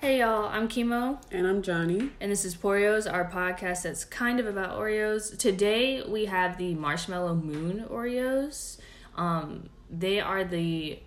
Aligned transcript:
Hey 0.00 0.20
y'all, 0.20 0.46
I'm 0.46 0.66
Chemo. 0.66 1.18
And 1.30 1.46
I'm 1.46 1.60
Johnny. 1.60 2.08
And 2.22 2.32
this 2.32 2.46
is 2.46 2.56
Porios, 2.56 3.12
our 3.12 3.30
podcast 3.30 3.82
that's 3.82 4.02
kind 4.02 4.40
of 4.40 4.46
about 4.46 4.78
Oreos. 4.78 5.36
Today 5.36 6.02
we 6.02 6.24
have 6.24 6.56
the 6.56 6.74
Marshmallow 6.74 7.34
Moon 7.34 7.84
Oreos. 7.90 8.78
Um, 9.14 9.68
they 9.90 10.18
are 10.18 10.42
the 10.42 11.00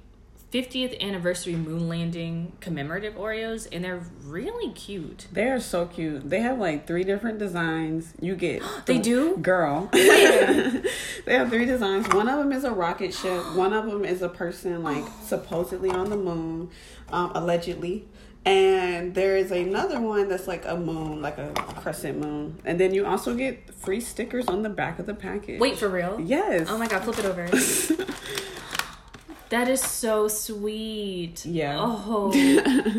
50th 0.53 1.01
anniversary 1.01 1.55
moon 1.55 1.89
landing 1.89 2.51
commemorative 2.59 3.15
Oreos, 3.15 3.67
and 3.71 3.83
they're 3.83 4.03
really 4.23 4.71
cute. 4.73 5.25
They 5.31 5.47
are 5.47 5.59
so 5.59 5.87
cute. 5.87 6.29
They 6.29 6.41
have 6.41 6.59
like 6.59 6.85
three 6.85 7.03
different 7.03 7.39
designs. 7.39 8.13
You 8.21 8.35
get 8.35 8.61
they 8.85 8.99
do, 8.99 9.37
girl. 9.37 9.89
they 9.91 10.83
have 11.25 11.49
three 11.49 11.65
designs. 11.65 12.07
One 12.09 12.29
of 12.29 12.37
them 12.37 12.51
is 12.51 12.63
a 12.63 12.71
rocket 12.71 13.15
ship. 13.15 13.55
One 13.55 13.73
of 13.73 13.87
them 13.87 14.05
is 14.05 14.21
a 14.21 14.29
person 14.29 14.83
like 14.83 15.03
supposedly 15.23 15.89
on 15.89 16.11
the 16.11 16.17
moon, 16.17 16.69
um, 17.09 17.31
allegedly. 17.33 18.05
And 18.45 19.15
there 19.15 19.37
is 19.37 19.51
another 19.51 20.01
one 20.01 20.27
that's 20.27 20.47
like 20.47 20.65
a 20.65 20.75
moon, 20.75 21.21
like 21.21 21.37
a 21.37 21.53
crescent 21.53 22.19
moon. 22.19 22.59
And 22.65 22.79
then 22.79 22.93
you 22.93 23.05
also 23.05 23.35
get 23.35 23.73
free 23.73 24.01
stickers 24.01 24.47
on 24.47 24.63
the 24.63 24.69
back 24.69 24.99
of 24.99 25.05
the 25.05 25.13
package. 25.13 25.61
Wait, 25.61 25.77
for 25.77 25.87
real? 25.87 26.19
Yes. 26.19 26.67
Oh 26.69 26.77
my 26.77 26.87
god, 26.87 27.03
flip 27.03 27.19
it 27.19 27.25
over. 27.25 27.47
that 29.49 29.69
is 29.69 29.81
so 29.81 30.27
sweet. 30.27 31.45
Yeah. 31.45 31.77
Oh. 31.79 32.31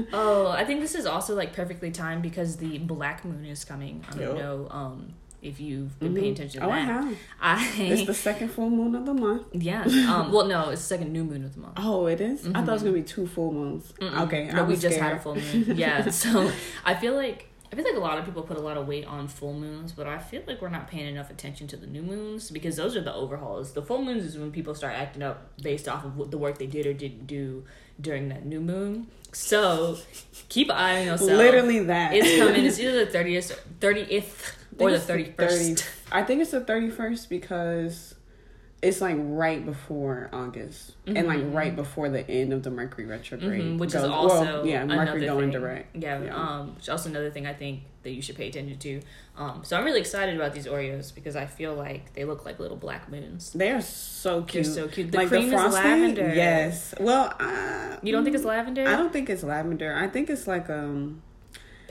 oh, 0.15 0.49
I 0.49 0.65
think 0.65 0.81
this 0.81 0.95
is 0.95 1.05
also 1.05 1.35
like 1.35 1.53
perfectly 1.53 1.91
timed 1.91 2.23
because 2.23 2.57
the 2.57 2.79
black 2.79 3.25
moon 3.25 3.45
is 3.45 3.65
coming. 3.65 4.03
I 4.09 4.13
don't 4.13 4.21
yep. 4.21 4.37
know. 4.37 4.69
Um 4.71 5.15
if 5.45 5.61
you've 5.61 5.99
been 6.01 6.09
mm-hmm. 6.09 6.21
paying 6.21 6.33
attention 6.33 6.61
to 6.61 6.67
oh, 6.67 6.71
that. 6.71 6.79
I 6.79 6.81
have. 6.81 7.17
I, 7.41 7.83
it's 7.83 8.07
the 8.07 8.15
second 8.15 8.49
full 8.49 8.71
moon 8.71 8.95
of 8.95 9.05
the 9.07 9.15
month. 9.15 9.47
Yeah. 9.53 9.85
Um, 10.05 10.33
well, 10.33 10.47
no, 10.47 10.69
it's 10.69 10.83
the 10.83 10.87
second 10.87 11.13
new 11.13 11.25
moon 11.25 11.45
of 11.45 11.55
the 11.55 11.61
month. 11.61 11.75
Oh, 11.79 12.07
it 12.07 12.21
is? 12.21 12.43
Mm-hmm. 12.43 12.57
I 12.57 12.61
thought 12.61 12.69
it 12.69 12.73
was 12.73 12.83
gonna 12.83 12.95
be 12.95 13.03
two 13.03 13.27
full 13.27 13.53
moons. 13.53 13.93
Mm-mm. 14.01 14.21
Okay, 14.27 14.49
no, 14.49 14.65
we 14.65 14.77
just 14.77 14.99
had 14.99 15.15
a 15.15 15.19
full 15.19 15.35
moon. 15.35 15.77
Yeah. 15.77 16.09
so 16.11 16.53
I 16.85 16.95
feel 16.95 17.15
like 17.15 17.49
I 17.73 17.77
feel 17.77 17.85
like 17.85 17.97
a 17.97 18.01
lot 18.01 18.19
of 18.19 18.25
people 18.25 18.43
put 18.43 18.57
a 18.57 18.61
lot 18.61 18.77
of 18.77 18.87
weight 18.87 19.05
on 19.05 19.27
full 19.27 19.53
moons, 19.53 19.91
but 19.93 20.07
I 20.07 20.19
feel 20.19 20.43
like 20.47 20.63
we're 20.63 20.69
not 20.69 20.89
paying 20.89 21.09
enough 21.09 21.31
attention 21.31 21.67
to 21.69 21.77
the 21.77 21.87
new 21.87 22.03
moons 22.03 22.51
because 22.51 22.77
those 22.77 22.95
are 22.97 23.01
the 23.01 23.13
overhauls. 23.13 23.73
The 23.73 23.83
full 23.83 24.05
moons 24.05 24.25
is 24.25 24.39
when 24.39 24.53
people 24.53 24.75
start 24.75 24.95
acting 24.95 25.23
up 25.23 25.59
based 25.61 25.89
off 25.89 26.05
of 26.05 26.31
the 26.31 26.39
work 26.39 26.59
they 26.59 26.67
did 26.67 26.87
or 26.87 26.93
didn't 26.93 27.27
do 27.27 27.65
during 28.01 28.29
that 28.29 28.45
new 28.45 28.61
moon. 28.61 29.07
So 29.33 29.99
keep 30.49 30.69
an 30.71 30.77
eye 30.77 31.01
on 31.01 31.07
yourself. 31.07 31.31
Literally 31.31 31.81
that. 31.81 32.15
It's 32.15 32.39
coming. 32.39 32.65
It's 32.65 32.79
either 32.81 33.05
the 33.05 33.11
thirtieth, 33.11 33.67
thirtieth, 33.81 34.57
or 34.79 34.91
the 34.93 35.01
thirty 35.01 35.33
first. 35.33 35.85
I 36.13 36.23
think 36.23 36.41
it's 36.41 36.53
the 36.53 36.61
thirty 36.61 36.91
first 36.91 37.29
because 37.29 38.15
it's 38.85 39.01
like 39.01 39.17
right 39.19 39.65
before 39.65 40.29
August 40.33 40.93
mm-hmm. 41.07 41.17
and 41.17 41.27
like 41.27 41.39
mm-hmm. 41.39 41.57
right 41.57 41.75
before 41.75 42.11
the 42.11 42.29
end 42.31 42.53
of 42.53 42.63
the 42.63 42.71
Mercury 42.71 43.07
retrograde, 43.07 43.63
mm-hmm, 43.63 43.79
which 43.79 43.93
goes, 43.93 44.05
is 44.05 44.11
also 44.11 44.45
well, 44.45 44.67
yeah 44.67 44.85
Mercury 44.85 45.25
going 45.25 45.51
thing. 45.51 45.61
direct. 45.61 45.97
Yeah, 45.97 46.23
yeah, 46.23 46.37
um, 46.37 46.75
which 46.75 46.85
is 46.85 46.89
also 46.91 47.09
another 47.09 47.31
thing 47.31 47.47
I 47.47 47.55
think 47.55 47.83
that 48.03 48.11
you 48.11 48.21
should 48.21 48.37
pay 48.37 48.49
attention 48.49 48.79
to. 48.79 49.01
Um, 49.37 49.63
so 49.65 49.79
I'm 49.79 49.85
really 49.85 50.01
excited 50.01 50.37
about 50.37 50.53
these 50.53 50.67
Oreos 50.67 51.15
because 51.15 51.35
I 51.35 51.47
feel 51.47 51.75
like 51.75 52.13
they 52.13 52.25
look 52.25 52.45
like 52.45 52.61
little 52.61 52.77
black 52.77 53.11
moons. 53.11 53.53
They 53.53 53.71
are 53.71 53.81
so 53.81 54.43
cute. 54.43 54.65
They're 54.65 54.75
so 54.75 54.89
cute. 54.89 55.11
The 55.11 55.19
like 55.19 55.29
cream 55.29 55.49
the 55.49 55.57
is 55.57 55.75
lavender. 55.75 56.35
Yes. 56.35 56.95
Well, 57.01 57.35
uh, 57.41 57.97
you 58.03 58.13
don't 58.13 58.23
think 58.23 58.37
it's 58.37 58.45
lavender? 58.45 58.87
I 58.87 58.97
don't 58.97 59.13
think 59.13 59.31
it's 59.31 59.43
lavender. 59.43 59.95
I 59.97 60.09
think 60.09 60.29
it's 60.29 60.47
like 60.47 60.69
um 60.69 61.23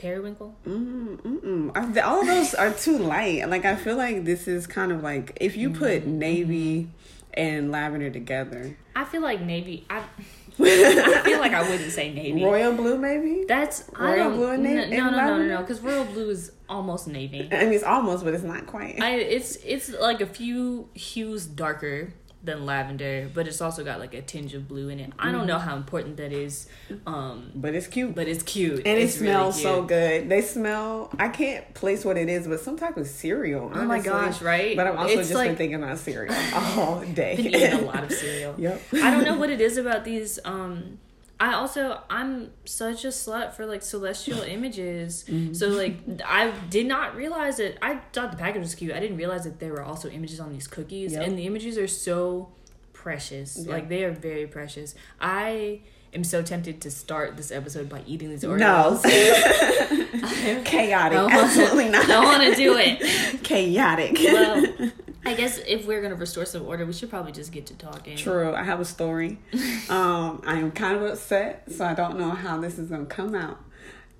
periwinkle. 0.04 0.54
Mm, 0.66 1.16
mm, 1.16 1.40
mm. 1.72 2.04
all 2.04 2.20
of 2.20 2.26
those 2.26 2.54
are 2.54 2.70
too 2.70 2.98
light. 2.98 3.48
Like 3.48 3.64
I 3.64 3.74
feel 3.74 3.96
like 3.96 4.24
this 4.24 4.46
is 4.46 4.66
kind 4.66 4.92
of 4.92 5.02
like 5.02 5.38
if 5.40 5.56
you 5.56 5.70
put 5.70 6.02
mm-hmm. 6.02 6.18
navy 6.18 6.90
and 7.32 7.72
lavender 7.72 8.10
together. 8.10 8.76
I 8.94 9.04
feel 9.06 9.22
like 9.22 9.40
navy. 9.40 9.86
I, 9.88 9.98
I 10.60 11.22
feel 11.24 11.40
like 11.40 11.52
I 11.52 11.68
wouldn't 11.68 11.90
say 11.90 12.12
navy. 12.12 12.44
Royal 12.44 12.74
blue, 12.74 12.98
maybe. 12.98 13.44
That's 13.48 13.88
royal 13.98 14.30
blue 14.30 14.50
and 14.50 14.62
navy. 14.62 14.94
No, 14.94 15.10
no, 15.10 15.16
no, 15.16 15.38
no, 15.38 15.46
no, 15.46 15.60
because 15.62 15.80
royal 15.80 16.04
blue 16.04 16.28
is 16.28 16.52
almost 16.68 17.08
navy. 17.08 17.48
I 17.50 17.64
mean, 17.64 17.72
it's 17.72 17.82
almost, 17.82 18.24
but 18.24 18.34
it's 18.34 18.44
not 18.44 18.66
quite. 18.66 19.00
I, 19.00 19.14
it's 19.16 19.56
it's 19.64 19.88
like 19.88 20.20
a 20.20 20.26
few 20.26 20.90
hues 20.92 21.46
darker 21.46 22.12
than 22.44 22.66
lavender, 22.66 23.30
but 23.32 23.46
it's 23.46 23.60
also 23.60 23.84
got 23.84 23.98
like 23.98 24.14
a 24.14 24.22
tinge 24.22 24.54
of 24.54 24.68
blue 24.68 24.88
in 24.88 25.00
it. 25.00 25.12
I 25.18 25.32
don't 25.32 25.46
know 25.46 25.56
mm-hmm. 25.56 25.68
how 25.68 25.76
important 25.76 26.18
that 26.18 26.32
is, 26.32 26.68
um, 27.06 27.50
but 27.54 27.74
it's 27.74 27.86
cute. 27.86 28.14
But 28.14 28.28
it's 28.28 28.42
cute, 28.42 28.86
and 28.86 28.98
it's 28.98 29.14
it 29.16 29.18
smells 29.18 29.62
really 29.64 29.76
so 29.76 29.82
good. 29.84 30.28
They 30.28 30.42
smell. 30.42 31.10
I 31.18 31.28
can't 31.28 31.72
place 31.74 32.04
what 32.04 32.16
it 32.16 32.28
is, 32.28 32.46
but 32.46 32.60
some 32.60 32.76
type 32.76 32.96
of 32.96 33.06
cereal. 33.06 33.66
Honestly. 33.66 33.82
Oh 33.82 33.86
my 33.86 34.00
gosh, 34.00 34.42
right? 34.42 34.76
But 34.76 34.86
I've 34.86 34.96
also 34.96 35.18
it's 35.18 35.28
just 35.28 35.34
like, 35.34 35.50
been 35.50 35.56
thinking 35.56 35.82
about 35.82 35.98
cereal 35.98 36.34
all 36.54 37.00
day. 37.00 37.36
been 37.36 37.46
eating 37.46 37.72
a 37.72 37.80
lot 37.80 38.04
of 38.04 38.12
cereal. 38.20 38.54
yep. 38.58 38.80
I 38.92 39.10
don't 39.10 39.24
know 39.24 39.36
what 39.36 39.50
it 39.50 39.60
is 39.60 39.76
about 39.76 40.04
these. 40.04 40.38
Um, 40.44 40.98
I 41.40 41.54
also 41.54 42.00
I'm 42.08 42.52
such 42.64 43.04
a 43.04 43.08
slut 43.08 43.54
for 43.54 43.66
like 43.66 43.82
celestial 43.82 44.42
images. 44.56 45.24
Mm-hmm. 45.28 45.54
So 45.54 45.68
like 45.68 45.96
I 46.24 46.52
did 46.70 46.86
not 46.86 47.16
realize 47.16 47.58
it. 47.58 47.78
I 47.82 47.96
thought 48.12 48.30
the 48.30 48.36
package 48.36 48.62
was 48.62 48.74
cute. 48.74 48.92
I 48.92 49.00
didn't 49.00 49.16
realize 49.16 49.44
that 49.44 49.60
there 49.60 49.72
were 49.72 49.82
also 49.82 50.08
images 50.08 50.40
on 50.40 50.52
these 50.52 50.66
cookies, 50.66 51.12
yep. 51.12 51.26
and 51.26 51.38
the 51.38 51.46
images 51.46 51.76
are 51.78 51.88
so 51.88 52.50
precious. 52.92 53.58
Yep. 53.58 53.68
Like 53.68 53.88
they 53.88 54.04
are 54.04 54.12
very 54.12 54.46
precious. 54.46 54.94
I 55.20 55.80
am 56.14 56.24
so 56.24 56.42
tempted 56.42 56.80
to 56.82 56.90
start 56.90 57.36
this 57.36 57.50
episode 57.50 57.88
by 57.88 58.02
eating 58.06 58.30
these 58.30 58.44
Oreos. 58.44 58.58
No, 58.58 59.00
chaotic. 60.64 61.18
Absolutely 61.18 61.88
not. 61.88 62.04
I 62.04 62.06
don't 62.06 62.24
want 62.24 62.42
to 62.44 62.54
do 62.54 62.76
it. 62.78 63.42
Chaotic. 63.42 64.18
Well, 64.22 64.92
I 65.26 65.34
guess 65.34 65.58
if 65.66 65.86
we're 65.86 66.02
gonna 66.02 66.14
restore 66.14 66.44
some 66.44 66.66
order, 66.66 66.84
we 66.84 66.92
should 66.92 67.10
probably 67.10 67.32
just 67.32 67.50
get 67.52 67.66
to 67.66 67.74
talking. 67.74 68.16
True. 68.16 68.52
I 68.54 68.62
have 68.62 68.80
a 68.80 68.84
story. 68.84 69.38
um, 69.88 70.42
I 70.46 70.58
am 70.58 70.70
kind 70.72 70.96
of 70.96 71.02
upset, 71.02 71.70
so 71.72 71.84
I 71.84 71.94
don't 71.94 72.18
know 72.18 72.30
how 72.30 72.60
this 72.60 72.78
is 72.78 72.90
gonna 72.90 73.06
come 73.06 73.34
out. 73.34 73.58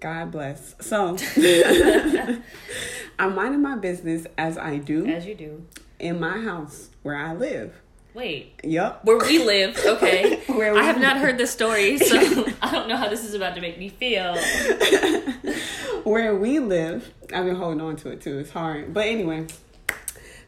God 0.00 0.30
bless. 0.30 0.74
So 0.80 1.16
I'm 3.18 3.34
minding 3.34 3.62
my 3.62 3.76
business 3.76 4.26
as 4.36 4.58
I 4.58 4.78
do. 4.78 5.06
As 5.06 5.26
you 5.26 5.34
do. 5.34 5.66
In 5.98 6.20
my 6.20 6.40
house 6.40 6.90
where 7.02 7.16
I 7.16 7.34
live. 7.34 7.80
Wait. 8.12 8.60
Yep. 8.62 9.04
Where 9.04 9.18
we 9.18 9.38
live, 9.44 9.76
okay. 9.86 10.36
where 10.46 10.72
we 10.72 10.78
I 10.78 10.84
have 10.84 10.96
live. 10.96 11.02
not 11.02 11.16
heard 11.18 11.36
the 11.38 11.46
story, 11.46 11.98
so 11.98 12.16
I 12.62 12.70
don't 12.70 12.88
know 12.88 12.96
how 12.96 13.08
this 13.08 13.24
is 13.24 13.34
about 13.34 13.54
to 13.56 13.60
make 13.60 13.78
me 13.78 13.88
feel. 13.88 14.36
where 16.04 16.36
we 16.36 16.60
live, 16.60 17.12
I've 17.34 17.44
been 17.44 17.56
holding 17.56 17.80
on 17.80 17.96
to 17.96 18.10
it 18.10 18.20
too. 18.20 18.38
It's 18.38 18.50
hard. 18.50 18.94
But 18.94 19.06
anyway, 19.06 19.46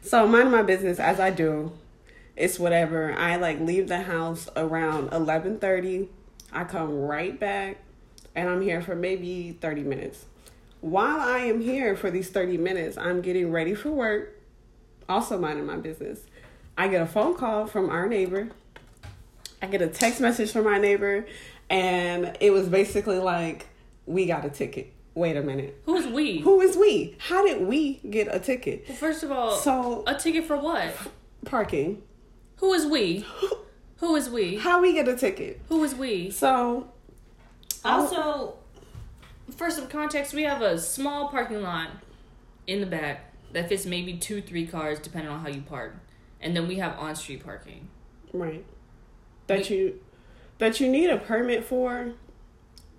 so 0.09 0.27
minding 0.27 0.51
my 0.51 0.63
business 0.63 0.99
as 0.99 1.19
I 1.19 1.29
do. 1.29 1.71
It's 2.35 2.59
whatever. 2.59 3.13
I 3.13 3.35
like 3.35 3.59
leave 3.59 3.87
the 3.87 4.03
house 4.03 4.49
around 4.55 5.13
eleven 5.13 5.59
thirty. 5.59 6.09
I 6.51 6.63
come 6.63 6.93
right 7.01 7.37
back 7.39 7.77
and 8.37 8.47
I'm 8.47 8.61
here 8.61 8.81
for 8.83 8.95
maybe 8.95 9.57
30 9.59 9.81
minutes. 9.81 10.25
While 10.79 11.19
I 11.19 11.39
am 11.39 11.59
here 11.59 11.97
for 11.97 12.11
these 12.11 12.29
30 12.29 12.57
minutes, 12.57 12.95
I'm 12.95 13.21
getting 13.21 13.51
ready 13.51 13.73
for 13.73 13.89
work, 13.89 14.39
also 15.09 15.39
minding 15.39 15.65
my 15.65 15.77
business. 15.77 16.19
I 16.77 16.87
get 16.87 17.01
a 17.01 17.07
phone 17.07 17.35
call 17.35 17.65
from 17.65 17.89
our 17.89 18.07
neighbor. 18.07 18.49
I 19.59 19.65
get 19.65 19.81
a 19.81 19.87
text 19.87 20.21
message 20.21 20.51
from 20.51 20.65
my 20.65 20.77
neighbor, 20.77 21.25
and 21.67 22.37
it 22.39 22.51
was 22.51 22.69
basically 22.69 23.17
like, 23.17 23.65
We 24.05 24.27
got 24.27 24.45
a 24.45 24.49
ticket. 24.49 24.93
Wait 25.17 25.35
a 25.35 25.41
minute. 25.41 25.81
Who's 25.85 26.05
we? 26.05 26.39
Who 26.41 26.61
is 26.61 26.77
we? 26.77 27.15
How 27.17 27.43
did 27.43 27.61
we 27.63 27.95
get 28.09 28.27
a 28.29 28.39
ticket? 28.39 28.85
Well, 28.87 28.97
first 28.97 29.23
of 29.23 29.31
all, 29.31 29.57
so 29.57 30.03
a 30.05 30.13
ticket 30.13 30.45
for 30.45 30.57
what? 30.57 30.93
Parking. 31.43 32.03
Who 32.57 32.71
is 32.73 32.85
we? 32.85 33.25
Who 33.97 34.15
is 34.15 34.29
we? 34.29 34.57
How 34.57 34.79
we 34.79 34.93
get 34.93 35.07
a 35.07 35.15
ticket? 35.15 35.59
Who 35.69 35.83
is 35.83 35.95
we? 35.95 36.29
So 36.29 36.91
also, 37.83 38.57
for 39.55 39.71
some 39.71 39.87
context, 39.87 40.35
we 40.35 40.43
have 40.43 40.61
a 40.61 40.77
small 40.77 41.29
parking 41.29 41.63
lot 41.63 41.89
in 42.67 42.79
the 42.79 42.85
back 42.85 43.33
that 43.53 43.69
fits 43.69 43.87
maybe 43.87 44.17
two, 44.17 44.39
three 44.39 44.67
cars, 44.67 44.99
depending 44.99 45.31
on 45.31 45.39
how 45.39 45.47
you 45.47 45.61
park 45.61 45.95
and 46.39 46.55
then 46.55 46.67
we 46.67 46.75
have 46.75 46.97
on 46.99 47.15
street 47.15 47.43
parking. 47.43 47.87
Right. 48.33 48.63
That 49.47 49.69
we, 49.69 49.75
you 49.75 49.99
that 50.59 50.79
you 50.79 50.89
need 50.89 51.09
a 51.09 51.17
permit 51.17 51.63
for, 51.63 52.13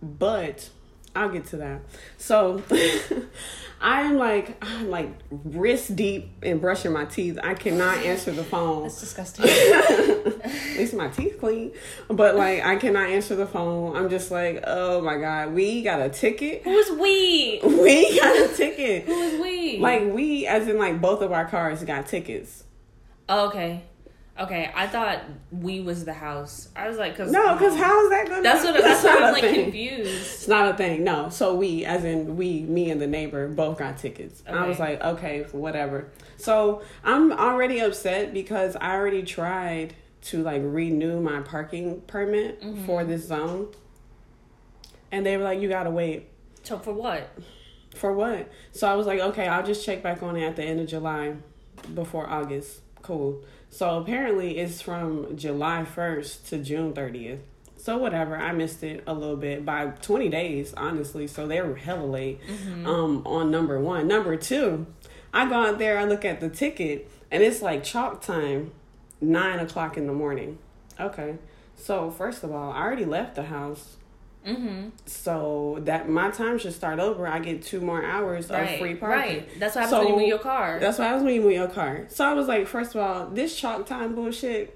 but 0.03 0.71
I'll 1.15 1.29
get 1.31 1.47
to 1.47 1.57
that. 1.59 1.81
So 2.17 2.63
I 3.81 4.03
am 4.03 4.17
like 4.17 4.63
I'm 4.63 4.91
like 4.91 5.11
wrist 5.31 5.95
deep 5.97 6.31
in 6.43 6.59
brushing 6.59 6.93
my 6.93 7.05
teeth. 7.05 7.39
I 7.43 7.55
cannot 7.55 7.99
answer 7.99 8.31
the 8.31 8.45
phone. 8.45 8.83
That's 8.83 9.01
disgusting. 9.01 9.45
At 9.49 10.77
least 10.77 10.95
my 10.95 11.09
teeth 11.09 11.39
clean. 11.39 11.73
But 12.09 12.37
like 12.37 12.65
I 12.65 12.77
cannot 12.77 13.11
answer 13.11 13.37
the 13.37 13.47
phone. 13.47 13.97
I'm 13.97 14.11
just 14.11 14.31
like, 14.31 14.63
oh 14.67 15.01
my 15.01 15.17
god, 15.17 15.53
we 15.55 15.83
got 15.83 16.01
a 16.01 16.09
ticket. 16.09 16.63
Who's 16.63 16.91
we? 16.99 17.61
We 17.79 18.19
got 18.19 18.51
a 18.51 18.55
ticket. 18.55 19.05
Who 19.05 19.13
is 19.13 19.41
we? 19.41 19.79
Like 19.79 20.13
we 20.13 20.47
as 20.47 20.69
in 20.69 20.79
like 20.79 21.01
both 21.01 21.23
of 21.23 21.33
our 21.33 21.47
cars 21.47 21.83
got 21.85 22.07
tickets. 22.07 22.65
Oh, 23.29 23.49
okay. 23.49 23.83
Okay, 24.41 24.71
I 24.75 24.87
thought 24.87 25.23
we 25.51 25.81
was 25.81 26.05
the 26.05 26.13
house. 26.13 26.69
I 26.77 26.89
was 26.89 26.97
like, 26.97 27.17
cause 27.17 27.33
no, 27.33 27.55
because 27.55 27.73
um, 27.73 27.79
how 27.81 28.05
is 28.05 28.11
that 28.11 28.29
going? 28.29 28.43
That's 28.45 28.65
what. 28.65 28.75
That's, 28.75 29.03
that's 29.03 29.05
why 29.05 29.19
I 29.21 29.31
was 29.31 29.33
like 29.33 29.43
thing. 29.43 29.65
confused. 29.65 30.11
It's 30.11 30.49
not 30.49 30.73
a 30.73 30.77
thing. 30.77 31.03
No, 31.03 31.29
so 31.29 31.55
we, 31.57 31.85
as 31.85 32.05
in 32.05 32.37
we, 32.37 32.63
me 32.63 32.91
and 32.91 33.01
the 33.01 33.07
neighbor, 33.09 33.49
both 33.49 33.79
got 33.79 33.99
tickets. 33.99 34.45
Okay. 34.47 34.57
I 34.57 34.67
was 34.69 34.79
like, 34.79 35.03
okay, 35.03 35.43
whatever. 35.51 36.09
So 36.37 36.83
I'm 37.03 37.33
already 37.33 37.81
upset 37.81 38.33
because 38.33 38.77
I 38.77 38.95
already 38.95 39.25
tried 39.25 39.95
to 40.23 40.43
like 40.43 40.63
renew 40.65 41.21
my 41.21 41.41
parking 41.41 42.01
permit 42.03 42.61
mm-hmm. 42.61 42.85
for 42.87 43.05
this 43.05 43.27
zone. 43.27 43.69
and 45.11 45.25
they 45.27 45.37
were 45.37 45.45
like, 45.45 45.61
"You 45.61 45.69
gotta 45.69 45.91
wait." 45.91 46.29
So 46.63 46.79
for 46.79 46.93
what? 46.93 47.31
For 47.95 48.13
what? 48.13 48.51
So 48.73 48.87
I 48.89 48.95
was 48.95 49.07
like, 49.07 49.21
"Okay, 49.21 49.49
I'll 49.49 49.67
just 49.67 49.85
check 49.85 50.03
back 50.03 50.23
on 50.23 50.37
it 50.37 50.45
at 50.45 50.57
the 50.57 50.63
end 50.63 50.81
of 50.81 50.87
July, 50.87 51.35
before 51.95 52.29
August." 52.29 52.83
Cool. 53.03 53.43
So 53.71 53.99
apparently, 53.99 54.59
it's 54.59 54.81
from 54.81 55.37
July 55.37 55.85
first 55.85 56.47
to 56.49 56.59
June 56.59 56.93
thirtieth. 56.93 57.41
So 57.77 57.97
whatever, 57.97 58.37
I 58.37 58.53
missed 58.53 58.83
it 58.83 59.05
a 59.07 59.15
little 59.15 59.37
bit 59.37 59.65
by 59.65 59.87
twenty 60.03 60.29
days, 60.29 60.75
honestly. 60.77 61.27
So 61.27 61.47
they 61.47 61.61
were 61.61 61.77
hella 61.77 62.05
late 62.07 62.41
um, 62.85 63.23
on 63.25 63.51
number 63.51 63.79
one. 63.79 64.09
Number 64.09 64.37
two, 64.37 64.87
I 65.33 65.49
go 65.49 65.55
out 65.55 65.79
there, 65.79 65.99
I 65.99 66.05
look 66.05 66.25
at 66.25 66.41
the 66.41 66.49
ticket, 66.49 67.09
and 67.31 67.43
it's 67.43 67.63
like 67.63 67.85
chalk 67.85 68.21
time, 68.21 68.73
nine 69.21 69.61
o'clock 69.61 69.97
in 69.97 70.07
the 70.07 70.13
morning. 70.13 70.59
Okay, 70.99 71.37
so 71.77 72.11
first 72.11 72.43
of 72.43 72.51
all, 72.51 72.73
I 72.73 72.79
already 72.79 73.05
left 73.05 73.37
the 73.37 73.45
house. 73.45 73.97
Mm-hmm. 74.47 74.89
So 75.07 75.79
that 75.83 76.09
my 76.09 76.31
time 76.31 76.59
should 76.59 76.73
start 76.73 76.99
over. 76.99 77.27
I 77.27 77.39
get 77.39 77.63
two 77.63 77.81
more 77.81 78.03
hours 78.05 78.49
Right. 78.49 78.63
of 78.75 78.79
free 78.81 78.95
parking. 78.95 79.19
Right. 79.39 79.59
That's 79.61 79.75
what 79.75 79.85
happens 79.85 80.01
when 80.01 80.09
you 80.15 80.17
move 80.21 80.29
your 80.29 80.39
car. 80.39 80.79
That's 80.81 80.99
why 80.99 81.11
I 81.11 81.15
was 81.15 81.23
when 81.23 81.35
you 81.35 81.43
move 81.43 81.53
your 81.53 81.69
car. 81.69 82.07
So 82.09 82.25
I 82.25 82.33
was 82.33 82.49
like, 82.49 82.67
first 82.67 82.95
of 82.95 83.01
all, 83.03 83.27
this 83.27 83.55
chalk 83.59 83.87
time 83.87 84.15
bullshit. 84.15 84.75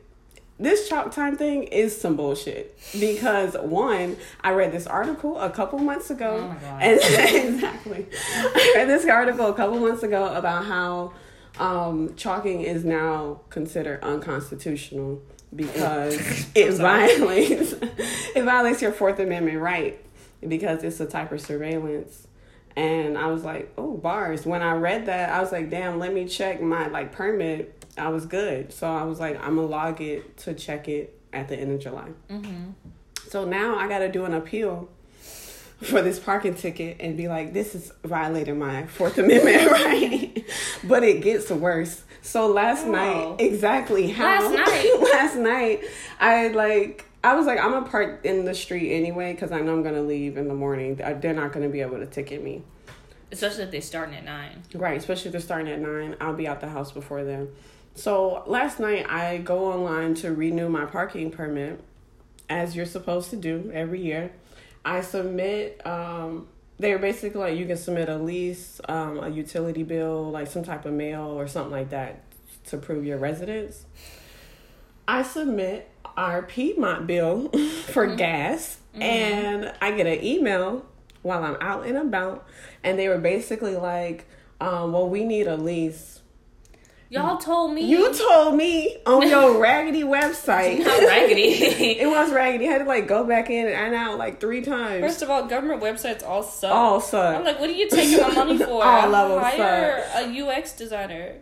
This 0.58 0.88
chalk 0.88 1.10
time 1.12 1.36
thing 1.36 1.64
is 1.64 1.98
some 1.98 2.14
bullshit 2.14 2.78
because 3.00 3.54
one, 3.56 4.16
I 4.42 4.52
read 4.52 4.70
this 4.70 4.86
article 4.86 5.36
a 5.38 5.50
couple 5.50 5.78
months 5.80 6.10
ago, 6.10 6.38
Oh 6.40 6.48
my 6.48 6.54
God. 6.60 6.82
and 6.82 7.00
exactly, 7.54 8.06
I 8.54 8.72
read 8.76 8.88
this 8.88 9.04
article 9.06 9.46
a 9.46 9.54
couple 9.54 9.80
months 9.80 10.04
ago 10.04 10.32
about 10.34 10.66
how 10.66 11.14
um, 11.58 12.14
chalking 12.16 12.60
is 12.60 12.84
now 12.84 13.40
considered 13.50 14.04
unconstitutional 14.04 15.20
because 15.54 16.46
it 16.54 16.72
violates 16.74 17.72
it 18.34 18.42
violates 18.44 18.82
your 18.82 18.92
Fourth 18.92 19.18
Amendment 19.18 19.60
right 19.60 20.04
because 20.46 20.82
it's 20.82 21.00
a 21.00 21.06
type 21.06 21.32
of 21.32 21.40
surveillance. 21.40 22.26
And 22.74 23.18
I 23.18 23.26
was 23.26 23.44
like, 23.44 23.70
oh, 23.76 23.98
bars. 23.98 24.46
When 24.46 24.62
I 24.62 24.72
read 24.72 25.06
that, 25.06 25.28
I 25.28 25.40
was 25.40 25.52
like, 25.52 25.68
damn, 25.68 25.98
let 25.98 26.14
me 26.14 26.26
check 26.26 26.62
my 26.62 26.88
like 26.88 27.12
permit. 27.12 27.84
I 27.98 28.08
was 28.08 28.24
good. 28.24 28.72
So 28.72 28.90
I 28.90 29.04
was 29.04 29.20
like, 29.20 29.36
I'm 29.36 29.56
gonna 29.56 29.66
log 29.66 30.00
it 30.00 30.38
to 30.38 30.54
check 30.54 30.88
it 30.88 31.18
at 31.32 31.48
the 31.48 31.56
end 31.56 31.72
of 31.72 31.80
July. 31.80 32.08
mm-hmm. 32.30 32.70
So 33.28 33.44
now 33.44 33.76
I 33.76 33.88
gotta 33.88 34.10
do 34.10 34.24
an 34.24 34.34
appeal 34.34 34.88
for 35.82 36.00
this 36.00 36.18
parking 36.18 36.54
ticket 36.54 36.98
and 37.00 37.16
be 37.16 37.28
like, 37.28 37.52
this 37.52 37.74
is 37.74 37.92
violating 38.04 38.58
my 38.58 38.86
Fourth 38.86 39.18
Amendment 39.18 39.70
right. 39.70 40.44
but 40.84 41.02
it 41.02 41.22
gets 41.22 41.50
worse. 41.50 42.02
So 42.22 42.46
last 42.46 42.86
Oh. 42.86 42.90
night, 42.92 43.36
exactly 43.40 44.08
how 44.08 44.24
Last 44.24 44.54
night? 44.54 45.00
last 45.12 45.36
night, 45.36 45.80
I 46.20 46.48
like 46.48 47.04
I 47.24 47.34
was 47.36 47.46
like, 47.46 47.60
I'm 47.60 47.70
gonna 47.72 47.86
park 47.88 48.20
in 48.24 48.44
the 48.44 48.54
street 48.54 48.92
anyway 48.94 49.32
because 49.32 49.52
I 49.52 49.60
know 49.60 49.74
I'm 49.74 49.82
gonna 49.82 50.02
leave 50.02 50.36
in 50.36 50.48
the 50.48 50.54
morning. 50.54 50.96
They're 50.96 51.34
not 51.34 51.52
gonna 51.52 51.68
be 51.68 51.80
able 51.80 51.98
to 51.98 52.06
ticket 52.06 52.42
me. 52.42 52.62
Especially 53.30 53.64
if 53.64 53.70
they're 53.70 53.80
starting 53.80 54.14
at 54.14 54.24
nine. 54.24 54.62
Right, 54.74 54.96
especially 54.98 55.28
if 55.28 55.32
they're 55.32 55.40
starting 55.40 55.72
at 55.72 55.80
nine. 55.80 56.16
I'll 56.20 56.34
be 56.34 56.46
out 56.48 56.60
the 56.60 56.68
house 56.68 56.92
before 56.92 57.24
then. 57.24 57.48
So 57.94 58.42
last 58.46 58.80
night 58.80 59.06
I 59.08 59.38
go 59.38 59.72
online 59.72 60.14
to 60.16 60.32
renew 60.32 60.68
my 60.68 60.84
parking 60.84 61.30
permit, 61.30 61.80
as 62.48 62.74
you're 62.76 62.86
supposed 62.86 63.30
to 63.30 63.36
do 63.36 63.70
every 63.72 64.00
year. 64.00 64.32
I 64.84 65.00
submit. 65.00 65.84
Um, 65.86 66.48
they're 66.82 66.98
basically 66.98 67.40
like 67.40 67.56
you 67.56 67.64
can 67.64 67.76
submit 67.76 68.08
a 68.08 68.16
lease, 68.18 68.80
um, 68.88 69.20
a 69.20 69.28
utility 69.28 69.84
bill, 69.84 70.30
like 70.30 70.48
some 70.48 70.64
type 70.64 70.84
of 70.84 70.92
mail 70.92 71.22
or 71.22 71.46
something 71.46 71.70
like 71.72 71.90
that 71.90 72.24
to 72.66 72.76
prove 72.76 73.06
your 73.06 73.18
residence. 73.18 73.86
I 75.06 75.22
submit 75.22 75.88
our 76.16 76.42
Piedmont 76.42 77.06
bill 77.06 77.48
for 77.92 78.14
gas, 78.16 78.78
and 78.94 79.72
I 79.80 79.92
get 79.92 80.06
an 80.06 80.22
email 80.24 80.84
while 81.22 81.44
I'm 81.44 81.56
out 81.60 81.86
and 81.86 81.96
about, 81.96 82.46
and 82.82 82.98
they 82.98 83.08
were 83.08 83.18
basically 83.18 83.76
like, 83.76 84.26
um, 84.60 84.92
"Well, 84.92 85.08
we 85.08 85.24
need 85.24 85.46
a 85.46 85.56
lease." 85.56 86.20
Y'all 87.12 87.36
mm. 87.36 87.44
told 87.44 87.74
me 87.74 87.82
You 87.82 88.10
told 88.14 88.56
me 88.56 88.96
on 89.04 89.28
your 89.28 89.60
raggedy 89.60 90.02
website. 90.02 90.78
not 90.78 90.98
raggedy. 91.02 91.42
it 92.00 92.08
was 92.08 92.32
raggedy. 92.32 92.66
I 92.66 92.72
had 92.72 92.78
to 92.78 92.84
like 92.84 93.06
go 93.06 93.24
back 93.24 93.50
in 93.50 93.68
and 93.68 93.94
out 93.94 94.16
like 94.16 94.40
three 94.40 94.62
times. 94.62 95.04
First 95.04 95.20
of 95.20 95.28
all, 95.28 95.46
government 95.46 95.82
websites 95.82 96.26
all 96.26 96.42
suck. 96.42 96.72
All 96.72 97.02
suck. 97.02 97.36
I'm 97.36 97.44
like, 97.44 97.60
what 97.60 97.68
are 97.68 97.74
you 97.74 97.86
taking 97.90 98.18
my 98.18 98.32
money 98.32 98.56
for? 98.64 98.82
All 98.82 99.14
of 99.14 99.30
'em 99.32 99.42
Hire 99.42 100.02
a 100.14 100.40
UX 100.42 100.72
designer. 100.74 101.34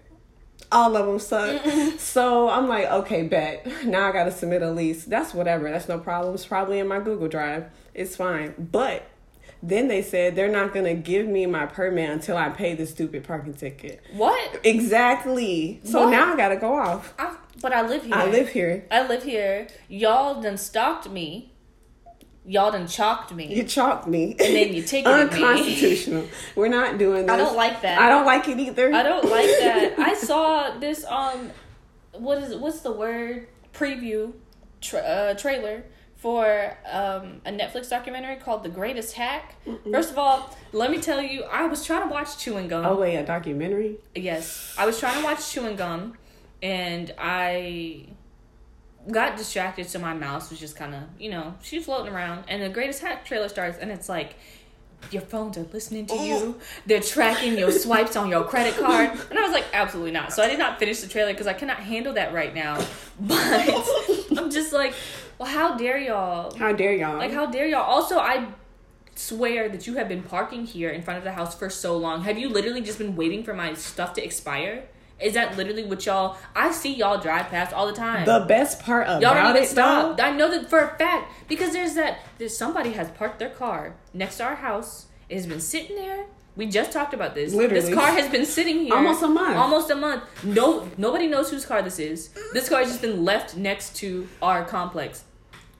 All 0.73 0.97
of 0.97 1.07
them 1.07 1.21
suck. 1.21 1.65
so 2.01 2.49
I'm 2.49 2.69
like, 2.69 2.87
okay, 2.87 3.23
bet. 3.23 3.85
Now 3.85 4.09
I 4.09 4.13
got 4.13 4.25
to 4.25 4.33
submit 4.33 4.63
a 4.63 4.73
lease. 4.73 5.05
That's 5.05 5.33
whatever. 5.33 5.71
That's 5.71 5.89
no 5.89 5.99
problem. 5.99 6.35
It's 6.35 6.47
probably 6.47 6.81
in 6.81 6.89
my 6.89 6.99
Google 6.99 7.29
Drive. 7.29 7.67
It's 7.95 8.17
fine. 8.17 8.55
But 8.59 9.05
then 9.63 9.89
they 9.89 10.03
said 10.03 10.37
they're 10.37 10.49
not 10.51 10.73
going 10.73 10.87
to 10.87 10.95
give 10.95 11.27
me 11.27 11.47
my 11.47 11.67
permit 11.67 12.09
until 12.11 12.37
I 12.37 12.49
pay 12.49 12.75
the 12.75 12.87
stupid 12.87 13.25
parking 13.25 13.55
ticket. 13.55 14.03
What? 14.13 14.61
Exactly. 14.65 15.81
So 15.85 16.05
What? 16.05 16.11
now 16.11 16.33
I 16.33 16.37
got 16.37 16.49
to 16.49 16.57
go 16.57 16.75
off. 16.75 17.13
I, 17.19 17.37
but 17.61 17.73
I 17.73 17.87
live 17.87 18.05
here. 18.05 18.15
I 18.15 18.27
live 18.27 18.49
here. 18.49 18.87
I 18.91 19.07
live 19.07 19.23
here. 19.23 19.69
Y'all 19.89 20.41
done 20.41 20.57
stalked 20.57 21.11
me. 21.11 21.53
Y'all 22.47 22.73
done 22.73 22.89
chalked 22.89 23.33
me. 23.35 23.55
You 23.55 23.65
chalked 23.65 24.07
me. 24.07 24.31
And 24.33 24.39
then 24.39 24.73
you 24.73 24.83
me. 24.93 25.05
Unconstitutional. 25.05 26.27
We're 26.57 26.69
not 26.69 26.97
doing 26.99 27.27
that. 27.27 27.35
I 27.35 27.37
don't 27.37 27.55
like 27.55 27.83
that. 27.83 28.01
I 28.01 28.09
don't 28.09 28.25
like 28.25 28.49
it 28.49 28.59
either. 28.59 28.93
I 28.93 29.03
don't 29.03 29.25
like 29.31 29.47
that. 29.47 29.95
I 29.99 30.15
saw 30.15 30.79
this 30.79 31.05
um, 31.05 31.51
what 32.13 32.39
is 32.43 32.57
what's 32.57 32.81
the 32.81 32.93
word 32.93 33.47
preview, 33.75 34.33
tra- 34.81 35.01
uh, 35.01 35.35
trailer 35.35 35.85
for 36.21 36.77
um 36.91 37.41
a 37.47 37.51
Netflix 37.51 37.89
documentary 37.89 38.37
called 38.37 38.63
The 38.63 38.69
Greatest 38.69 39.15
Hack. 39.15 39.57
First 39.91 40.11
of 40.11 40.19
all, 40.19 40.55
let 40.73 40.91
me 40.91 40.99
tell 41.01 41.23
you, 41.23 41.45
I 41.45 41.67
was 41.67 41.85
trying 41.85 42.03
to 42.07 42.13
watch 42.13 42.39
Chewing 42.39 42.69
Gum. 42.69 42.85
Oh 42.85 42.97
wait, 42.97 43.17
a 43.17 43.25
documentary? 43.25 43.97
Yes, 44.15 44.75
I 44.79 44.85
was 44.87 45.01
trying 45.01 45.19
to 45.19 45.25
watch 45.25 45.51
Chewing 45.51 45.77
Gum, 45.77 46.17
and 46.63 47.15
I 47.19 48.07
got 49.11 49.39
distracted, 49.39 49.89
so 49.89 49.99
my 49.99 50.13
mouse 50.13 50.51
was 50.51 50.61
just 50.61 50.77
kind 50.77 50.95
of, 50.95 51.03
you 51.19 51.31
know, 51.31 51.55
she's 51.63 51.87
floating 51.87 52.13
around, 52.13 52.45
and 52.49 52.63
the 52.63 52.69
Greatest 52.69 53.01
Hack 53.01 53.25
trailer 53.25 53.49
starts, 53.49 53.79
and 53.79 53.91
it's 53.91 54.09
like. 54.09 54.35
Your 55.11 55.23
phones 55.23 55.57
are 55.57 55.67
listening 55.73 56.05
to 56.09 56.15
you. 56.15 56.61
They're 56.85 57.01
tracking 57.01 57.57
your 57.57 57.73
swipes 57.85 58.17
on 58.17 58.29
your 58.29 58.45
credit 58.45 58.77
card. 58.77 59.09
And 59.31 59.39
I 59.39 59.43
was 59.43 59.51
like, 59.51 59.65
absolutely 59.73 60.11
not. 60.13 60.31
So 60.31 60.43
I 60.43 60.47
did 60.47 60.59
not 60.59 60.79
finish 60.79 61.01
the 61.01 61.09
trailer 61.09 61.33
because 61.33 61.47
I 61.47 61.55
cannot 61.55 61.79
handle 61.79 62.13
that 62.13 62.35
right 62.35 62.55
now. 62.55 62.79
But 63.19 63.39
I'm 64.37 64.51
just 64.51 64.75
like, 64.75 64.93
well, 65.41 65.49
how 65.49 65.75
dare 65.75 65.97
y'all? 65.97 66.55
How 66.55 66.71
dare 66.73 66.93
y'all? 66.93 67.17
Like, 67.17 67.33
how 67.33 67.47
dare 67.47 67.67
y'all? 67.67 67.81
Also, 67.81 68.19
I 68.19 68.49
swear 69.15 69.71
that 69.71 69.87
you 69.87 69.95
have 69.95 70.07
been 70.07 70.23
parking 70.23 70.67
here 70.67 70.91
in 70.91 71.01
front 71.01 71.17
of 71.17 71.25
the 71.25 71.33
house 71.33 71.59
for 71.59 71.71
so 71.71 71.97
long. 71.97 72.25
Have 72.25 72.39
you 72.39 72.51
literally 72.51 72.83
just 72.83 72.99
been 72.99 73.17
waiting 73.17 73.43
for 73.43 73.55
my 73.55 73.73
stuff 73.73 74.13
to 74.15 74.23
expire? 74.23 74.85
Is 75.19 75.33
that 75.33 75.57
literally 75.57 75.85
what 75.85 76.05
y'all? 76.05 76.37
I 76.55 76.73
see 76.73 76.95
y'all 76.95 77.19
drive 77.19 77.49
past 77.49 77.73
all 77.73 77.87
the 77.87 77.95
time. 77.95 78.27
the 78.27 78.45
best 78.47 78.83
part 78.83 79.07
of 79.07 79.23
y'all 79.23 79.33
don't 79.33 79.51
even 79.51 79.63
it 79.63 79.69
stop. 79.69 80.19
though, 80.19 80.23
I 80.23 80.31
know 80.37 80.51
that 80.51 80.69
for 80.69 80.81
a 80.81 80.99
fact 80.99 81.33
because 81.49 81.73
there's 81.73 81.95
that. 81.95 82.19
There's 82.37 82.55
somebody 82.55 82.93
has 82.93 83.11
parked 83.11 83.39
their 83.39 83.49
car 83.51 83.97
next 84.13 84.37
to 84.39 84.45
our 84.45 84.57
house. 84.57 85.07
It 85.31 85.37
has 85.37 85.47
been 85.47 85.61
sitting 85.61 85.97
there. 85.97 86.27
We 86.55 86.67
just 86.67 86.93
talked 86.93 87.15
about 87.15 87.35
this. 87.35 87.55
Literally. 87.55 87.81
this 87.81 87.95
car 87.95 88.09
has 88.09 88.31
been 88.31 88.45
sitting 88.45 88.81
here 88.81 88.95
Almost 88.95 89.23
a 89.23 89.29
month. 89.29 89.57
Almost 89.57 89.91
a 89.91 89.95
month. 89.95 90.25
No, 90.45 90.87
nobody 90.99 91.27
knows 91.29 91.51
whose 91.51 91.65
car 91.65 91.81
this 91.81 91.99
is. 91.99 92.29
This 92.53 92.69
car 92.69 92.81
has 92.81 92.89
just 92.89 93.01
been 93.01 93.25
left 93.25 93.57
next 93.57 93.97
to 93.97 94.29
our 94.43 94.65
complex. 94.65 95.25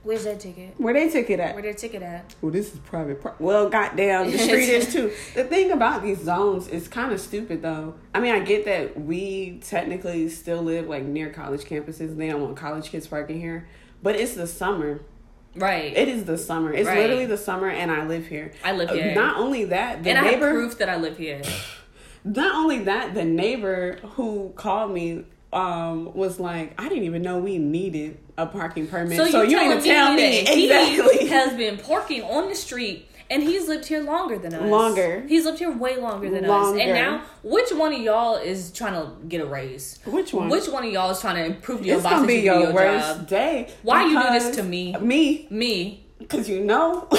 Where's 0.03 0.25
that 0.25 0.41
ticket? 0.41 0.75
where 0.79 0.95
they 0.95 1.11
ticket 1.11 1.41
at? 1.41 1.53
Where 1.55 1.63
their 1.63 1.75
ticket 1.75 2.03
at? 2.03 2.35
Well, 2.41 2.51
this 2.51 2.73
is 2.73 2.79
private. 2.81 3.21
Pro- 3.21 3.35
well, 3.39 3.69
goddamn, 3.69 4.31
the 4.31 4.39
street 4.39 4.69
is 4.71 4.93
too. 4.93 5.13
The 5.35 5.45
thing 5.45 5.71
about 5.73 6.03
these 6.03 6.23
zones 6.23 6.69
is 6.69 6.89
kind 6.89 7.13
of 7.13 7.21
stupid, 7.21 7.61
though. 7.61 7.95
I 8.15 8.21
mean, 8.21 8.35
I 8.35 8.41
get 8.41 8.65
that 8.65 8.99
we 8.99 9.61
technically 9.63 10.29
still 10.31 10.63
live 10.63 10.89
like 10.89 11.05
near 11.05 11.29
college 11.31 11.65
campuses. 11.65 12.17
They 12.17 12.29
don't 12.31 12.41
want 12.41 12.57
college 12.57 12.89
kids 12.91 13.07
parking 13.07 13.41
here, 13.41 13.69
but 14.03 14.17
it's 14.17 14.35
the 14.35 14.47
summer. 14.47 15.03
Right. 15.55 15.95
It 15.97 16.09
is 16.09 16.25
the 16.25 16.39
summer. 16.39 16.73
It's 16.73 16.87
Right. 16.87 16.99
literally 17.01 17.27
the 17.27 17.37
summer, 17.37 17.69
and 17.69 17.91
I 17.91 18.07
live 18.07 18.27
here. 18.29 18.53
I 18.65 18.73
live 18.73 18.89
here. 18.91 19.15
Not 19.15 19.37
only 19.37 19.65
that, 19.67 20.03
the 20.05 20.11
and 20.11 20.19
I 20.19 20.23
have 20.23 20.35
neighbor. 20.35 20.53
proof 20.53 20.79
that 20.79 20.89
I 20.89 20.97
live 20.97 21.19
here. 21.19 21.43
Not 22.25 22.55
only 22.55 22.81
that, 22.85 23.15
the 23.15 23.25
neighbor 23.25 23.99
who 24.13 24.53
called 24.55 24.93
me 24.93 25.25
um 25.53 26.13
was 26.15 26.39
like, 26.39 26.81
I 26.81 26.89
didn't 26.89 27.05
even 27.05 27.23
know 27.23 27.39
we 27.39 27.59
needed 27.59 28.19
a 28.39 28.47
parking 28.47 28.87
permit. 28.87 29.17
So, 29.19 29.27
So, 29.27 29.43
you 29.43 29.51
you 29.51 29.59
ain't 29.59 29.71
gonna 29.71 29.83
tell 29.83 30.15
me 30.15 30.45
that 30.69 31.19
he 31.21 31.27
has 31.29 31.57
been 31.57 31.77
parking 31.79 32.23
on 32.23 32.49
the 32.49 32.55
street 32.55 33.09
and 33.29 33.43
he's 33.43 33.69
lived 33.69 33.87
here 33.87 34.03
longer 34.03 34.39
than 34.39 34.55
us. 34.55 34.63
Longer. 34.69 35.25
He's 35.29 35.45
lived 35.45 35.59
here 35.61 35.71
way 35.71 35.97
longer 35.97 36.29
than 36.31 36.45
us. 36.45 36.69
And 36.77 36.95
now, 36.95 37.23
which 37.45 37.71
one 37.73 37.93
of 37.93 38.01
y'all 38.01 38.37
is 38.37 38.73
trying 38.73 38.95
to 38.95 39.13
get 39.29 39.41
a 39.41 39.47
raise? 39.47 39.99
Which 40.05 40.33
one? 40.33 40.49
Which 40.49 40.69
one 40.69 40.85
of 40.85 40.93
y'all 40.93 41.11
is 41.11 41.21
trying 41.21 41.37
to 41.37 41.45
improve 41.45 41.87
your 41.87 41.97
it's 41.97 42.05
gonna 42.05 42.27
be 42.27 42.41
your, 42.41 42.73
worst 42.73 43.19
job? 43.19 43.29
day. 43.29 43.73
Why 43.83 44.07
you 44.07 44.21
do 44.21 44.31
this 44.31 44.57
to 44.57 44.63
me? 44.65 44.97
Me, 45.01 45.47
Me. 45.51 46.05
because 46.19 46.49
you 46.49 46.61
know. 46.61 47.09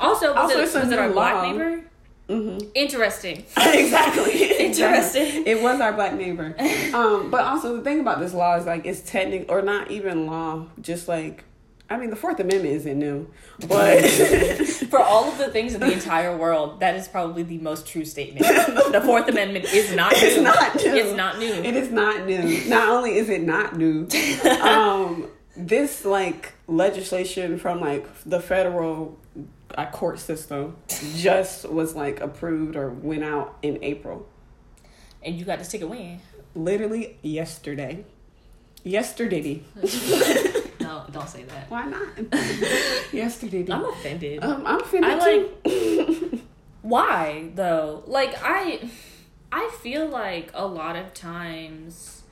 Also, 0.00 0.32
was, 0.34 0.36
Also, 0.36 0.58
it, 0.58 0.62
was 0.62 0.92
it 0.92 0.98
our 0.98 1.06
new 1.06 1.12
black 1.14 1.34
law. 1.36 1.52
neighbor? 1.52 1.84
Mhm. 2.28 2.70
Interesting. 2.74 3.44
exactly. 3.56 4.66
Interesting. 4.66 5.46
It 5.46 5.62
was 5.62 5.80
our 5.80 5.92
black 5.92 6.14
neighbor. 6.14 6.54
Um, 6.94 7.30
but 7.30 7.42
also 7.42 7.76
the 7.76 7.82
thing 7.82 8.00
about 8.00 8.20
this 8.20 8.32
law 8.32 8.56
is 8.56 8.66
like 8.66 8.86
it's 8.86 9.00
technical 9.00 9.54
or 9.54 9.62
not 9.62 9.90
even 9.90 10.26
law, 10.26 10.66
just 10.80 11.08
like 11.08 11.44
I 11.90 11.98
mean, 11.98 12.08
the 12.08 12.16
Fourth 12.16 12.40
Amendment 12.40 12.74
isn't 12.74 12.98
new, 12.98 13.28
but 13.68 14.00
For 14.90 14.98
all 14.98 15.24
of 15.30 15.36
the 15.36 15.48
things 15.50 15.74
in 15.74 15.80
the 15.80 15.92
entire 15.92 16.34
world, 16.34 16.80
that 16.80 16.94
is 16.94 17.06
probably 17.06 17.42
the 17.42 17.58
most 17.58 17.86
true 17.86 18.06
statement. 18.06 18.46
The 18.46 19.02
Fourth 19.04 19.28
Amendment 19.28 19.66
is 19.66 19.94
not 19.94 20.12
new. 20.12 20.18
it's 20.22 20.38
not 20.38 20.74
new. 20.76 20.94
It's 20.94 21.12
not 21.12 21.38
new. 21.38 21.52
It 21.52 21.76
is 21.76 21.90
not 21.90 22.24
new. 22.26 22.64
Not 22.68 22.88
only 22.88 23.16
is 23.18 23.28
it 23.28 23.42
not 23.42 23.76
new, 23.76 24.08
um, 24.62 25.28
this 25.54 26.06
like 26.06 26.54
legislation 26.66 27.58
from 27.58 27.80
like 27.82 28.06
the 28.24 28.40
federal 28.40 29.18
uh, 29.76 29.90
court 29.90 30.18
system 30.18 30.76
just 31.16 31.68
was 31.68 31.94
like 31.94 32.20
approved 32.20 32.76
or 32.76 32.90
went 32.90 33.24
out 33.24 33.56
in 33.62 33.78
April. 33.82 34.26
and 35.22 35.36
you 35.38 35.44
got 35.44 35.58
to 35.58 35.64
stick 35.64 35.80
it 35.80 35.88
when? 35.88 36.20
Literally 36.54 37.18
yesterday. 37.22 38.04
Yesterday. 38.84 39.62
No, 40.80 41.04
don't 41.12 41.28
say 41.28 41.44
that. 41.44 41.70
Why 41.70 41.84
not? 41.86 42.08
yesterday. 43.12 43.64
I'm 43.70 43.84
offended. 43.84 44.42
Um, 44.42 44.66
I'm 44.66 44.80
finna 44.80 45.04
I 45.04 45.14
like- 45.14 45.64
too. 45.64 46.40
Why 46.82 47.50
though? 47.54 48.02
Like 48.06 48.34
I 48.42 48.90
I 49.52 49.70
feel 49.80 50.08
like 50.08 50.50
a 50.54 50.66
lot 50.66 50.96
of 50.96 51.14
times 51.14 52.22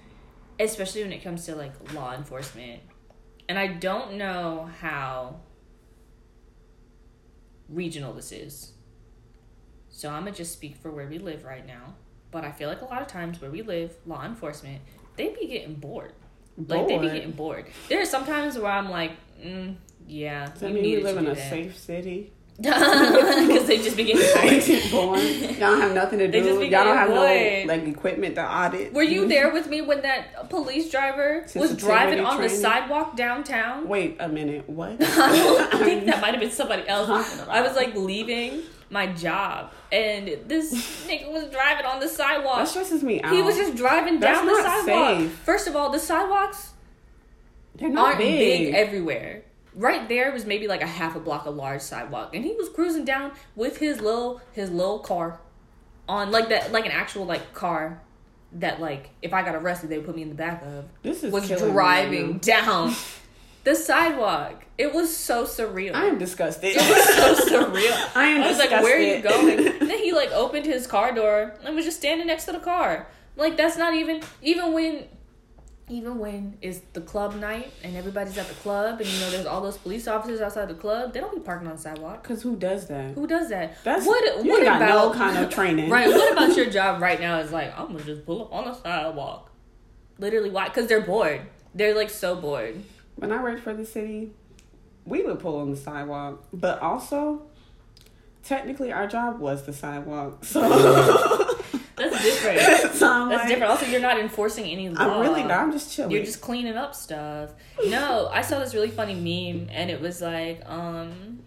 especially 0.58 1.02
when 1.04 1.12
it 1.12 1.22
comes 1.22 1.46
to 1.46 1.54
like 1.54 1.72
law 1.94 2.12
enforcement 2.12 2.82
and 3.48 3.56
I 3.56 3.68
don't 3.68 4.14
know 4.14 4.68
how 4.80 5.36
regional 7.70 8.12
this 8.12 8.32
is. 8.32 8.72
So 9.88 10.08
I'm 10.08 10.24
to 10.24 10.32
just 10.32 10.52
speak 10.52 10.76
for 10.76 10.90
where 10.90 11.06
we 11.06 11.18
live 11.18 11.44
right 11.44 11.66
now, 11.66 11.94
but 12.30 12.44
I 12.44 12.52
feel 12.52 12.68
like 12.68 12.80
a 12.80 12.84
lot 12.86 13.02
of 13.02 13.08
times 13.08 13.40
where 13.40 13.50
we 13.50 13.62
live, 13.62 13.92
law 14.06 14.24
enforcement, 14.24 14.80
they 15.16 15.28
be 15.30 15.46
getting 15.46 15.74
bored. 15.74 16.12
Like 16.56 16.86
they 16.88 16.98
be 16.98 17.10
getting 17.10 17.32
bored. 17.32 17.66
There 17.88 18.00
are 18.00 18.06
some 18.06 18.24
times 18.24 18.58
where 18.58 18.70
I'm 18.70 18.90
like, 18.90 19.12
mm, 19.42 19.76
yeah, 20.06 20.46
Does 20.46 20.62
you 20.62 20.68
mean 20.70 20.82
we 20.82 21.02
live 21.02 21.16
in 21.16 21.26
a 21.26 21.34
that. 21.34 21.50
safe 21.50 21.76
city? 21.78 22.32
Because 22.60 23.66
they 23.66 23.78
just 23.78 23.96
be 23.96 24.04
getting 24.04 24.90
bored. 24.90 24.90
Born. 24.90 25.20
Y'all 25.20 25.54
don't 25.58 25.80
have 25.80 25.94
nothing 25.94 26.18
to 26.18 26.28
do. 26.28 26.38
Y'all 26.62 26.84
don't 26.84 26.96
have 26.96 27.08
getting 27.08 27.66
no 27.66 27.74
like 27.74 27.84
equipment 27.84 28.34
to 28.34 28.44
audit. 28.44 28.92
Were 28.92 29.02
you 29.02 29.20
mm-hmm. 29.20 29.30
there 29.30 29.52
with 29.52 29.68
me 29.68 29.80
when 29.80 30.02
that 30.02 30.50
police 30.50 30.90
driver 30.90 31.46
was 31.54 31.74
driving 31.76 32.20
on 32.20 32.40
the 32.40 32.48
sidewalk 32.48 33.16
downtown? 33.16 33.88
Wait 33.88 34.16
a 34.20 34.28
minute. 34.28 34.68
What? 34.68 34.96
I 35.00 35.78
think 35.78 36.04
that 36.06 36.20
might 36.20 36.32
have 36.32 36.40
been 36.40 36.50
somebody 36.50 36.86
else. 36.86 37.08
I 37.48 37.62
was 37.62 37.76
like 37.76 37.94
leaving 37.94 38.62
my 38.90 39.06
job, 39.06 39.72
and 39.90 40.28
this 40.46 40.74
nigga 41.06 41.30
was 41.32 41.44
driving 41.50 41.86
on 41.86 42.00
the 42.00 42.08
sidewalk. 42.08 42.58
That 42.58 42.68
stresses 42.68 43.02
me 43.02 43.22
out. 43.22 43.32
He 43.32 43.40
was 43.40 43.56
just 43.56 43.76
driving 43.76 44.20
That's 44.20 44.38
down 44.38 44.46
the 44.46 44.62
sidewalk. 44.62 45.18
safe. 45.18 45.32
First 45.44 45.68
of 45.68 45.76
all, 45.76 45.90
the 45.90 46.00
sidewalks 46.00 46.72
They're 47.76 47.88
not 47.88 48.06
aren't 48.06 48.18
big. 48.18 48.72
big 48.72 48.74
everywhere. 48.74 49.44
Right 49.74 50.08
there 50.08 50.32
was 50.32 50.44
maybe 50.46 50.66
like 50.66 50.82
a 50.82 50.86
half 50.86 51.14
a 51.14 51.20
block 51.20 51.46
of 51.46 51.54
large 51.54 51.80
sidewalk, 51.80 52.34
and 52.34 52.44
he 52.44 52.52
was 52.54 52.68
cruising 52.68 53.04
down 53.04 53.32
with 53.54 53.78
his 53.78 54.00
little 54.00 54.40
his 54.52 54.70
little 54.70 54.98
car 54.98 55.40
on 56.08 56.30
like 56.32 56.48
that 56.48 56.72
like 56.72 56.86
an 56.86 56.92
actual 56.92 57.24
like 57.24 57.54
car 57.54 58.00
that 58.52 58.80
like 58.80 59.10
if 59.22 59.32
I 59.32 59.42
got 59.42 59.54
arrested 59.54 59.90
they 59.90 59.96
would 59.96 60.06
put 60.06 60.16
me 60.16 60.22
in 60.22 60.28
the 60.28 60.34
back 60.34 60.62
of 60.64 60.86
This 61.02 61.22
is 61.22 61.32
was 61.32 61.48
driving 61.48 62.38
down 62.38 62.94
the 63.64 63.76
sidewalk. 63.76 64.64
It 64.76 64.92
was 64.92 65.14
so 65.14 65.44
surreal. 65.44 65.94
I 65.94 66.06
am 66.06 66.18
disgusted. 66.18 66.72
it 66.74 66.78
was 66.78 67.46
so 67.46 67.64
surreal. 67.64 68.16
I 68.16 68.24
am 68.24 68.42
I 68.42 68.48
was 68.48 68.58
like, 68.58 68.70
"Where 68.70 68.96
are 68.96 69.00
you 69.00 69.20
going?" 69.22 69.78
Then 69.90 69.98
he 69.98 70.12
like 70.12 70.30
opened 70.32 70.66
his 70.66 70.86
car 70.86 71.12
door 71.14 71.54
and 71.64 71.76
was 71.76 71.84
just 71.84 71.98
standing 71.98 72.26
next 72.26 72.46
to 72.46 72.52
the 72.52 72.58
car. 72.58 73.06
Like 73.36 73.56
that's 73.56 73.76
not 73.76 73.94
even 73.94 74.22
even 74.42 74.72
when 74.72 75.04
even 75.90 76.18
when 76.18 76.56
it's 76.62 76.80
the 76.92 77.00
club 77.00 77.34
night 77.34 77.72
and 77.82 77.96
everybody's 77.96 78.38
at 78.38 78.48
the 78.48 78.54
club 78.54 79.00
and 79.00 79.08
you 79.08 79.20
know 79.20 79.30
there's 79.30 79.46
all 79.46 79.60
those 79.60 79.76
police 79.76 80.06
officers 80.06 80.40
outside 80.40 80.68
the 80.68 80.74
club. 80.74 81.12
They 81.12 81.20
don't 81.20 81.34
be 81.34 81.40
parking 81.40 81.66
on 81.68 81.76
the 81.76 81.82
sidewalk. 81.82 82.22
Cause 82.22 82.42
who 82.42 82.56
does 82.56 82.86
that? 82.86 83.14
Who 83.14 83.26
does 83.26 83.48
that? 83.50 83.82
That's 83.84 84.06
what. 84.06 84.44
What 84.44 84.62
about 84.62 84.80
no 84.88 85.12
kind 85.12 85.36
of 85.38 85.50
training. 85.50 85.90
right? 85.90 86.08
What 86.08 86.32
about 86.32 86.56
your 86.56 86.70
job 86.70 87.02
right 87.02 87.20
now? 87.20 87.38
Is 87.40 87.52
like 87.52 87.78
I'm 87.78 87.88
gonna 87.88 88.04
just 88.04 88.24
pull 88.24 88.42
up 88.42 88.52
on 88.52 88.64
the 88.64 88.74
sidewalk. 88.74 89.50
Literally, 90.18 90.50
why? 90.50 90.68
Because 90.68 90.86
they're 90.86 91.00
bored. 91.00 91.42
They're 91.74 91.94
like 91.94 92.10
so 92.10 92.36
bored. 92.36 92.82
When 93.16 93.32
I 93.32 93.42
worked 93.42 93.62
for 93.62 93.74
the 93.74 93.84
city, 93.84 94.32
we 95.04 95.22
would 95.22 95.40
pull 95.40 95.56
on 95.56 95.70
the 95.70 95.76
sidewalk, 95.76 96.44
but 96.52 96.80
also, 96.80 97.42
technically, 98.44 98.92
our 98.92 99.06
job 99.06 99.40
was 99.40 99.66
the 99.66 99.72
sidewalk. 99.72 100.44
So 100.44 100.60
That's 102.24 102.42
different. 102.42 102.94
so 102.94 103.28
That's 103.28 103.40
like, 103.40 103.48
different. 103.48 103.70
Also, 103.70 103.86
you're 103.86 104.00
not 104.00 104.18
enforcing 104.18 104.66
any 104.66 104.88
law. 104.88 105.00
I'm 105.00 105.20
really 105.20 105.42
not. 105.42 105.58
I'm 105.58 105.72
just 105.72 105.92
chilling. 105.94 106.10
You're 106.10 106.24
just 106.24 106.40
cleaning 106.40 106.76
up 106.76 106.94
stuff. 106.94 107.50
No, 107.86 108.28
I 108.32 108.42
saw 108.42 108.58
this 108.58 108.74
really 108.74 108.90
funny 108.90 109.14
meme, 109.14 109.68
and 109.72 109.90
it 109.90 110.00
was 110.00 110.20
like, 110.20 110.62
um, 110.66 111.40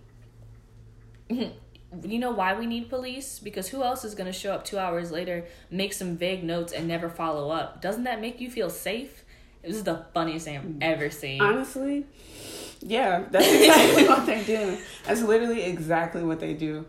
you 1.29 2.19
know 2.19 2.31
why 2.31 2.57
we 2.57 2.65
need 2.65 2.89
police? 2.89 3.39
Because 3.39 3.69
who 3.69 3.83
else 3.83 4.03
is 4.03 4.15
gonna 4.15 4.33
show 4.33 4.53
up 4.53 4.65
two 4.65 4.79
hours 4.79 5.11
later, 5.11 5.45
make 5.69 5.93
some 5.93 6.17
vague 6.17 6.43
notes, 6.43 6.73
and 6.73 6.87
never 6.87 7.09
follow 7.09 7.49
up? 7.49 7.81
Doesn't 7.81 8.03
that 8.03 8.21
make 8.21 8.39
you 8.41 8.49
feel 8.49 8.69
safe? 8.69 9.23
This 9.61 9.75
is 9.75 9.83
the 9.83 10.05
funniest 10.13 10.45
thing 10.45 10.57
I've 10.57 10.75
ever 10.81 11.09
seen. 11.09 11.41
Honestly, 11.41 12.05
yeah, 12.81 13.23
that's 13.31 13.47
exactly 13.47 14.07
what 14.07 14.25
they 14.25 14.43
do. 14.43 14.77
That's 15.05 15.21
literally 15.21 15.63
exactly 15.63 16.23
what 16.23 16.39
they 16.39 16.53
do. 16.53 16.85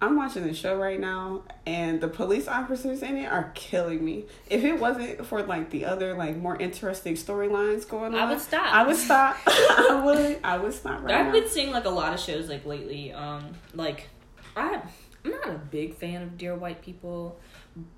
I'm 0.00 0.16
watching 0.16 0.46
the 0.46 0.54
show 0.54 0.76
right 0.76 0.98
now, 0.98 1.42
and 1.66 2.00
the 2.00 2.06
police 2.06 2.46
officers 2.46 3.02
in 3.02 3.16
it 3.16 3.26
are 3.26 3.50
killing 3.54 4.04
me. 4.04 4.26
If 4.48 4.62
it 4.62 4.78
wasn't 4.78 5.26
for 5.26 5.42
like 5.42 5.70
the 5.70 5.84
other 5.86 6.14
like 6.14 6.36
more 6.36 6.56
interesting 6.56 7.14
storylines 7.14 7.88
going 7.88 8.14
on, 8.14 8.20
I 8.20 8.30
would 8.30 8.40
stop. 8.40 8.72
I 8.72 8.86
would 8.86 8.96
stop. 8.96 9.36
I 9.46 10.00
would. 10.04 10.38
I 10.44 10.58
would 10.58 10.72
stop 10.72 11.02
right 11.02 11.08
now. 11.08 11.20
I've 11.20 11.26
now. 11.26 11.32
been 11.32 11.48
seeing 11.48 11.72
like 11.72 11.84
a 11.84 11.90
lot 11.90 12.14
of 12.14 12.20
shows 12.20 12.48
like 12.48 12.64
lately. 12.64 13.12
Um, 13.12 13.54
like 13.74 14.08
I, 14.56 14.80
I'm 15.24 15.30
not 15.30 15.48
a 15.48 15.58
big 15.58 15.96
fan 15.96 16.22
of 16.22 16.38
Dear 16.38 16.54
White 16.54 16.80
People, 16.82 17.38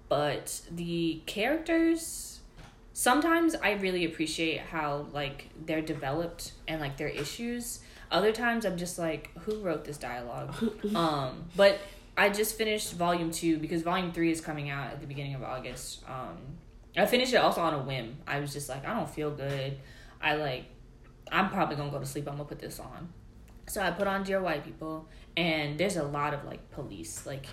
but 0.08 0.62
the 0.70 1.22
characters. 1.26 2.38
Sometimes 2.92 3.54
I 3.54 3.72
really 3.72 4.04
appreciate 4.04 4.60
how 4.60 5.06
like 5.12 5.48
they're 5.64 5.80
developed 5.82 6.52
and 6.66 6.80
like 6.80 6.96
their 6.96 7.08
issues. 7.08 7.80
Other 8.10 8.32
times 8.32 8.64
I'm 8.64 8.76
just 8.76 8.98
like, 8.98 9.30
who 9.40 9.60
wrote 9.60 9.84
this 9.84 9.96
dialogue? 9.96 10.54
um, 10.94 11.44
but 11.56 11.78
I 12.16 12.28
just 12.28 12.56
finished 12.56 12.94
volume 12.94 13.30
two 13.30 13.58
because 13.58 13.82
volume 13.82 14.12
three 14.12 14.30
is 14.30 14.40
coming 14.40 14.68
out 14.68 14.88
at 14.92 15.00
the 15.00 15.06
beginning 15.06 15.34
of 15.34 15.42
August. 15.42 16.02
Um, 16.08 16.36
I 16.96 17.06
finished 17.06 17.32
it 17.32 17.36
also 17.36 17.60
on 17.60 17.74
a 17.74 17.78
whim. 17.78 18.18
I 18.26 18.40
was 18.40 18.52
just 18.52 18.68
like, 18.68 18.86
I 18.86 18.94
don't 18.94 19.08
feel 19.08 19.30
good. 19.30 19.78
I 20.20 20.34
like 20.34 20.64
I'm 21.30 21.48
probably 21.48 21.76
gonna 21.76 21.90
go 21.90 21.98
to 21.98 22.06
sleep. 22.06 22.26
I'm 22.28 22.34
gonna 22.34 22.48
put 22.48 22.58
this 22.58 22.80
on. 22.80 23.08
So 23.68 23.80
I 23.80 23.92
put 23.92 24.06
on 24.08 24.24
Dear 24.24 24.40
White 24.42 24.64
People, 24.64 25.08
and 25.36 25.78
there's 25.78 25.96
a 25.96 26.02
lot 26.02 26.34
of 26.34 26.44
like 26.44 26.70
police 26.72 27.24
like 27.26 27.46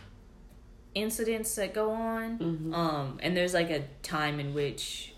incidents 0.96 1.54
that 1.56 1.74
go 1.74 1.92
on. 1.92 2.74
Um, 2.74 3.20
and 3.22 3.38
there's 3.38 3.54
like 3.54 3.70
a 3.70 3.84
time 4.02 4.40
in 4.40 4.54
which 4.54 5.14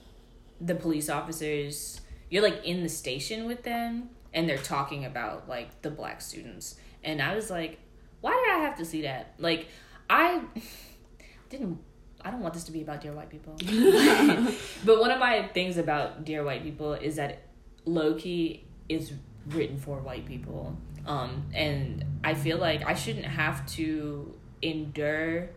the 0.59 0.75
police 0.75 1.09
officers 1.09 2.01
you're 2.29 2.43
like 2.43 2.63
in 2.65 2.83
the 2.83 2.89
station 2.89 3.45
with 3.47 3.63
them, 3.63 4.09
and 4.33 4.47
they're 4.47 4.57
talking 4.57 5.05
about 5.05 5.47
like 5.47 5.81
the 5.81 5.89
black 5.89 6.21
students. 6.21 6.75
And 7.03 7.21
I 7.21 7.35
was 7.35 7.49
like, 7.49 7.79
why 8.21 8.31
did 8.31 8.55
I 8.55 8.65
have 8.65 8.77
to 8.77 8.85
see 8.85 9.03
that? 9.03 9.33
Like, 9.37 9.67
I 10.09 10.41
didn't. 11.49 11.79
I 12.21 12.31
don't 12.31 12.41
want 12.41 12.53
this 12.53 12.65
to 12.65 12.73
be 12.73 12.81
about 12.81 12.99
Dear 12.99 13.13
White 13.13 13.29
People. 13.29 13.53
but 14.85 14.99
one 14.99 15.09
of 15.09 15.19
my 15.19 15.47
things 15.53 15.77
about 15.77 16.25
Dear 16.25 16.43
White 16.43 16.63
People 16.63 16.93
is 16.93 17.15
that 17.15 17.43
low 17.85 18.15
key 18.15 18.65
is 18.89 19.13
written 19.47 19.77
for 19.77 19.99
white 19.99 20.25
people. 20.25 20.77
Um, 21.05 21.45
and 21.53 22.03
I 22.23 22.33
feel 22.33 22.57
like 22.57 22.85
I 22.85 22.93
shouldn't 22.93 23.25
have 23.25 23.65
to 23.67 24.33
endure 24.61 25.49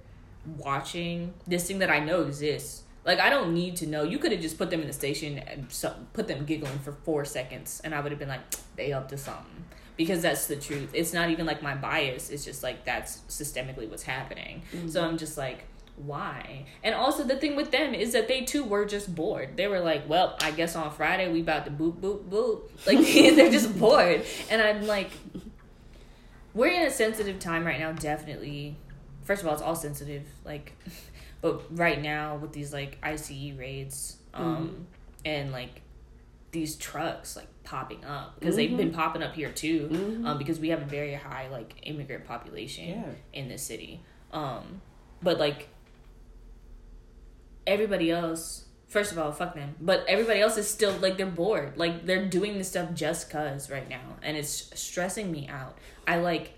watching 0.57 1.35
this 1.49 1.67
thing 1.67 1.81
that 1.81 1.91
I 1.91 1.99
know 1.99 2.23
exists. 2.23 2.85
Like 3.05 3.21
I 3.21 3.31
don't 3.31 3.53
need 3.55 3.77
to 3.77 3.87
know. 3.87 4.05
You 4.05 4.19
could 4.19 4.33
have 4.33 4.41
just 4.41 4.59
put 4.59 4.71
them 4.71 4.81
in 4.81 4.87
the 4.87 4.93
station 4.93 5.39
and 5.39 5.71
so, 5.71 5.95
put 6.13 6.29
them 6.29 6.45
giggling 6.45 6.79
for 6.81 6.93
four 6.93 7.25
seconds, 7.25 7.81
and 7.85 7.95
I 7.95 8.01
would 8.01 8.13
have 8.13 8.19
been 8.19 8.29
like, 8.29 8.41
they 8.77 8.93
up 8.93 9.09
to 9.09 9.19
something. 9.19 9.65
Because 9.97 10.23
that's 10.23 10.47
the 10.47 10.57
truth. 10.57 10.91
It's 10.95 11.13
not 11.13 11.29
even 11.31 11.45
like 11.45 11.63
my 11.63 11.75
bias. 11.75 12.31
It's 12.31 12.45
just 12.45 12.63
like 12.63 12.85
that's 12.85 13.19
systemically 13.29 13.89
what's 13.91 14.03
happening. 14.03 14.63
Mm-hmm. 14.73 14.89
So 14.89 15.05
I'm 15.05 15.19
just 15.19 15.37
like, 15.37 15.65
why? 15.97 16.65
And 16.83 16.95
also 16.95 17.25
the 17.25 17.37
thing 17.37 17.57
with 17.57 17.71
them 17.71 17.95
is 17.95 18.13
that 18.13 18.27
they 18.27 18.43
too 18.43 18.65
were 18.65 18.87
just 18.87 19.15
bored. 19.15 19.57
They 19.57 19.69
were 19.69 19.81
like, 19.81 20.09
well, 20.09 20.37
I 20.41 20.51
guess 20.51 20.75
on 20.77 20.91
Friday 20.91 21.31
we 21.31 21.41
about 21.41 21.67
to 21.67 21.71
boop 21.71 22.01
boop 22.01 22.25
boop. 22.25 22.63
Like 22.87 22.99
they're 23.37 23.51
just 23.51 23.79
bored. 23.79 24.25
And 24.51 24.63
I'm 24.63 24.87
like, 24.87 25.11
we're 26.55 26.73
in 26.73 26.87
a 26.87 26.91
sensitive 26.91 27.39
time 27.39 27.65
right 27.67 27.79
now. 27.79 27.93
Definitely. 27.93 28.77
First 29.25 29.43
of 29.43 29.49
all, 29.49 29.55
it's 29.55 29.63
all 29.63 29.77
sensitive. 29.77 30.27
Like, 30.45 30.77
but 31.43 31.63
right 31.77 32.01
now 32.01 32.37
with 32.37 32.53
these 32.53 32.73
like 32.73 32.97
ICE 33.03 33.53
raids, 33.59 34.17
um, 34.33 34.87
and 35.25 35.53
like 35.53 35.83
these 36.53 36.77
trucks 36.77 37.37
like 37.37 37.49
popping 37.65 38.05
up 38.05 38.39
because 38.41 38.57
they've 38.57 38.77
been 38.77 38.93
popping 38.93 39.23
up 39.23 39.35
here 39.35 39.53
too, 39.53 40.23
um, 40.25 40.39
because 40.39 40.59
we 40.59 40.71
have 40.71 40.81
a 40.81 40.87
very 40.87 41.15
high 41.15 41.49
like 41.51 41.75
immigrant 41.83 42.25
population 42.25 42.89
Yeah. 42.89 43.05
in 43.35 43.49
this 43.49 43.63
city. 43.63 44.01
Um, 44.33 44.81
but 45.23 45.39
like 45.39 45.69
everybody 47.67 48.11
else 48.11 48.67
First 48.89 49.11
of 49.11 49.19
all, 49.19 49.33
fuck 49.33 49.55
them. 49.55 49.75
But 49.81 50.05
everybody 50.07 50.41
else 50.43 50.59
is 50.59 50.69
still 50.69 50.93
like 50.99 51.17
they're 51.17 51.25
bored. 51.25 51.79
Like 51.79 52.05
they're 52.05 52.27
doing 52.27 52.59
this 52.59 52.69
stuff 52.69 52.93
just 52.93 53.31
cuz 53.31 53.71
right 53.71 53.89
now 53.89 54.19
and 54.23 54.37
it's 54.37 54.71
stressing 54.79 55.33
me 55.33 55.49
out. 55.49 55.79
I 56.07 56.19
like 56.19 56.53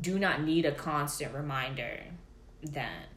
do 0.00 0.20
not 0.20 0.40
need 0.44 0.64
a 0.66 0.70
constant 0.70 1.34
reminder 1.34 1.98
that 2.62 3.08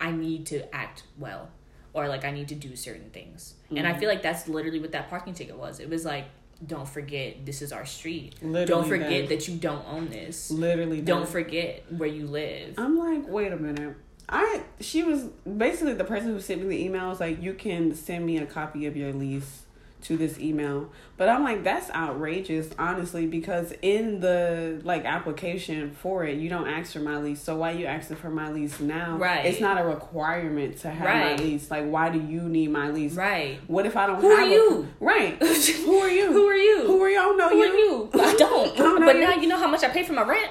I 0.00 0.12
need 0.12 0.46
to 0.46 0.74
act 0.74 1.04
well 1.18 1.50
or 1.92 2.08
like 2.08 2.24
I 2.24 2.30
need 2.30 2.48
to 2.48 2.54
do 2.54 2.76
certain 2.76 3.10
things. 3.10 3.54
Mm-hmm. 3.66 3.78
And 3.78 3.86
I 3.86 3.94
feel 3.98 4.08
like 4.08 4.22
that's 4.22 4.48
literally 4.48 4.80
what 4.80 4.92
that 4.92 5.08
parking 5.08 5.34
ticket 5.34 5.56
was. 5.56 5.80
It 5.80 5.88
was 5.88 6.04
like 6.04 6.26
don't 6.66 6.88
forget 6.88 7.44
this 7.44 7.60
is 7.60 7.72
our 7.72 7.84
street. 7.84 8.34
Literally 8.40 8.66
don't 8.66 8.88
forget 8.88 9.28
that. 9.28 9.40
that 9.40 9.48
you 9.48 9.58
don't 9.58 9.84
own 9.88 10.08
this. 10.08 10.50
Literally 10.50 11.02
don't 11.02 11.22
that. 11.22 11.28
forget 11.28 11.84
where 11.90 12.08
you 12.08 12.26
live. 12.26 12.74
I'm 12.78 12.98
like, 12.98 13.28
wait 13.28 13.52
a 13.52 13.56
minute. 13.56 13.96
I 14.28 14.62
she 14.80 15.02
was 15.02 15.24
basically 15.56 15.94
the 15.94 16.04
person 16.04 16.28
who 16.28 16.40
sent 16.40 16.62
me 16.62 16.68
the 16.68 16.84
email 16.84 17.08
was 17.08 17.20
like, 17.20 17.42
you 17.42 17.54
can 17.54 17.94
send 17.94 18.24
me 18.24 18.38
a 18.38 18.46
copy 18.46 18.86
of 18.86 18.96
your 18.96 19.12
lease 19.12 19.65
to 20.02 20.16
this 20.16 20.38
email. 20.38 20.90
But 21.16 21.28
I'm 21.28 21.42
like, 21.42 21.64
that's 21.64 21.90
outrageous, 21.90 22.68
honestly, 22.78 23.26
because 23.26 23.72
in 23.82 24.20
the 24.20 24.80
like 24.84 25.04
application 25.04 25.90
for 25.92 26.24
it, 26.24 26.38
you 26.38 26.48
don't 26.48 26.68
ask 26.68 26.92
for 26.92 27.00
my 27.00 27.18
lease. 27.18 27.42
So 27.42 27.56
why 27.56 27.72
you 27.72 27.86
asking 27.86 28.18
for 28.18 28.30
my 28.30 28.52
lease 28.52 28.78
now? 28.80 29.16
Right. 29.16 29.46
It's 29.46 29.60
not 29.60 29.80
a 29.80 29.84
requirement 29.84 30.78
to 30.78 30.90
have 30.90 31.06
right. 31.06 31.38
my 31.38 31.42
lease. 31.42 31.70
Like, 31.70 31.88
why 31.88 32.10
do 32.10 32.20
you 32.20 32.42
need 32.42 32.70
my 32.70 32.90
lease? 32.90 33.14
Right. 33.14 33.58
What 33.66 33.86
if 33.86 33.96
I 33.96 34.06
don't? 34.06 34.20
Who 34.20 34.30
are 34.30 34.46
you? 34.46 34.88
A, 35.00 35.04
right. 35.04 35.42
Who 35.42 35.98
are 35.98 36.10
you? 36.10 36.32
Who 36.32 36.46
are 36.46 36.56
you? 36.56 36.86
Who 36.86 37.00
are 37.00 37.10
y'all? 37.10 37.36
Know 37.36 37.48
Who 37.48 37.56
you? 37.56 37.64
are 37.64 37.76
you? 37.76 38.10
I 38.14 38.34
don't. 38.38 38.72
I 38.74 38.76
don't 38.76 39.04
but 39.04 39.16
you. 39.16 39.20
now 39.22 39.34
you 39.34 39.48
know 39.48 39.58
how 39.58 39.68
much 39.68 39.82
I 39.82 39.88
pay 39.88 40.02
for 40.02 40.12
my 40.12 40.22
rent. 40.22 40.50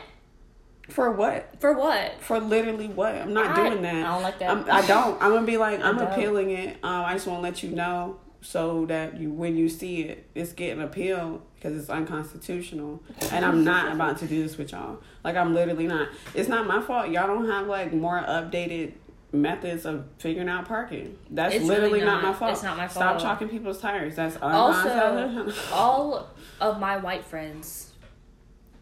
For 0.90 1.12
what? 1.12 1.60
For 1.60 1.74
what? 1.74 2.22
For 2.22 2.40
literally 2.40 2.88
what? 2.88 3.16
I'm 3.16 3.34
not 3.34 3.58
I, 3.58 3.70
doing 3.70 3.82
that. 3.82 3.96
I 3.96 4.14
don't 4.14 4.22
like 4.22 4.40
that. 4.40 4.50
I'm, 4.52 4.70
I 4.70 4.86
don't. 4.86 5.22
I'm 5.22 5.34
gonna 5.34 5.46
be 5.46 5.58
like, 5.58 5.80
I'm 5.84 5.98
appealing 6.00 6.52
it. 6.52 6.78
Um, 6.84 7.06
I 7.06 7.14
just 7.14 7.28
want 7.28 7.40
to 7.40 7.44
let 7.44 7.64
you 7.64 7.72
know 7.72 8.20
so 8.46 8.86
that 8.86 9.20
you 9.20 9.32
when 9.32 9.58
you 9.58 9.68
see 9.68 10.04
it 10.04 10.30
it's 10.36 10.54
getting 10.54 10.82
appealed 10.82 11.42
because 11.56 11.78
it's 11.78 11.90
unconstitutional. 11.90 13.02
And 13.32 13.44
i'm 13.44 13.64
not 13.64 13.94
about 13.94 14.18
to 14.20 14.28
do 14.28 14.44
this 14.44 14.58
with 14.58 14.72
y'all. 14.72 15.02
Like 15.24 15.36
i'm 15.36 15.54
literally 15.54 15.88
not. 15.88 16.10
It's 16.34 16.50
not 16.50 16.68
my 16.68 16.82
fault. 16.82 17.10
Y'all 17.10 17.28
don't 17.28 17.50
have 17.50 17.68
like 17.68 17.94
more 17.94 18.22
updated 18.22 18.94
methods 19.32 19.86
of 19.86 20.06
figuring 20.20 20.48
out 20.48 20.68
parking. 20.68 21.18
That's 21.30 21.56
it's 21.56 21.66
literally 21.66 21.94
really 21.94 22.06
not, 22.06 22.22
not, 22.22 22.32
my 22.32 22.40
fault. 22.40 22.52
It's 22.52 22.64
not 22.64 22.78
my 22.78 22.88
fault. 22.88 23.20
stop 23.20 23.20
chalking 23.20 23.50
people's 23.50 23.82
tires. 23.82 24.16
That's 24.16 24.38
also 24.42 25.52
all 25.72 26.30
of 26.62 26.80
my 26.80 26.98
white 26.98 27.26
friends 27.26 27.92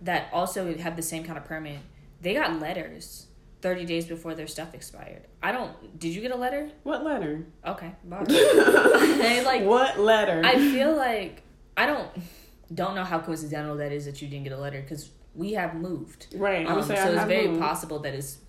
that 0.01 0.27
also 0.33 0.75
have 0.77 0.95
the 0.95 1.01
same 1.01 1.23
kind 1.23 1.37
of 1.37 1.45
permit 1.45 1.79
they 2.23 2.33
got 2.33 2.59
letters 2.59 3.27
30 3.63 3.85
days 3.85 4.05
before 4.05 4.35
their 4.35 4.45
stuff 4.45 4.73
expired. 4.73 5.25
I 5.41 5.53
don't. 5.53 5.97
Did 5.97 6.13
you 6.13 6.21
get 6.21 6.31
a 6.31 6.35
letter? 6.35 6.69
What 6.83 7.05
letter? 7.05 7.45
Okay. 7.65 7.93
like 9.45 9.63
what 9.63 9.97
letter? 9.97 10.41
I 10.43 10.57
feel 10.57 10.93
like 10.95 11.43
I 11.77 11.85
don't 11.85 12.09
don't 12.73 12.93
know 12.93 13.05
how 13.05 13.19
coincidental 13.19 13.77
that 13.77 13.93
is 13.93 14.05
that 14.05 14.21
you 14.21 14.27
didn't 14.27 14.43
get 14.43 14.51
a 14.51 14.57
letter 14.57 14.81
because 14.81 15.09
we 15.33 15.53
have 15.53 15.75
moved. 15.75 16.27
Right. 16.35 16.67
Um, 16.67 16.83
so 16.83 16.93
it's 16.93 17.23
very 17.23 17.47
moved. 17.47 17.61
possible 17.61 17.99
that 17.99 18.13
it's 18.13 18.39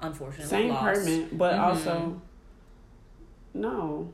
unfortunately 0.00 0.50
same 0.50 0.68
lost. 0.68 1.00
permit, 1.00 1.38
but 1.38 1.54
mm-hmm. 1.54 1.64
also 1.64 2.22
no. 3.54 4.12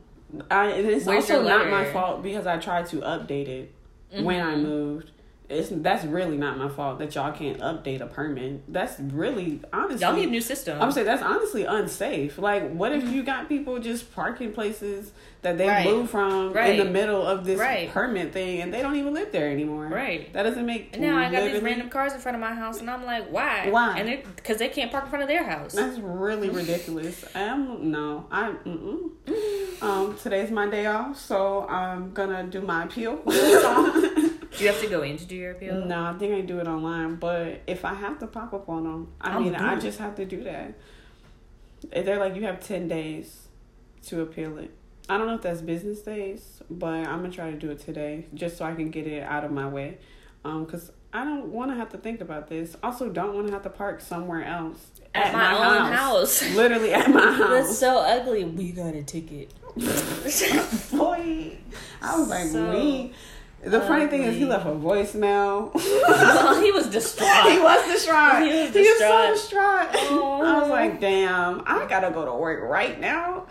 I 0.49 0.67
it's 0.67 1.05
Where's 1.05 1.29
also 1.29 1.43
not 1.43 1.69
my 1.69 1.83
fault 1.91 2.23
because 2.23 2.47
I 2.47 2.57
tried 2.59 2.85
to 2.87 2.97
update 3.01 3.49
it 3.49 3.73
mm-hmm. 4.13 4.23
when 4.23 4.41
I 4.41 4.55
moved 4.55 5.11
it's 5.49 5.69
that's 5.71 6.05
really 6.05 6.37
not 6.37 6.57
my 6.57 6.69
fault 6.69 6.99
that 6.99 7.13
y'all 7.15 7.31
can't 7.31 7.59
update 7.59 8.01
a 8.01 8.07
permit. 8.07 8.71
That's 8.71 8.99
really 8.99 9.61
honestly 9.71 10.01
y'all 10.01 10.15
need 10.15 10.27
a 10.27 10.31
new 10.31 10.41
system. 10.41 10.81
I'm 10.81 10.91
saying 10.91 11.05
that's 11.05 11.21
honestly 11.21 11.65
unsafe. 11.65 12.37
Like, 12.37 12.71
what 12.71 12.91
if 12.91 13.07
you 13.09 13.23
got 13.23 13.47
people 13.47 13.79
just 13.79 14.13
parking 14.13 14.53
places 14.53 15.11
that 15.41 15.57
they 15.59 15.67
right. 15.67 15.85
moved 15.85 16.09
from 16.09 16.53
right. 16.53 16.71
in 16.71 16.77
the 16.77 16.91
middle 16.91 17.21
of 17.21 17.45
this 17.45 17.59
right. 17.59 17.89
permit 17.91 18.33
thing, 18.33 18.61
and 18.61 18.73
they 18.73 18.81
don't 18.81 18.95
even 18.95 19.13
live 19.13 19.31
there 19.31 19.49
anymore? 19.49 19.87
Right. 19.87 20.31
That 20.33 20.43
doesn't 20.43 20.65
make. 20.65 20.89
And 20.93 21.01
now 21.01 21.17
I 21.17 21.31
got 21.31 21.51
these 21.51 21.61
random 21.61 21.89
cars 21.89 22.13
in 22.13 22.19
front 22.19 22.35
of 22.35 22.41
my 22.41 22.53
house, 22.53 22.79
and 22.79 22.89
I'm 22.89 23.05
like, 23.05 23.31
why? 23.31 23.69
Why? 23.69 23.99
And 23.99 24.23
because 24.35 24.57
they 24.57 24.69
can't 24.69 24.91
park 24.91 25.05
in 25.05 25.09
front 25.11 25.23
of 25.23 25.29
their 25.29 25.43
house. 25.43 25.73
That's 25.73 25.99
really 25.99 26.49
ridiculous. 26.61 27.23
I'm 27.35 27.91
no, 27.91 28.25
I 28.31 28.49
mm 28.65 29.11
um 29.81 30.17
today's 30.17 30.49
my 30.51 30.67
day 30.67 30.85
off, 30.87 31.17
so 31.17 31.67
I'm 31.67 32.13
gonna 32.13 32.43
do 32.43 32.61
my 32.61 32.85
appeal. 32.85 33.21
Do 34.57 34.63
you 34.63 34.71
have 34.71 34.81
to 34.81 34.87
go 34.87 35.01
in 35.01 35.17
to 35.17 35.25
do 35.25 35.35
your 35.35 35.51
appeal? 35.51 35.85
No, 35.85 36.05
I 36.05 36.13
think 36.13 36.33
I 36.33 36.41
do 36.41 36.59
it 36.59 36.67
online. 36.67 37.15
But 37.15 37.61
if 37.67 37.83
I 37.83 37.93
have 37.93 38.19
to 38.19 38.27
pop 38.27 38.53
up 38.53 38.69
on 38.69 38.83
them, 38.83 39.13
I 39.19 39.33
I'll 39.33 39.41
mean, 39.41 39.55
I 39.55 39.77
just 39.79 39.99
have 39.99 40.15
to 40.15 40.25
do 40.25 40.43
that. 40.43 40.73
They're 41.91 42.19
like, 42.19 42.35
you 42.35 42.43
have 42.43 42.65
10 42.65 42.87
days 42.87 43.47
to 44.07 44.21
appeal 44.21 44.57
it. 44.57 44.71
I 45.07 45.17
don't 45.17 45.27
know 45.27 45.35
if 45.35 45.41
that's 45.41 45.61
business 45.61 46.01
days, 46.01 46.61
but 46.69 46.87
I'm 46.87 47.19
going 47.19 47.31
to 47.31 47.35
try 47.35 47.51
to 47.51 47.57
do 47.57 47.69
it 47.69 47.79
today 47.79 48.25
just 48.33 48.57
so 48.57 48.65
I 48.65 48.73
can 48.73 48.89
get 48.89 49.05
it 49.05 49.23
out 49.23 49.43
of 49.43 49.51
my 49.51 49.67
way. 49.67 49.97
Because 50.43 50.89
um, 50.89 50.95
I 51.13 51.23
don't 51.23 51.47
want 51.47 51.71
to 51.71 51.75
have 51.77 51.89
to 51.89 51.97
think 51.97 52.21
about 52.21 52.47
this. 52.47 52.75
Also, 52.81 53.09
don't 53.09 53.35
want 53.35 53.47
to 53.47 53.53
have 53.53 53.63
to 53.63 53.69
park 53.69 54.01
somewhere 54.01 54.43
else. 54.43 54.91
At, 55.13 55.27
at 55.27 55.33
my, 55.33 55.51
my, 55.51 55.77
own 55.77 55.93
house. 55.93 56.41
house. 56.41 56.49
Literally 56.55 56.93
at 56.93 57.09
my 57.09 57.31
house. 57.31 57.49
That's 57.49 57.77
so 57.77 57.99
ugly. 57.99 58.45
We 58.45 58.71
got 58.71 58.95
a 58.95 59.03
ticket. 59.03 59.53
Boy, 59.75 61.57
I 62.01 62.17
was 62.17 62.29
like, 62.29 62.47
so, 62.47 62.71
we 62.71 63.13
the 63.63 63.81
funny 63.81 64.07
thing 64.07 64.23
is, 64.23 64.35
he 64.35 64.45
left 64.45 64.65
a 64.65 64.69
voicemail. 64.69 65.71
he 66.63 66.71
was 66.71 66.87
distraught. 66.87 67.51
he 67.51 67.59
was 67.59 67.85
distraught. 67.87 68.43
He 68.43 68.49
was 68.49 68.71
distraught. 68.71 68.73
He 68.73 68.89
was 68.89 68.99
so 68.99 69.33
distraught. 69.33 69.87
Oh. 69.93 70.41
I 70.43 70.59
was 70.61 70.69
like, 70.69 70.99
damn, 70.99 71.63
I 71.65 71.85
gotta 71.87 72.11
go 72.11 72.25
to 72.25 72.33
work 72.33 72.63
right 72.63 72.99
now. 72.99 73.47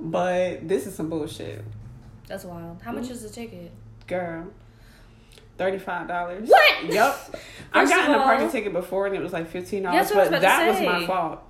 But 0.00 0.68
this 0.68 0.86
is 0.86 0.94
some 0.94 1.10
bullshit. 1.10 1.64
That's 2.28 2.44
wild. 2.44 2.80
How 2.82 2.92
much 2.92 3.04
mm-hmm. 3.04 3.14
is 3.14 3.22
the 3.22 3.30
ticket? 3.30 3.72
Girl. 4.06 4.48
Thirty-five 5.56 6.06
dollars. 6.06 6.48
What? 6.48 6.84
Yep. 6.84 7.36
I 7.72 7.84
got 7.84 8.10
a 8.10 8.22
parking 8.22 8.50
ticket 8.50 8.72
before 8.72 9.06
and 9.06 9.16
it 9.16 9.20
was 9.20 9.32
like 9.32 9.48
fifteen 9.48 9.82
dollars, 9.82 10.10
but 10.12 10.30
that 10.40 10.68
was 10.68 10.80
my 10.80 11.06
fault. 11.06 11.42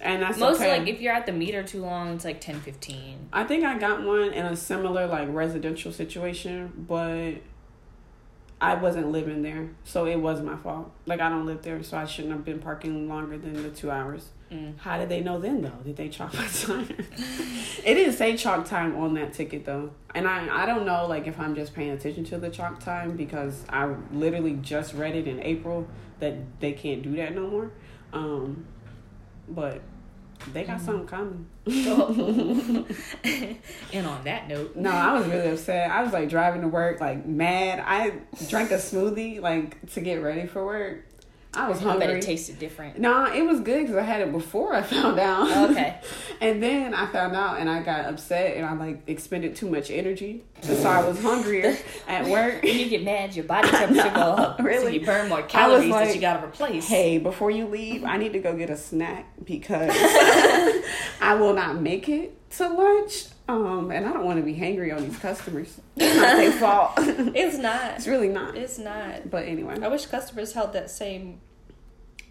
And 0.00 0.20
that's 0.20 0.36
most 0.36 0.56
okay. 0.56 0.78
like 0.78 0.88
if 0.88 1.00
you're 1.00 1.12
at 1.12 1.26
the 1.26 1.32
meter 1.32 1.62
too 1.62 1.80
long, 1.80 2.14
it's 2.14 2.24
like 2.24 2.40
10 2.40 2.60
15 2.60 3.28
I 3.32 3.44
think 3.44 3.62
I 3.62 3.78
got 3.78 4.02
one 4.02 4.32
in 4.32 4.44
a 4.44 4.56
similar 4.56 5.06
like 5.06 5.28
residential 5.30 5.92
situation, 5.92 6.72
but 6.88 7.34
I 8.62 8.74
wasn't 8.74 9.10
living 9.10 9.42
there, 9.42 9.70
so 9.82 10.06
it 10.06 10.14
was 10.14 10.40
my 10.40 10.56
fault. 10.56 10.92
Like 11.04 11.20
I 11.20 11.28
don't 11.28 11.46
live 11.46 11.62
there, 11.62 11.82
so 11.82 11.96
I 11.96 12.04
shouldn't 12.04 12.32
have 12.32 12.44
been 12.44 12.60
parking 12.60 13.08
longer 13.08 13.36
than 13.36 13.60
the 13.60 13.70
two 13.70 13.90
hours. 13.90 14.28
Mm. 14.52 14.78
How 14.78 14.98
did 14.98 15.08
they 15.08 15.20
know 15.20 15.40
then 15.40 15.62
though? 15.62 15.80
Did 15.84 15.96
they 15.96 16.08
chalk 16.08 16.32
my 16.32 16.46
time? 16.46 16.88
it 17.84 17.94
didn't 17.94 18.12
say 18.12 18.36
chalk 18.36 18.64
time 18.64 18.96
on 18.96 19.14
that 19.14 19.32
ticket 19.32 19.64
though, 19.64 19.90
and 20.14 20.28
I 20.28 20.62
I 20.62 20.64
don't 20.64 20.86
know 20.86 21.06
like 21.08 21.26
if 21.26 21.40
I'm 21.40 21.56
just 21.56 21.74
paying 21.74 21.90
attention 21.90 22.22
to 22.26 22.38
the 22.38 22.50
chalk 22.50 22.78
time 22.78 23.16
because 23.16 23.64
I 23.68 23.92
literally 24.12 24.54
just 24.62 24.94
read 24.94 25.16
it 25.16 25.26
in 25.26 25.42
April 25.42 25.88
that 26.20 26.60
they 26.60 26.70
can't 26.72 27.02
do 27.02 27.16
that 27.16 27.34
no 27.34 27.48
more. 27.48 27.72
Um, 28.12 28.64
but 29.48 29.82
they 30.52 30.64
got 30.64 30.80
something 30.80 31.06
coming. 31.06 31.46
and 33.92 34.06
on 34.06 34.24
that 34.24 34.48
note, 34.48 34.76
no, 34.76 34.90
I 34.90 35.12
was 35.12 35.26
really 35.26 35.50
upset. 35.50 35.90
I 35.90 36.02
was 36.02 36.12
like 36.12 36.28
driving 36.28 36.62
to 36.62 36.68
work, 36.68 37.00
like 37.00 37.26
mad. 37.26 37.82
I 37.84 38.20
drank 38.48 38.70
a 38.70 38.76
smoothie 38.76 39.40
like 39.40 39.92
to 39.92 40.00
get 40.00 40.22
ready 40.22 40.46
for 40.46 40.64
work. 40.64 41.04
I 41.54 41.68
was 41.68 41.80
hungry. 41.80 42.06
But 42.06 42.16
it 42.16 42.22
tasted 42.22 42.58
different. 42.58 42.98
No, 42.98 43.12
nah, 43.12 43.34
it 43.34 43.44
was 43.44 43.60
good 43.60 43.82
because 43.82 43.96
I 43.96 44.02
had 44.02 44.22
it 44.22 44.32
before 44.32 44.74
I 44.74 44.82
found 44.82 45.18
out. 45.18 45.48
Oh, 45.50 45.70
okay. 45.70 46.00
and 46.40 46.62
then 46.62 46.94
I 46.94 47.06
found 47.06 47.36
out 47.36 47.60
and 47.60 47.68
I 47.68 47.82
got 47.82 48.06
upset 48.06 48.56
and 48.56 48.64
I 48.64 48.72
like 48.72 49.02
expended 49.06 49.54
too 49.54 49.68
much 49.68 49.90
energy. 49.90 50.44
So 50.62 50.88
I 50.88 51.06
was 51.06 51.20
hungrier 51.20 51.76
at 52.08 52.26
work. 52.26 52.62
When 52.62 52.78
you 52.78 52.88
get 52.88 53.02
mad, 53.02 53.36
your 53.36 53.44
body 53.44 53.68
temperature 53.68 54.10
go 54.14 54.20
up. 54.20 54.60
Really? 54.60 54.84
So 54.84 54.88
you 54.88 55.04
burn 55.04 55.28
more 55.28 55.42
calories 55.42 55.90
like, 55.90 56.08
that 56.08 56.14
you 56.14 56.20
gotta 56.20 56.46
replace. 56.46 56.88
Hey, 56.88 57.18
before 57.18 57.50
you 57.50 57.66
leave, 57.66 58.04
I 58.04 58.16
need 58.16 58.32
to 58.32 58.38
go 58.38 58.56
get 58.56 58.70
a 58.70 58.76
snack 58.76 59.26
because 59.44 59.90
I 61.20 61.34
will 61.38 61.54
not 61.54 61.80
make 61.80 62.08
it 62.08 62.50
to 62.52 62.68
lunch. 62.68 63.26
Um, 63.48 63.90
and 63.90 64.06
I 64.06 64.12
don't 64.12 64.24
want 64.24 64.38
to 64.38 64.44
be 64.44 64.54
hangry 64.54 64.94
on 64.96 65.02
these 65.02 65.18
customers. 65.18 65.80
It's 65.96 66.16
not 66.16 66.36
their 66.36 66.52
fault. 66.52 66.92
it's 66.98 67.58
not. 67.58 67.94
It's 67.96 68.06
really 68.08 68.28
not. 68.28 68.56
It's 68.56 68.78
not. 68.78 69.30
But 69.30 69.46
anyway, 69.46 69.78
I 69.82 69.88
wish 69.88 70.06
customers 70.06 70.52
held 70.52 70.72
that 70.72 70.90
same 70.90 71.40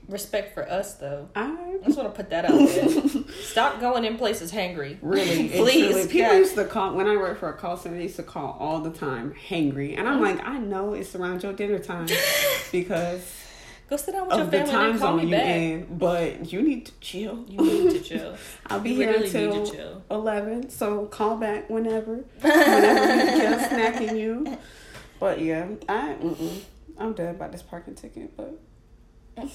respect 0.08 0.54
for 0.54 0.70
us, 0.70 0.96
though. 0.96 1.30
I, 1.36 1.44
I 1.44 1.86
just 1.86 1.98
want 1.98 2.10
to 2.10 2.16
put 2.16 2.30
that 2.32 2.46
out 2.46 2.58
there. 2.58 3.24
Stop 3.44 3.80
going 3.80 4.04
in 4.06 4.18
places 4.18 4.52
hangry. 4.52 4.98
Really, 5.02 5.50
please. 5.50 5.94
Really, 5.94 6.04
people 6.04 6.20
yeah. 6.20 6.38
used 6.38 6.56
to 6.56 6.66
call 6.66 6.96
when 6.96 7.08
I 7.08 7.16
worked 7.18 7.40
for 7.40 7.50
a 7.50 7.54
call 7.54 7.78
center. 7.78 7.98
They 7.98 8.04
used 8.04 8.16
to 8.16 8.24
call 8.24 8.58
all 8.60 8.80
the 8.80 8.92
time 8.92 9.34
hangry, 9.48 9.98
and 9.98 10.08
I'm 10.08 10.16
mm-hmm. 10.16 10.38
like, 10.38 10.46
I 10.46 10.58
know 10.58 10.94
it's 10.94 11.16
around 11.16 11.44
your 11.44 11.54
dinner 11.54 11.80
time 11.80 12.08
because 12.72 13.41
Go 13.92 13.98
sit 13.98 14.14
down 14.14 14.30
with 14.30 14.38
your 14.38 14.48
family 14.48 14.92
and 14.92 15.00
call 15.02 15.18
me 15.18 15.30
back. 15.30 15.46
In, 15.48 15.98
but 15.98 16.54
you 16.54 16.62
need 16.62 16.86
to 16.86 16.94
chill. 17.02 17.44
You 17.50 17.58
need 17.58 17.92
to 17.92 18.00
chill. 18.00 18.38
I'll 18.68 18.80
be 18.80 18.92
you 18.92 18.96
here 19.00 19.16
until 19.16 20.02
eleven, 20.10 20.70
so 20.70 21.08
call 21.08 21.36
back 21.36 21.70
whenever. 21.70 22.16
whenever 22.40 23.16
you 23.16 23.42
get 23.42 23.52
a 23.52 23.68
snack 23.68 24.00
in 24.00 24.16
you. 24.16 24.58
But 25.20 25.42
yeah, 25.42 25.68
I 25.90 26.16
mm-mm, 26.24 26.62
I'm 26.98 27.12
dead 27.12 27.38
by 27.38 27.50
this 27.50 27.64
parking 27.64 27.96
ticket. 27.96 28.32
But 28.38 28.58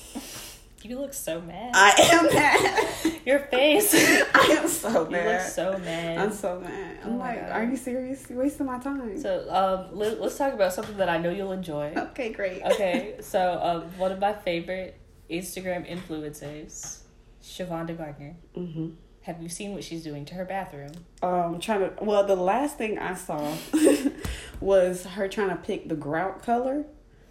You 0.82 0.98
look 1.00 1.14
so 1.14 1.40
mad. 1.40 1.72
I 1.74 1.94
am 2.12 2.26
mad. 2.34 3.20
Your 3.26 3.40
face. 3.40 3.92
I 3.94 4.58
am 4.60 4.68
so 4.68 5.04
You 5.06 5.10
mad. 5.10 5.26
look 5.26 5.40
so 5.50 5.78
mad. 5.78 6.18
I'm 6.18 6.32
so 6.32 6.60
mad. 6.60 6.98
I'm 7.04 7.14
Oh 7.14 7.16
like, 7.16 7.42
are 7.50 7.64
you 7.64 7.76
serious? 7.76 8.28
You're 8.30 8.38
wasting 8.40 8.66
my 8.66 8.78
time. 8.78 9.18
so 9.20 9.46
um, 9.50 9.96
let, 9.98 10.20
let's 10.20 10.36
talk 10.38 10.52
about 10.52 10.72
something 10.72 10.96
that 10.98 11.08
I 11.08 11.18
know 11.18 11.30
you'll 11.30 11.52
enjoy. 11.52 11.92
okay, 11.96 12.30
great. 12.32 12.62
Okay, 12.62 13.16
so 13.20 13.58
um, 13.62 13.98
one 13.98 14.12
of 14.12 14.20
my 14.20 14.32
favorite 14.34 14.98
Instagram 15.30 15.90
influencers, 15.90 17.00
Shavonda 17.42 17.96
Gardner. 17.96 18.36
hmm 18.54 18.90
Have 19.22 19.42
you 19.42 19.48
seen 19.48 19.72
what 19.72 19.82
she's 19.82 20.04
doing 20.04 20.24
to 20.26 20.34
her 20.34 20.44
bathroom? 20.44 20.92
Um, 21.22 21.58
trying 21.58 21.80
to. 21.80 21.92
Well, 22.04 22.24
the 22.24 22.36
last 22.36 22.78
thing 22.78 22.98
I 22.98 23.14
saw 23.14 23.56
was 24.60 25.04
her 25.04 25.26
trying 25.26 25.48
to 25.50 25.56
pick 25.56 25.88
the 25.88 25.96
grout 25.96 26.42
color 26.42 26.84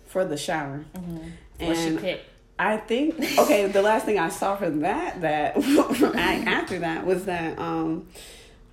for 0.05 0.25
the 0.25 0.35
shower. 0.37 0.85
What 1.59 1.77
she 1.77 1.95
picked? 1.95 2.25
I 2.57 2.77
think 2.77 3.15
okay. 3.39 3.67
The 3.67 3.81
last 3.81 4.05
thing 4.05 4.17
I 4.17 4.29
saw 4.29 4.55
from 4.55 4.79
that 4.81 5.21
that 5.21 5.57
after 6.47 6.79
that 6.79 7.05
was 7.05 7.25
that 7.25 7.59
um, 7.59 8.07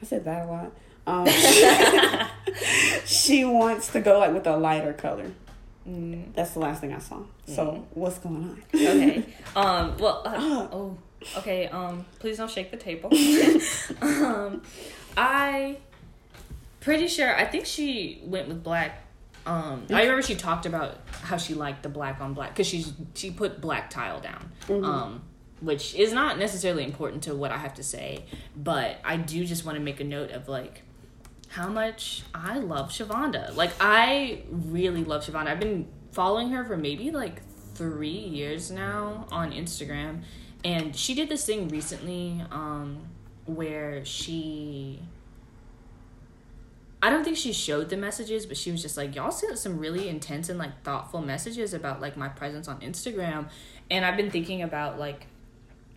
I 0.01 0.05
said 0.07 0.25
that 0.25 0.47
a 0.47 0.51
lot. 0.51 0.73
Um, 1.05 1.27
she 3.05 3.45
wants 3.45 3.89
to 3.93 4.01
go 4.01 4.19
like 4.21 4.33
with 4.33 4.47
a 4.47 4.57
lighter 4.57 4.93
color. 4.93 5.33
Mm, 5.89 6.33
That's 6.35 6.53
the 6.53 6.61
last 6.61 6.81
thing 6.81 6.93
I 6.93 6.99
saw. 7.01 7.19
So 7.47 7.67
Mm. 7.67 7.83
what's 7.95 8.19
going 8.19 8.37
on? 8.37 8.63
okay. 8.75 9.25
Um. 9.57 9.97
Well. 9.99 10.23
Uh, 10.25 10.33
Ah. 10.37 10.69
oh. 10.73 10.97
Okay. 11.39 11.67
Um. 11.67 12.05
Please 12.21 12.37
don't 12.39 12.51
shake 12.51 12.71
the 12.71 12.77
table. 12.77 13.11
um. 14.01 14.63
I. 15.17 15.79
Pretty 16.81 17.09
sure. 17.09 17.37
I 17.37 17.45
think 17.47 17.67
she 17.67 18.21
went 18.25 18.47
with 18.49 18.63
black. 18.63 19.03
Um. 19.47 19.87
I 19.91 20.03
remember 20.03 20.23
she 20.23 20.35
talked 20.35 20.67
about 20.67 20.99
how 21.23 21.37
she 21.37 21.55
liked 21.55 21.83
the 21.83 21.89
black 21.89 22.21
on 22.21 22.35
black 22.35 22.51
because 22.51 22.67
she's 22.67 22.93
she 23.15 23.31
put 23.31 23.61
black 23.61 23.91
tile 23.91 24.21
down. 24.21 24.53
Um. 24.69 25.23
Which 25.61 25.95
is 25.95 26.13
not 26.13 26.39
necessarily 26.39 26.83
important 26.83 27.23
to 27.25 27.37
what 27.37 27.53
I 27.53 27.57
have 27.57 27.75
to 27.75 27.85
say, 27.85 28.25
but 28.57 28.99
I 29.05 29.17
do 29.17 29.45
just 29.45 29.65
want 29.65 29.79
to 29.79 29.83
make 29.83 30.01
a 30.01 30.05
note 30.05 30.33
of 30.33 30.49
like 30.49 30.83
how 31.49 31.69
much 31.69 32.23
I 32.35 32.59
love 32.59 32.91
Shavonda. 32.91 33.55
Like 33.55 33.71
I 33.79 34.43
really 34.51 35.05
love 35.05 35.25
Shavonda. 35.25 35.49
I've 35.49 35.61
been 35.61 35.87
following 36.11 36.51
her 36.51 36.65
for 36.65 36.77
maybe 36.77 37.11
like 37.11 37.43
three 37.75 38.09
years 38.09 38.71
now 38.71 39.27
on 39.31 39.53
Instagram, 39.53 40.23
and 40.65 40.97
she 40.97 41.15
did 41.15 41.29
this 41.29 41.45
thing 41.45 41.69
recently 41.69 42.43
um, 42.51 42.99
where 43.47 44.05
she. 44.05 45.01
I 47.03 47.11
don't 47.11 47.25
think 47.25 47.37
she 47.37 47.53
showed 47.53 47.89
the 47.89 47.97
messages, 47.97 48.47
but 48.47 48.57
she 48.57 48.71
was 48.71 48.81
just 48.81 48.97
like, 48.97 49.17
y'all 49.17 49.33
sent 49.33 49.59
some 49.59 49.79
really 49.79 50.09
intense 50.09 50.49
and 50.49 50.59
like 50.59 50.83
thoughtful 50.85 51.21
messages 51.21 51.75
about 51.75 52.01
like 52.01 52.17
my 52.17 52.29
presence 52.29 52.69
on 52.69 52.81
Instagram. 52.81 53.49
And 53.91 54.05
I've 54.05 54.17
been 54.17 54.31
thinking 54.31 54.63
about 54.63 55.01
like 55.01 55.27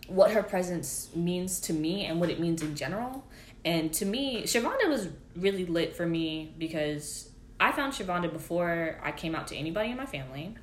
what 0.08 0.32
her 0.32 0.42
presence 0.42 1.10
means 1.14 1.60
to 1.60 1.72
me 1.72 2.04
and 2.06 2.18
what 2.18 2.28
it 2.28 2.40
means 2.40 2.60
in 2.60 2.74
general. 2.74 3.24
And 3.64 3.92
to 3.94 4.04
me, 4.04 4.42
Shavonda 4.42 4.88
was 4.88 5.08
really 5.36 5.64
lit 5.64 5.94
for 5.94 6.06
me 6.06 6.52
because 6.58 7.30
I 7.60 7.70
found 7.70 7.92
Shavonda 7.92 8.32
before 8.32 8.98
I 9.02 9.12
came 9.12 9.36
out 9.36 9.46
to 9.48 9.56
anybody 9.56 9.90
in 9.90 9.96
my 9.96 10.06
family 10.06 10.56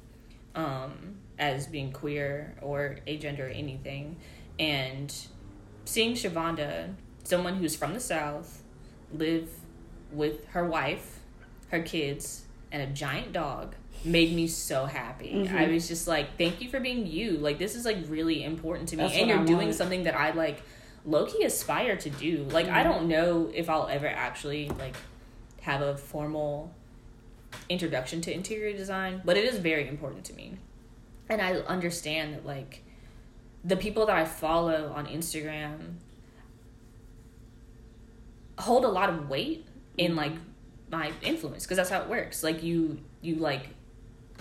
um, 0.55 1.15
as 1.39 1.67
being 1.67 1.93
queer 1.93 2.55
or 2.61 2.97
agender 3.07 3.47
or 3.47 3.51
anything. 3.51 4.17
And 4.59 5.13
seeing 5.85 6.15
Shavonda, 6.15 6.93
someone 7.23 7.55
who's 7.55 7.77
from 7.77 7.93
the 7.93 7.99
South, 8.01 8.61
live 9.13 9.49
with 10.13 10.45
her 10.47 10.65
wife, 10.65 11.19
her 11.69 11.81
kids, 11.81 12.45
and 12.71 12.81
a 12.81 12.87
giant 12.87 13.33
dog 13.33 13.75
made 14.05 14.33
me 14.33 14.47
so 14.47 14.85
happy. 14.85 15.31
I 15.31 15.47
mm-hmm. 15.47 15.73
was 15.73 15.87
just 15.87 16.07
like, 16.07 16.37
thank 16.37 16.61
you 16.61 16.69
for 16.69 16.79
being 16.79 17.07
you. 17.07 17.31
Like 17.31 17.57
this 17.57 17.75
is 17.75 17.85
like 17.85 17.97
really 18.07 18.43
important 18.43 18.89
to 18.89 18.97
me. 18.97 19.03
That's 19.03 19.15
and 19.15 19.29
you're 19.29 19.39
I 19.39 19.45
doing 19.45 19.67
want. 19.67 19.75
something 19.75 20.03
that 20.03 20.15
I 20.15 20.31
like 20.31 20.61
low 21.05 21.25
key 21.25 21.43
aspire 21.43 21.95
to 21.97 22.09
do. 22.09 22.47
Like 22.51 22.67
I 22.67 22.83
mm-hmm. 22.83 22.91
don't 22.91 23.07
know 23.07 23.51
if 23.53 23.69
I'll 23.69 23.87
ever 23.87 24.07
actually 24.07 24.69
like 24.69 24.95
have 25.61 25.81
a 25.81 25.95
formal 25.95 26.73
introduction 27.69 28.21
to 28.21 28.33
interior 28.33 28.75
design, 28.75 29.21
but 29.23 29.37
it 29.37 29.45
is 29.45 29.57
very 29.57 29.87
important 29.87 30.25
to 30.25 30.33
me. 30.33 30.57
And 31.29 31.41
I 31.41 31.53
understand 31.53 32.33
that 32.33 32.45
like 32.45 32.83
the 33.63 33.77
people 33.77 34.05
that 34.07 34.17
I 34.17 34.25
follow 34.25 34.91
on 34.93 35.05
Instagram 35.07 35.95
hold 38.59 38.85
a 38.85 38.89
lot 38.89 39.09
of 39.09 39.29
weight 39.29 39.65
in 39.97 40.15
like 40.15 40.33
my 40.91 41.11
influence 41.21 41.63
because 41.63 41.77
that's 41.77 41.89
how 41.89 42.01
it 42.01 42.07
works. 42.07 42.43
Like 42.43 42.63
you 42.63 42.99
you 43.21 43.35
like 43.35 43.69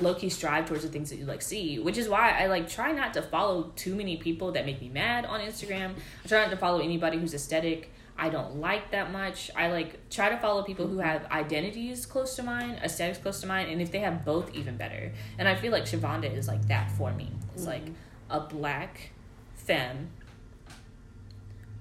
low 0.01 0.15
key 0.15 0.29
strive 0.29 0.67
towards 0.67 0.83
the 0.83 0.89
things 0.89 1.11
that 1.11 1.17
you 1.17 1.25
like 1.25 1.43
see, 1.43 1.79
which 1.79 1.99
is 1.99 2.09
why 2.09 2.31
I 2.39 2.47
like 2.47 2.69
try 2.69 2.93
not 2.93 3.15
to 3.15 3.23
follow 3.23 3.73
too 3.77 3.95
many 3.95 4.17
people 4.17 4.53
that 4.53 4.67
make 4.67 4.81
me 4.81 4.89
mad 4.89 5.25
on 5.25 5.41
Instagram. 5.41 5.95
I 6.25 6.29
try 6.29 6.43
not 6.43 6.51
to 6.51 6.57
follow 6.57 6.81
anybody 6.81 7.19
who's 7.19 7.35
aesthetic. 7.35 7.91
I 8.17 8.29
don't 8.29 8.57
like 8.57 8.91
that 8.91 9.11
much. 9.11 9.51
I 9.57 9.71
like 9.71 10.09
try 10.11 10.29
to 10.29 10.37
follow 10.37 10.63
people 10.63 10.87
who 10.87 10.99
have 10.99 11.25
identities 11.31 12.07
close 12.07 12.37
to 12.37 12.43
mine, 12.43 12.79
aesthetics 12.83 13.19
close 13.19 13.41
to 13.41 13.47
mine, 13.47 13.69
and 13.69 13.81
if 13.81 13.91
they 13.91 14.01
have 14.01 14.25
both, 14.25 14.55
even 14.55 14.77
better. 14.77 15.13
And 15.39 15.49
I 15.49 15.55
feel 15.55 15.73
like 15.73 15.85
Shavonda 15.85 16.33
is 16.33 16.47
like 16.47 16.67
that 16.69 16.91
for 16.93 17.13
me. 17.13 17.31
It's 17.55 17.67
like 17.67 17.85
mm-hmm. 17.85 17.95
a 18.31 18.41
black 18.41 19.11
femme 19.55 20.11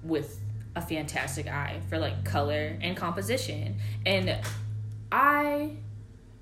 with 0.02 0.40
a 0.74 0.80
fantastic 0.80 1.46
eye 1.46 1.80
for 1.88 1.98
like 1.98 2.24
color 2.24 2.78
and 2.80 2.96
composition. 2.96 3.76
And 4.06 4.38
I 5.10 5.76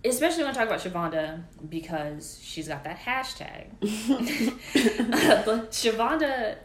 especially 0.05 0.45
want 0.45 0.55
to 0.55 0.61
talk 0.61 0.69
about 0.69 0.81
Shavonda 0.81 1.43
because 1.69 2.39
she's 2.43 2.69
got 2.69 2.85
that 2.85 2.99
hashtag. 3.01 3.67
but 5.45 5.71
Shavonda 5.71 6.57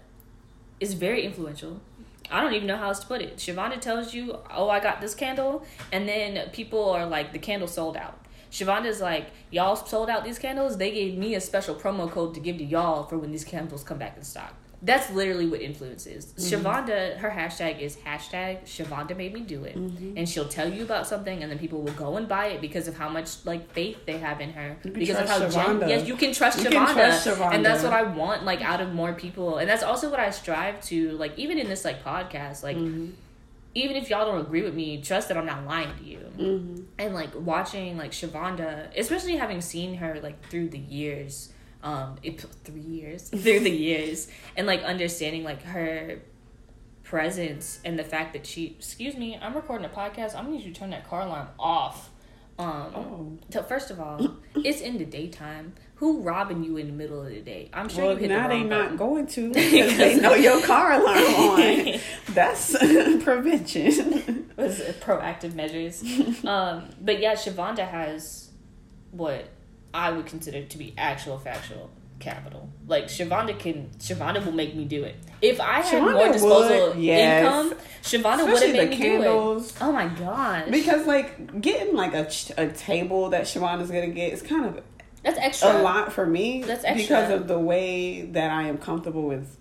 is 0.79 0.93
very 0.93 1.23
influential. 1.23 1.81
I 2.31 2.41
don't 2.41 2.53
even 2.53 2.67
know 2.67 2.77
how 2.77 2.87
else 2.87 2.99
to 2.99 3.07
put 3.07 3.21
it. 3.21 3.37
Shavonda 3.37 3.79
tells 3.79 4.13
you, 4.13 4.39
"Oh, 4.49 4.69
I 4.69 4.79
got 4.79 4.99
this 4.99 5.13
candle," 5.13 5.63
and 5.91 6.09
then 6.09 6.49
people 6.49 6.89
are 6.89 7.05
like, 7.05 7.33
"The 7.33 7.39
candle 7.39 7.67
sold 7.67 7.95
out." 7.95 8.19
Shavonda's 8.51 8.99
like, 8.99 9.27
"Y'all 9.51 9.75
sold 9.75 10.09
out 10.09 10.23
these 10.23 10.39
candles. 10.39 10.77
They 10.77 10.91
gave 10.91 11.17
me 11.17 11.35
a 11.35 11.41
special 11.41 11.75
promo 11.75 12.09
code 12.09 12.33
to 12.33 12.39
give 12.39 12.57
to 12.57 12.63
y'all 12.63 13.03
for 13.03 13.17
when 13.17 13.31
these 13.31 13.43
candles 13.43 13.83
come 13.83 13.99
back 13.99 14.17
in 14.17 14.23
stock." 14.23 14.55
That's 14.81 15.09
literally 15.11 15.47
what 15.47 15.61
influence 15.61 16.05
is. 16.05 16.25
Mm-hmm. 16.25 16.67
Shavonda, 16.67 17.17
her 17.17 17.29
hashtag 17.29 17.79
is 17.79 17.95
hashtag 17.97 18.63
Shavonda 18.63 19.15
made 19.15 19.33
me 19.33 19.41
do 19.41 19.63
it, 19.63 19.75
mm-hmm. 19.77 20.17
and 20.17 20.27
she'll 20.27 20.47
tell 20.47 20.71
you 20.71 20.83
about 20.83 21.07
something, 21.07 21.41
and 21.41 21.51
then 21.51 21.59
people 21.59 21.81
will 21.81 21.93
go 21.93 22.17
and 22.17 22.27
buy 22.27 22.47
it 22.47 22.61
because 22.61 22.87
of 22.87 22.97
how 22.97 23.09
much 23.09 23.45
like 23.45 23.71
faith 23.73 24.05
they 24.05 24.17
have 24.17 24.41
in 24.41 24.51
her. 24.53 24.77
Because 24.83 25.17
of 25.17 25.29
how 25.29 25.47
gen- 25.49 25.87
yes, 25.89 26.07
you 26.07 26.15
can 26.15 26.33
trust 26.33 26.59
You 26.59 26.65
Shavonda, 26.65 26.85
can 26.85 26.95
trust 26.95 27.27
Shavonda. 27.27 27.53
and 27.53 27.65
that's 27.65 27.83
what 27.83 27.93
I 27.93 28.03
want 28.03 28.43
like 28.43 28.61
out 28.61 28.81
of 28.81 28.93
more 28.93 29.13
people, 29.13 29.57
and 29.57 29.69
that's 29.69 29.83
also 29.83 30.09
what 30.09 30.19
I 30.19 30.29
strive 30.29 30.81
to 30.85 31.11
like 31.11 31.37
even 31.37 31.57
in 31.57 31.67
this 31.67 31.85
like 31.85 32.03
podcast 32.03 32.63
like. 32.63 32.77
Mm-hmm. 32.77 33.11
Even 33.77 33.97
if 33.97 34.09
y'all 34.09 34.25
don't 34.25 34.39
agree 34.39 34.61
with 34.61 34.73
me, 34.73 35.01
trust 35.01 35.27
that 35.27 35.35
I'm 35.37 35.45
not 35.45 35.65
lying 35.65 35.93
to 35.97 36.03
you. 36.05 36.19
Mm-hmm. 36.37 36.83
And 36.97 37.13
like 37.13 37.31
watching 37.35 37.97
like 37.97 38.11
Shavonda, 38.11 38.87
especially 38.97 39.35
having 39.35 39.59
seen 39.59 39.95
her 39.95 40.21
like 40.23 40.41
through 40.47 40.69
the 40.69 40.77
years, 40.77 41.51
um, 41.85 42.17
it, 42.23 42.41
three 42.65 42.81
years 42.81 43.29
through 43.29 43.61
the 43.61 43.69
years, 43.71 44.27
and 44.57 44.67
like 44.67 44.83
understanding 44.83 45.43
like 45.45 45.61
her 45.63 46.19
presence 47.03 47.79
and 47.85 47.97
the 47.97 48.03
fact 48.03 48.33
that 48.33 48.45
she. 48.45 48.75
Excuse 48.77 49.15
me, 49.15 49.37
I'm 49.41 49.53
recording 49.55 49.85
a 49.85 49.89
podcast. 49.89 50.35
I'm 50.35 50.45
gonna 50.45 50.57
need 50.57 50.65
you 50.65 50.73
to 50.73 50.79
turn 50.79 50.89
that 50.89 51.07
car 51.07 51.21
alarm 51.21 51.47
off. 51.59 52.09
Um, 52.57 52.67
Oh. 52.95 53.37
so 53.51 53.63
first 53.63 53.91
of 53.91 53.99
all, 53.99 54.37
it's 54.55 54.81
in 54.81 54.97
the 54.97 55.05
daytime. 55.05 55.73
Who 55.99 56.21
robbing 56.21 56.63
you 56.63 56.75
in 56.77 56.87
the 56.87 56.93
middle 56.93 57.21
of 57.21 57.29
the 57.29 57.39
day? 57.41 57.69
I'm 57.73 57.87
sure 57.87 58.03
Well, 58.05 58.13
you 58.15 58.19
hit 58.19 58.29
now 58.29 58.47
the 58.49 58.53
they 58.55 58.59
wrong 58.61 58.69
not 58.69 58.97
going 58.97 59.27
to 59.27 59.47
because 59.53 59.97
they 59.97 60.19
know 60.19 60.33
your 60.33 60.61
car 60.61 60.91
alarm 60.93 61.17
on. 61.19 61.99
That's 62.33 62.71
prevention. 63.23 64.51
was 64.57 64.79
proactive 65.01 65.53
measures. 65.55 66.01
um, 66.45 66.89
but 67.01 67.19
yeah, 67.19 67.33
Shavonda 67.33 67.87
has 67.87 68.49
what 69.11 69.47
I 69.95 70.11
would 70.11 70.25
consider 70.25 70.63
to 70.63 70.77
be 70.77 70.93
actual 70.97 71.39
factual 71.39 71.89
capital. 72.19 72.69
Like 72.87 73.05
Shavonda 73.05 73.57
can 73.57 73.89
Shavonda 73.97 74.43
will 74.45 74.51
make 74.51 74.75
me 74.75 74.85
do 74.85 75.03
it. 75.05 75.15
If 75.41 75.59
I 75.61 75.81
had 75.81 75.85
Shavonda 75.85 76.13
more 76.13 76.31
disposable 76.33 76.89
would, 76.89 76.99
yes. 76.99 77.43
income, 77.43 77.79
Shavonda 78.03 78.51
would 78.51 78.61
have 78.61 78.71
made 78.73 78.79
the 78.79 78.85
me 78.87 78.97
candles. 78.97 79.71
do 79.71 79.77
it. 79.77 79.87
Oh 79.87 79.91
my 79.91 80.07
gosh. 80.07 80.69
Because 80.69 81.07
like 81.07 81.61
getting 81.61 81.95
like 81.95 82.13
a, 82.13 82.29
a 82.57 82.67
table 82.69 83.29
that 83.29 83.43
Shavonda's 83.43 83.89
gonna 83.89 84.07
get 84.07 84.33
is 84.33 84.41
kind 84.41 84.65
of 84.65 84.83
That's 85.23 85.39
extra. 85.39 85.79
a 85.79 85.81
lot 85.81 86.11
for 86.11 86.25
me. 86.25 86.61
That's 86.63 86.83
extra. 86.83 87.01
because 87.03 87.31
of 87.31 87.47
the 87.47 87.59
way 87.59 88.23
that 88.25 88.51
I 88.51 88.63
am 88.63 88.77
comfortable 88.77 89.23
with 89.23 89.57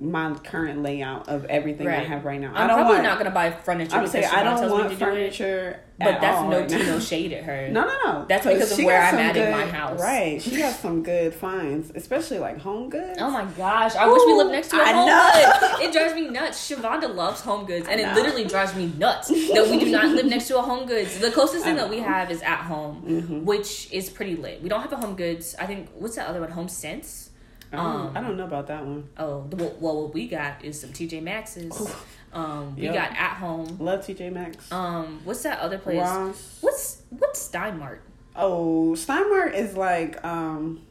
my 0.00 0.32
current 0.44 0.82
layout 0.82 1.28
of 1.28 1.44
everything 1.46 1.88
I 1.88 2.04
have 2.04 2.24
right 2.24 2.40
now. 2.40 2.50
I'm 2.54 2.56
I 2.56 2.66
don't 2.68 2.76
probably 2.76 2.92
want. 2.94 3.02
not 3.04 3.18
gonna 3.18 3.30
buy 3.32 3.50
furniture. 3.50 3.96
I 3.96 4.00
would 4.02 4.10
say 4.10 4.20
because 4.20 4.32
I 4.34 4.42
don't 4.44 4.70
want 4.70 4.84
to 4.84 4.88
do 4.90 4.94
it. 4.94 4.98
furniture. 4.98 5.80
But 5.98 6.06
at 6.14 6.20
that's 6.20 6.42
no 6.48 6.60
right 6.60 6.70
no 6.86 7.00
shade 7.10 7.32
at 7.32 7.42
her. 7.42 7.68
No, 7.70 7.84
no, 7.84 7.92
no. 8.04 8.24
That's 8.28 8.46
because 8.46 8.78
of 8.78 8.84
where 8.84 9.02
I'm 9.02 9.16
at 9.16 9.36
in 9.36 9.50
my 9.50 9.66
house. 9.66 10.00
Right. 10.00 10.40
She 10.48 10.60
has 10.60 10.78
some 10.78 11.02
good 11.02 11.34
finds, 11.34 11.90
especially 11.92 12.38
like 12.38 12.60
home 12.60 12.88
goods. 12.88 13.18
Oh 13.20 13.28
my 13.30 13.44
gosh! 13.56 13.96
I 13.96 14.06
wish 14.06 14.22
we 14.24 14.34
lived 14.34 14.52
next 14.52 14.68
to 14.68 14.76
a 14.76 14.82
I 14.84 14.92
home 14.92 15.06
know. 15.08 15.68
goods. 15.68 15.82
It 15.88 15.92
drives 15.92 16.14
me 16.14 16.28
nuts. 16.28 16.70
Shavonda 16.70 17.12
loves 17.12 17.40
home 17.40 17.66
goods, 17.66 17.88
and 17.88 18.00
it 18.00 18.14
literally 18.14 18.44
drives 18.44 18.76
me 18.76 18.92
nuts 18.96 19.26
that 19.28 19.66
we 19.68 19.80
do 19.80 19.90
not 19.90 20.06
live 20.14 20.26
next 20.26 20.46
to 20.48 20.58
a 20.58 20.62
home 20.62 20.86
goods. 20.86 21.18
The 21.18 21.32
closest 21.32 21.64
thing 21.64 21.74
that 21.74 21.90
we 21.90 21.98
have 21.98 22.30
is 22.30 22.40
at 22.42 22.58
home, 22.62 23.02
Mm-hmm. 23.04 23.44
which 23.44 23.92
is 23.92 24.08
pretty 24.08 24.36
lit. 24.36 24.62
We 24.62 24.68
don't 24.68 24.80
have 24.82 24.92
a 24.92 24.96
home 24.96 25.16
goods. 25.16 25.56
I 25.58 25.66
think 25.66 25.88
what's 25.94 26.14
that 26.14 26.28
other 26.28 26.40
one? 26.40 26.52
Home 26.52 26.68
Sense. 26.68 27.27
Oh, 27.72 27.78
um, 27.78 28.16
I 28.16 28.20
don't 28.20 28.36
know 28.36 28.44
about 28.44 28.66
that 28.68 28.84
one. 28.84 29.08
Oh, 29.18 29.46
well, 29.50 29.76
well, 29.78 30.02
what 30.02 30.14
we 30.14 30.26
got 30.26 30.64
is 30.64 30.80
some 30.80 30.90
TJ 30.90 31.22
Maxx's. 31.22 31.94
Um, 32.32 32.76
we 32.76 32.82
yep. 32.82 32.94
got 32.94 33.10
at 33.12 33.36
home. 33.38 33.78
Love 33.80 34.00
TJ 34.00 34.32
Maxx. 34.32 34.70
Um, 34.70 35.20
what's 35.24 35.42
that 35.44 35.60
other 35.60 35.78
place? 35.78 35.98
Ross. 35.98 36.58
What's 36.60 37.02
what's 37.08 37.48
Steinmart? 37.48 38.00
Oh, 38.36 38.94
Steinmart 38.96 39.54
is 39.54 39.76
like 39.76 40.22
um, 40.24 40.82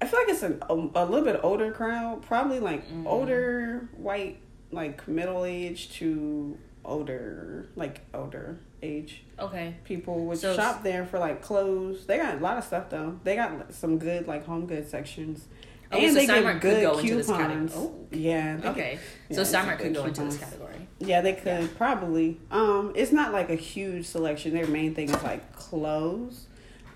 I 0.00 0.06
feel 0.06 0.20
like 0.20 0.28
it's 0.28 0.42
a, 0.42 0.58
a, 0.68 0.74
a 0.74 1.04
little 1.06 1.24
bit 1.24 1.40
older 1.42 1.70
crowd, 1.72 2.22
probably 2.22 2.60
like 2.60 2.86
mm. 2.90 3.06
older 3.06 3.88
white, 3.96 4.38
like 4.70 5.06
middle 5.08 5.44
age 5.44 5.92
to 5.98 6.58
older, 6.84 7.68
like 7.74 8.02
older 8.12 8.58
age. 8.82 9.22
Okay. 9.38 9.74
People 9.84 10.26
would 10.26 10.38
so, 10.38 10.54
shop 10.54 10.82
there 10.82 11.06
for 11.06 11.18
like 11.18 11.40
clothes. 11.40 12.06
They 12.06 12.18
got 12.18 12.34
a 12.34 12.40
lot 12.40 12.58
of 12.58 12.64
stuff 12.64 12.90
though. 12.90 13.18
They 13.24 13.36
got 13.36 13.72
some 13.72 13.98
good 13.98 14.26
like 14.26 14.44
home 14.44 14.66
goods 14.66 14.90
sections. 14.90 15.46
Oh, 15.94 15.98
and 15.98 16.08
so 16.08 16.14
they 16.14 16.26
get 16.26 16.60
good 16.60 16.98
coupons. 17.00 17.72
Oh. 17.74 17.94
Yeah. 18.10 18.60
Okay. 18.64 18.98
Yeah, 19.28 19.36
so 19.36 19.42
Steinmart 19.42 19.78
could 19.78 19.94
go 19.94 20.04
coupons. 20.04 20.18
into 20.18 20.30
this 20.30 20.38
category. 20.38 20.74
Yeah, 21.00 21.20
they 21.20 21.34
could 21.34 21.62
yeah. 21.62 21.66
probably. 21.76 22.40
Um, 22.50 22.92
it's 22.94 23.12
not 23.12 23.32
like 23.32 23.50
a 23.50 23.56
huge 23.56 24.06
selection. 24.06 24.54
Their 24.54 24.66
main 24.66 24.94
thing 24.94 25.10
is 25.10 25.22
like 25.22 25.54
clothes, 25.54 26.46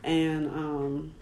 and 0.05 0.47
um, 0.47 1.15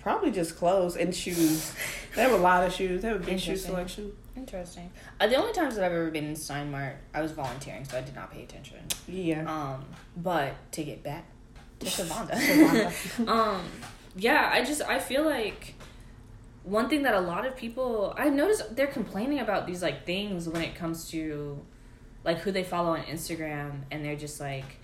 probably 0.00 0.30
just 0.30 0.56
clothes 0.56 0.96
and 0.96 1.14
shoes. 1.14 1.74
they 2.14 2.22
have 2.22 2.32
a 2.32 2.36
lot 2.36 2.64
of 2.64 2.72
shoes. 2.72 3.02
They 3.02 3.08
have 3.08 3.22
a 3.22 3.24
big 3.24 3.40
shoe 3.40 3.56
selection. 3.56 4.12
Interesting. 4.36 4.90
Uh, 5.20 5.26
the 5.26 5.36
only 5.36 5.52
times 5.52 5.76
that 5.76 5.84
I've 5.84 5.92
ever 5.92 6.10
been 6.10 6.24
in 6.24 6.34
Steinmart, 6.34 6.94
I 7.12 7.20
was 7.20 7.32
volunteering, 7.32 7.84
so 7.84 7.98
I 7.98 8.00
did 8.00 8.14
not 8.14 8.32
pay 8.32 8.42
attention. 8.42 8.78
Yeah. 9.06 9.50
Um, 9.50 9.84
but 10.16 10.54
to 10.72 10.84
get 10.84 11.02
back 11.02 11.24
to 11.80 11.86
Shavonda, 11.86 13.28
um, 13.28 13.62
yeah, 14.16 14.50
I 14.52 14.64
just 14.64 14.82
I 14.82 14.98
feel 14.98 15.24
like 15.24 15.74
one 16.62 16.88
thing 16.88 17.02
that 17.02 17.14
a 17.14 17.20
lot 17.20 17.46
of 17.46 17.56
people 17.56 18.14
I've 18.16 18.32
noticed 18.32 18.76
they're 18.76 18.86
complaining 18.86 19.40
about 19.40 19.66
these 19.66 19.82
like 19.82 20.06
things 20.06 20.48
when 20.48 20.62
it 20.62 20.74
comes 20.74 21.10
to 21.10 21.60
like 22.24 22.38
who 22.38 22.52
they 22.52 22.64
follow 22.64 22.90
on 22.90 23.02
Instagram, 23.02 23.82
and 23.90 24.04
they're 24.04 24.16
just 24.16 24.40
like 24.40 24.78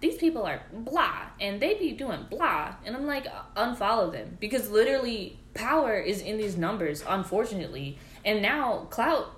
these 0.00 0.16
people 0.18 0.42
are 0.42 0.60
blah 0.72 1.22
and 1.40 1.58
they 1.58 1.72
be 1.72 1.92
doing 1.92 2.26
blah 2.28 2.74
and 2.84 2.94
i'm 2.94 3.06
like 3.06 3.26
unfollow 3.56 4.12
them 4.12 4.36
because 4.38 4.68
literally 4.68 5.38
power 5.54 5.98
is 5.98 6.20
in 6.20 6.36
these 6.36 6.54
numbers 6.54 7.02
unfortunately 7.08 7.96
and 8.22 8.42
now 8.42 8.86
clout 8.90 9.36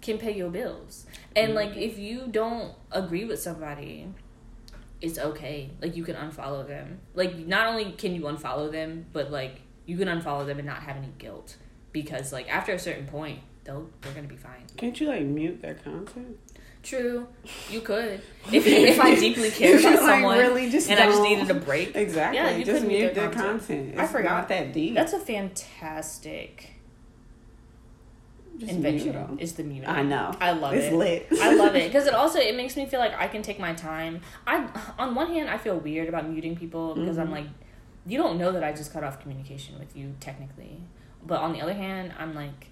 can 0.00 0.18
pay 0.18 0.34
your 0.34 0.50
bills. 0.50 1.06
And 1.34 1.54
like 1.54 1.70
mm-hmm. 1.70 1.80
if 1.80 1.98
you 1.98 2.28
don't 2.28 2.74
agree 2.92 3.24
with 3.24 3.40
somebody, 3.40 4.08
it's 5.00 5.18
okay. 5.18 5.70
Like 5.80 5.96
you 5.96 6.04
can 6.04 6.16
unfollow 6.16 6.66
them. 6.66 7.00
Like 7.14 7.36
not 7.36 7.66
only 7.66 7.92
can 7.92 8.14
you 8.14 8.22
unfollow 8.22 8.70
them, 8.70 9.06
but 9.12 9.30
like 9.30 9.60
you 9.86 9.96
can 9.96 10.08
unfollow 10.08 10.46
them 10.46 10.58
and 10.58 10.66
not 10.66 10.82
have 10.82 10.96
any 10.96 11.12
guilt 11.18 11.56
because 11.92 12.32
like 12.32 12.52
after 12.52 12.72
a 12.72 12.78
certain 12.78 13.06
point, 13.06 13.40
they'll 13.64 13.88
they're 14.02 14.12
gonna 14.12 14.28
be 14.28 14.36
fine. 14.36 14.64
Can't 14.76 14.98
you 15.00 15.08
like 15.08 15.22
mute 15.22 15.62
their 15.62 15.74
content? 15.74 16.38
True, 16.82 17.26
you 17.70 17.80
could. 17.80 18.20
If 18.52 18.66
if 18.66 18.98
I 18.98 19.14
deeply 19.14 19.50
care 19.50 19.78
about 19.78 19.92
like 19.92 20.00
someone 20.00 20.38
really 20.38 20.70
just 20.70 20.88
and 20.88 20.98
don't. 20.98 21.08
I 21.08 21.10
just 21.10 21.22
needed 21.22 21.50
a 21.50 21.54
break, 21.54 21.94
exactly. 21.94 22.38
Yeah, 22.38 22.56
you 22.56 22.64
just 22.64 22.86
mute, 22.86 22.98
mute 22.98 23.14
their, 23.14 23.28
their 23.28 23.30
content. 23.30 23.66
content. 23.66 23.88
It's 23.90 24.00
I 24.00 24.06
forgot 24.06 24.48
that 24.48 24.72
deep. 24.72 24.94
That's 24.94 25.12
a 25.12 25.18
fantastic 25.18 26.77
just 28.58 28.72
invention 28.72 29.38
is 29.38 29.52
the 29.52 29.62
mute. 29.62 29.84
I 29.86 30.02
know. 30.02 30.34
I 30.40 30.52
love 30.52 30.74
it's 30.74 30.86
it. 30.86 30.88
It's 30.88 30.96
lit. 30.96 31.40
I 31.40 31.54
love 31.54 31.76
it 31.76 31.86
because 31.92 32.06
it 32.06 32.14
also 32.14 32.38
it 32.40 32.56
makes 32.56 32.76
me 32.76 32.86
feel 32.86 33.00
like 33.00 33.14
I 33.14 33.28
can 33.28 33.42
take 33.42 33.58
my 33.58 33.72
time. 33.72 34.20
I 34.46 34.68
on 34.98 35.14
one 35.14 35.28
hand 35.28 35.48
I 35.48 35.58
feel 35.58 35.78
weird 35.78 36.08
about 36.08 36.28
muting 36.28 36.56
people 36.56 36.94
because 36.94 37.16
mm-hmm. 37.16 37.20
I'm 37.20 37.30
like, 37.30 37.46
you 38.06 38.18
don't 38.18 38.38
know 38.38 38.52
that 38.52 38.64
I 38.64 38.72
just 38.72 38.92
cut 38.92 39.04
off 39.04 39.20
communication 39.20 39.78
with 39.78 39.96
you 39.96 40.14
technically, 40.20 40.80
but 41.24 41.40
on 41.40 41.52
the 41.52 41.60
other 41.60 41.74
hand 41.74 42.12
I'm 42.18 42.34
like. 42.34 42.68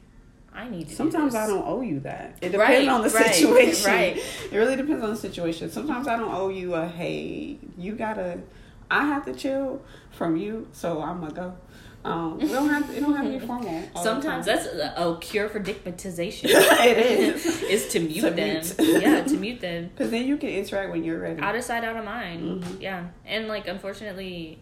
I 0.55 0.70
need 0.70 0.88
to 0.88 0.94
Sometimes 0.94 1.35
do 1.35 1.38
I 1.38 1.46
don't 1.46 1.66
owe 1.66 1.83
you 1.83 2.01
that. 2.01 2.38
It 2.40 2.53
depends 2.53 2.59
right, 2.59 2.88
on 2.88 3.03
the 3.03 3.11
right, 3.11 3.35
situation. 3.35 3.90
Right. 3.90 4.16
It 4.51 4.57
really 4.57 4.75
depends 4.75 5.05
on 5.05 5.11
the 5.11 5.16
situation. 5.16 5.70
Sometimes 5.70 6.09
I 6.09 6.16
don't 6.16 6.33
owe 6.33 6.49
you 6.49 6.72
a 6.72 6.88
hey, 6.88 7.59
you 7.77 7.92
gotta 7.92 8.38
I 8.90 9.05
have 9.05 9.25
to 9.27 9.35
chill 9.35 9.83
from 10.11 10.37
you, 10.37 10.68
so 10.72 11.03
I'm 11.03 11.20
gonna 11.20 11.35
go. 11.35 11.57
Um, 12.07 12.38
we 12.38 12.49
don't 12.49 12.69
have 12.69 12.87
to, 12.87 12.97
it 12.97 13.01
don't 13.01 13.16
have 13.16 13.25
to 13.27 13.38
be 13.38 13.47
formal. 13.47 13.83
Sometimes 14.01 14.47
that's 14.47 14.66
a, 14.66 14.95
a, 14.97 15.19
cure 15.19 15.49
for 15.49 15.59
digmatization. 15.59 16.45
it 16.51 16.99
is. 16.99 17.45
is 17.62 17.88
to 17.88 18.01
mute 18.01 18.21
to 18.21 18.31
them. 18.31 18.62
Mute. 18.79 19.03
yeah, 19.03 19.25
to 19.25 19.37
mute 19.37 19.61
them. 19.61 19.90
Because 19.95 20.11
then 20.11 20.27
you 20.27 20.37
can 20.37 20.51
interact 20.51 20.92
when 20.92 21.03
you're 21.03 21.19
ready. 21.19 21.40
Out 21.40 21.57
of 21.57 21.64
sight, 21.64 21.83
out 21.83 21.97
of 21.97 22.05
mind. 22.05 22.62
Mm-hmm. 22.62 22.81
Yeah, 22.81 23.09
and 23.25 23.49
like 23.49 23.66
unfortunately, 23.66 24.61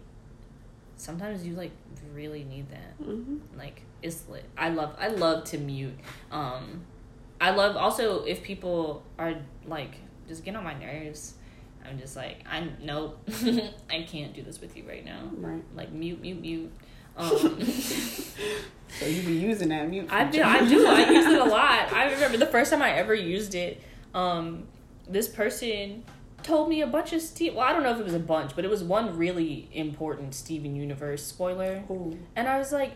sometimes 0.96 1.46
you 1.46 1.54
like 1.54 1.72
really 2.14 2.44
need 2.44 2.70
that. 2.70 2.98
Mm-hmm. 3.02 3.58
Like 3.58 3.82
it's 4.02 4.26
lit. 4.28 4.44
I 4.56 4.70
love. 4.70 4.96
I 4.98 5.08
love 5.08 5.44
to 5.44 5.58
mute. 5.58 5.98
Um, 6.32 6.84
I 7.40 7.50
love 7.50 7.76
also 7.76 8.24
if 8.24 8.42
people 8.42 9.02
are 9.18 9.34
like 9.66 9.96
just 10.28 10.44
get 10.44 10.56
on 10.56 10.64
my 10.64 10.78
nerves. 10.78 11.34
I'm 11.86 11.98
just 11.98 12.16
like 12.16 12.38
I 12.50 12.66
nope, 12.82 13.18
I 13.90 14.06
can't 14.08 14.34
do 14.34 14.42
this 14.42 14.62
with 14.62 14.76
you 14.76 14.88
right 14.88 15.04
now. 15.04 15.28
Right. 15.34 15.62
Like 15.76 15.92
mute, 15.92 16.22
mute, 16.22 16.40
mute. 16.40 16.72
Um, 17.16 17.30
so 17.62 19.06
you 19.06 19.22
be 19.22 19.34
using 19.34 19.68
that 19.68 19.88
mute? 19.88 20.08
I 20.10 20.24
do. 20.24 20.42
I 20.42 20.66
do. 20.68 20.86
I 20.86 21.10
use 21.10 21.26
it 21.26 21.40
a 21.40 21.44
lot. 21.50 21.92
I 21.92 22.12
remember 22.12 22.38
the 22.38 22.46
first 22.46 22.70
time 22.70 22.82
I 22.82 22.92
ever 22.92 23.14
used 23.14 23.54
it. 23.54 23.80
Um, 24.14 24.64
this 25.08 25.28
person 25.28 26.04
told 26.42 26.68
me 26.68 26.82
a 26.82 26.86
bunch 26.86 27.12
of 27.12 27.22
Steve. 27.22 27.54
Well, 27.54 27.66
I 27.66 27.72
don't 27.72 27.82
know 27.82 27.92
if 27.92 27.98
it 27.98 28.04
was 28.04 28.14
a 28.14 28.20
bunch, 28.20 28.54
but 28.54 28.64
it 28.64 28.70
was 28.70 28.84
one 28.84 29.16
really 29.16 29.68
important 29.72 30.34
Steven 30.34 30.76
Universe 30.76 31.24
spoiler. 31.24 31.84
Ooh. 31.90 32.18
And 32.36 32.48
I 32.48 32.58
was 32.58 32.72
like, 32.72 32.92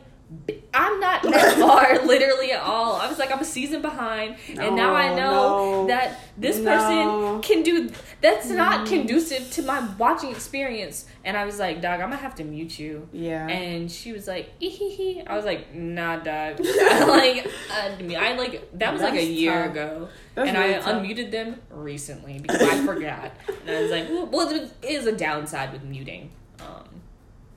I'm 0.74 1.00
not 1.00 1.22
that 1.22 1.56
far, 1.58 2.04
literally 2.04 2.52
at 2.52 2.60
all. 2.60 2.96
I 2.96 3.08
was 3.08 3.18
like, 3.18 3.32
I'm 3.32 3.40
a 3.40 3.44
season 3.44 3.80
behind, 3.80 4.36
and 4.48 4.60
oh, 4.60 4.74
now 4.74 4.94
I 4.94 5.14
know 5.14 5.82
no. 5.82 5.86
that 5.86 6.20
this 6.36 6.58
no. 6.58 6.76
person 6.76 7.42
can 7.42 7.62
do. 7.62 7.90
That's 8.20 8.50
not 8.50 8.86
mm. 8.86 8.88
conducive 8.90 9.50
to 9.52 9.62
my 9.62 9.88
watching 9.96 10.30
experience. 10.30 11.06
And 11.24 11.36
I 11.36 11.46
was 11.46 11.58
like, 11.58 11.80
dog, 11.80 12.00
I'm 12.00 12.10
gonna 12.10 12.16
have 12.16 12.34
to 12.36 12.44
mute 12.44 12.78
you. 12.78 13.08
Yeah. 13.12 13.48
And 13.48 13.90
she 13.90 14.12
was 14.12 14.26
like, 14.26 14.50
ee 14.60 15.22
I 15.26 15.34
was 15.34 15.46
like, 15.46 15.74
nah, 15.74 16.16
dog. 16.18 16.60
Like, 17.08 17.46
uh, 17.70 18.14
I 18.16 18.34
like 18.36 18.70
that 18.78 18.92
was 18.92 19.00
that's 19.00 19.14
like 19.14 19.14
a 19.14 19.24
year 19.24 19.62
tough. 19.62 19.70
ago, 19.70 20.08
that's 20.34 20.48
and 20.48 20.58
really 20.58 20.74
I 20.74 20.78
tough. 20.78 21.02
unmuted 21.02 21.30
them 21.30 21.60
recently 21.70 22.38
because 22.38 22.60
I 22.60 22.84
forgot. 22.84 23.32
and 23.66 23.76
I 23.76 23.82
was 23.82 23.90
like, 23.90 24.08
well, 24.10 24.48
it 24.50 24.72
is 24.82 25.06
a 25.06 25.12
downside 25.12 25.72
with 25.72 25.84
muting, 25.84 26.30
um, 26.60 26.84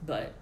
but 0.06 0.34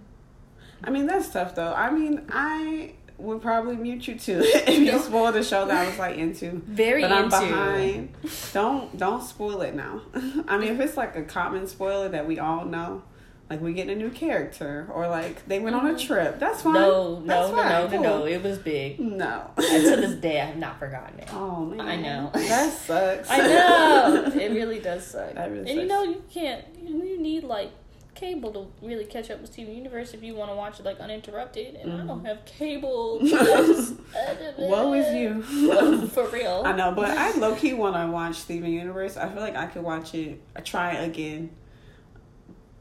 I 0.83 0.89
mean, 0.89 1.05
that's 1.05 1.29
tough 1.29 1.55
though. 1.55 1.73
I 1.73 1.91
mean, 1.91 2.25
I 2.29 2.93
would 3.19 3.41
probably 3.41 3.75
mute 3.75 4.07
you 4.07 4.15
too 4.15 4.41
if 4.43 4.79
you 4.79 4.97
spoil 4.99 5.31
the 5.31 5.43
show 5.43 5.65
that 5.67 5.85
I 5.85 5.89
was 5.89 5.99
like 5.99 6.17
into. 6.17 6.61
Very 6.65 7.01
but 7.01 7.11
I'm 7.11 7.29
behind. 7.29 8.13
Don't 8.53 8.97
don't 8.97 9.23
spoil 9.23 9.61
it 9.61 9.75
now. 9.75 10.01
I 10.47 10.57
mean, 10.57 10.73
if 10.73 10.79
it's 10.79 10.97
like 10.97 11.15
a 11.15 11.23
common 11.23 11.67
spoiler 11.67 12.09
that 12.09 12.25
we 12.25 12.39
all 12.39 12.65
know, 12.65 13.03
like 13.49 13.61
we 13.61 13.73
get 13.73 13.89
a 13.89 13.95
new 13.95 14.09
character 14.09 14.87
or 14.93 15.07
like 15.07 15.45
they 15.47 15.59
went 15.59 15.75
on 15.75 15.85
a 15.85 15.93
mm-hmm. 15.93 16.07
trip, 16.07 16.39
that's 16.39 16.61
fine. 16.61 16.73
No, 16.73 17.15
that's 17.25 17.49
no, 17.49 17.55
fine. 17.55 17.69
no, 17.69 17.87
no, 17.87 17.89
cool. 17.89 18.19
no, 18.19 18.25
It 18.25 18.41
was 18.41 18.57
big. 18.59 18.99
No. 18.99 19.51
and 19.57 19.83
to 19.83 19.95
this 19.97 20.15
day, 20.21 20.39
I 20.39 20.45
have 20.45 20.57
not 20.57 20.79
forgotten 20.79 21.19
it. 21.19 21.29
Oh 21.33 21.65
man, 21.65 21.81
I 21.81 21.95
know 21.97 22.31
that 22.33 22.73
sucks. 22.73 23.29
I 23.29 23.37
know 23.39 24.31
it 24.33 24.51
really 24.51 24.79
does 24.79 25.05
suck. 25.05 25.35
Really 25.35 25.59
and 25.59 25.67
sucks. 25.67 25.77
you 25.77 25.87
know 25.87 26.03
you 26.03 26.23
can't. 26.31 26.65
You 26.81 27.19
need 27.19 27.43
like 27.43 27.71
cable 28.19 28.51
to 28.51 28.86
really 28.86 29.05
catch 29.05 29.32
up 29.32 29.39
with 29.39 29.51
Steven 29.51 29.73
Universe 29.73 30.13
if 30.13 30.21
you 30.21 30.36
want 30.36 30.51
to 30.51 30.55
watch 30.55 30.79
it 30.79 30.86
like 30.86 30.99
uninterrupted. 30.99 31.75
And 31.75 31.91
mm. 31.91 32.03
I 32.03 32.05
don't 32.05 32.17
mm-hmm. 32.17 32.25
have 32.25 32.45
cable. 32.45 33.19
Woe 34.58 34.93
is 34.93 35.13
you. 35.15 36.08
For 36.08 36.27
real. 36.27 36.63
I 36.65 36.73
know, 36.73 36.91
but 36.91 37.17
I 37.17 37.32
low 37.38 37.55
key 37.55 37.73
want 37.73 37.95
to 37.95 38.12
watch 38.12 38.36
Steven 38.36 38.71
Universe. 38.71 39.15
I 39.15 39.29
feel 39.29 39.41
like 39.41 39.55
I 39.55 39.67
could 39.67 39.84
watch 39.84 40.13
it, 40.13 40.41
I 40.55 40.60
try 40.60 40.93
it 40.93 41.08
again, 41.08 41.51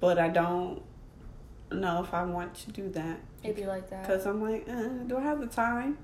but 0.00 0.18
I 0.18 0.28
don't 0.28 0.82
know 1.70 2.02
if 2.02 2.12
I 2.12 2.24
want 2.24 2.54
to 2.54 2.72
do 2.72 2.88
that. 2.90 3.20
It'd 3.44 3.56
be 3.56 3.66
like 3.66 3.88
that. 3.90 4.02
Because 4.02 4.26
I'm 4.26 4.42
like, 4.42 4.68
uh, 4.68 4.88
do 5.06 5.16
I 5.16 5.22
have 5.22 5.40
the 5.40 5.46
time? 5.46 5.98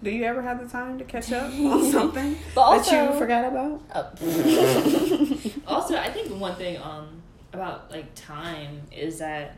Do 0.00 0.10
you 0.10 0.24
ever 0.24 0.42
have 0.42 0.60
the 0.60 0.68
time 0.68 0.96
to 0.98 1.04
catch 1.04 1.32
up 1.32 1.52
on 1.52 1.90
something 1.90 2.38
also, 2.56 2.90
that 2.92 3.12
you 3.12 3.18
forgot 3.18 3.44
about? 3.46 3.82
Uh, 3.92 4.04
also, 5.66 5.96
I 5.96 6.12
think 6.12 6.30
one 6.40 6.54
thing 6.54 6.80
um 6.80 7.22
about 7.52 7.90
like 7.90 8.14
time 8.14 8.82
is 8.92 9.18
that 9.18 9.56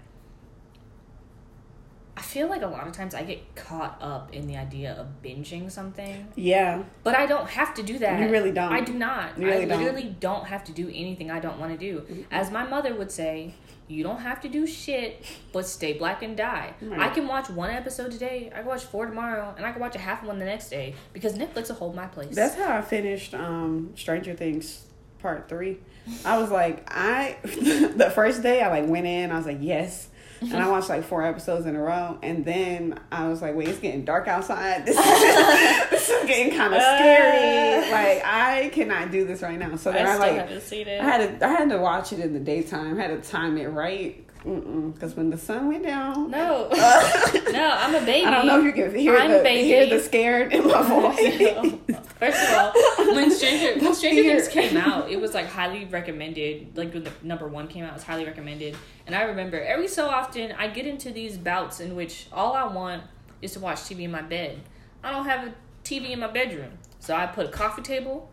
I 2.17 2.23
feel 2.23 2.49
like 2.49 2.61
a 2.61 2.67
lot 2.67 2.87
of 2.87 2.93
times 2.93 3.15
I 3.15 3.23
get 3.23 3.55
caught 3.55 3.97
up 4.03 4.35
in 4.35 4.47
the 4.47 4.57
idea 4.57 4.93
of 4.93 5.07
binging 5.23 5.71
something. 5.71 6.29
Yeah. 6.37 6.83
But 7.03 7.15
I 7.15 7.25
don't 7.25 7.49
have 7.49 7.73
to 7.75 7.83
do 7.83 7.99
that. 7.99 8.21
You 8.21 8.29
really 8.29 8.53
don't. 8.53 8.71
I 8.71 8.83
do 8.83 8.93
not. 8.93 9.39
You 9.39 9.47
really 9.47 9.63
I 9.65 9.77
literally 9.77 10.03
don't. 10.03 10.21
don't 10.21 10.47
have 10.47 10.63
to 10.65 10.73
do 10.73 10.89
anything 10.89 11.31
I 11.31 11.41
don't 11.41 11.59
want 11.59 11.73
to 11.73 11.79
do. 11.79 12.01
Mm-hmm. 12.01 12.23
As 12.31 12.51
my 12.51 12.65
mother 12.65 12.95
would 12.95 13.11
say, 13.11 13.55
you 13.89 14.03
don't 14.03 14.21
have 14.21 14.41
to 14.43 14.49
do 14.49 14.67
shit, 14.67 15.25
but 15.53 15.67
stay 15.67 15.95
black 15.95 16.23
and 16.23 16.37
die. 16.37 16.75
Right. 16.83 17.01
I 17.01 17.09
can 17.09 17.27
watch 17.27 17.49
one 17.49 17.71
episode 17.71 18.13
today, 18.13 18.53
I 18.55 18.59
can 18.59 18.67
watch 18.67 18.85
four 18.85 19.07
tomorrow, 19.07 19.55
and 19.57 19.65
I 19.65 19.73
can 19.73 19.81
watch 19.81 19.97
a 19.97 19.99
half 19.99 20.23
one 20.23 20.39
the 20.39 20.45
next 20.45 20.69
day 20.69 20.95
because 21.13 21.39
Netflix 21.39 21.69
will 21.69 21.77
hold 21.77 21.97
my 21.97 22.07
place. 22.07 22.37
That's 22.37 22.55
how 22.55 22.77
I 22.77 22.83
finished 22.83 23.35
um, 23.35 23.93
Stranger 23.97 24.35
Things 24.35 24.85
part 25.19 25.49
three. 25.49 25.79
I 26.25 26.39
was 26.39 26.51
like, 26.51 26.85
I 26.89 27.37
the 27.43 28.11
first 28.15 28.43
day 28.43 28.63
I 28.63 28.69
like 28.69 28.89
went 28.89 29.07
in, 29.07 29.31
I 29.31 29.37
was 29.37 29.47
like, 29.47 29.59
yes. 29.61 30.09
and 30.41 30.57
I 30.57 30.69
watched 30.69 30.89
like 30.89 31.05
four 31.05 31.23
episodes 31.23 31.67
in 31.67 31.77
a 31.77 31.83
row, 31.83 32.19
and 32.23 32.45
then 32.47 32.99
I 33.13 33.29
was 33.29 33.43
like, 33.43 33.55
wait, 33.55 33.69
it's 33.69 33.79
getting 33.79 34.05
dark 34.07 34.27
outside. 34.27 34.87
This 34.87 34.97
is, 34.97 35.91
this 35.91 36.09
is 36.23 36.27
getting 36.27 36.57
kind 36.57 36.73
of 36.75 36.81
scary. 36.81 37.87
Uh. 37.87 37.91
Like 37.93 38.23
I 38.25 38.71
cannot 38.73 39.11
do 39.11 39.27
this 39.27 39.43
right 39.43 39.59
now. 39.59 39.77
So 39.77 39.93
then 39.93 40.07
I 40.07 40.15
I, 40.15 40.17
like 40.17 40.37
haven't 40.37 40.63
seen 40.63 40.89
it. 40.89 41.01
I 41.01 41.05
had 41.05 41.41
to 41.41 41.47
I 41.47 41.51
had 41.51 41.69
to 41.71 41.79
watch 41.79 42.13
it 42.13 42.21
in 42.21 42.33
the 42.33 42.41
daytime. 42.41 42.99
I 42.99 43.03
had 43.03 43.23
to 43.23 43.31
time 43.31 43.59
it 43.59 43.67
right. 43.67 44.27
Because 44.43 45.15
when 45.17 45.29
the 45.29 45.37
sun 45.37 45.69
went 45.69 45.85
down, 45.85 46.31
no, 46.31 46.71
no, 46.71 47.71
I'm 47.79 47.95
a 47.95 48.01
baby. 48.01 48.25
I 48.25 48.31
don't 48.31 48.47
know 48.47 48.59
if 48.61 48.65
you 48.65 48.73
can 48.73 48.95
hear 48.99 49.15
I'm 49.19 49.31
the 49.33 49.43
baby. 49.43 49.65
hear 49.65 49.85
the 49.85 50.01
scared 50.01 50.55
in 50.55 50.67
my 50.67 50.81
voice. 50.83 51.99
First 52.21 52.51
of 52.51 52.55
all, 52.55 53.15
when 53.15 53.31
Stranger 53.35 53.83
when 53.83 53.95
Stranger 53.95 54.23
Things 54.23 54.49
came 54.49 54.77
out, 54.77 55.11
it 55.11 55.19
was 55.19 55.33
like 55.33 55.47
highly 55.47 55.87
recommended. 55.87 56.77
Like 56.77 56.93
when 56.93 57.05
the 57.05 57.13
number 57.23 57.49
one 57.49 57.67
came 57.67 57.83
out, 57.83 57.93
it 57.93 57.95
was 57.95 58.03
highly 58.03 58.27
recommended. 58.27 58.77
And 59.07 59.17
I 59.17 59.23
remember 59.23 59.59
every 59.59 59.89
so 59.89 60.07
often 60.07 60.53
I 60.53 60.69
get 60.69 60.87
into 60.87 61.11
these 61.11 61.39
bouts 61.39 61.81
in 61.81 61.97
which 61.97 62.27
all 62.31 62.53
I 62.53 62.67
want 62.67 63.05
is 63.41 63.53
to 63.55 63.61
watch 63.61 63.79
TV 63.79 64.01
in 64.01 64.11
my 64.11 64.21
bed. 64.21 64.61
I 65.03 65.11
don't 65.11 65.25
have 65.25 65.49
a 65.49 65.55
TV 65.83 66.11
in 66.11 66.21
my 66.21 66.29
bedroom, 66.29 66.73
so 66.99 67.15
I 67.15 67.25
put 67.27 67.47
a 67.47 67.49
coffee 67.49 67.81
table 67.81 68.31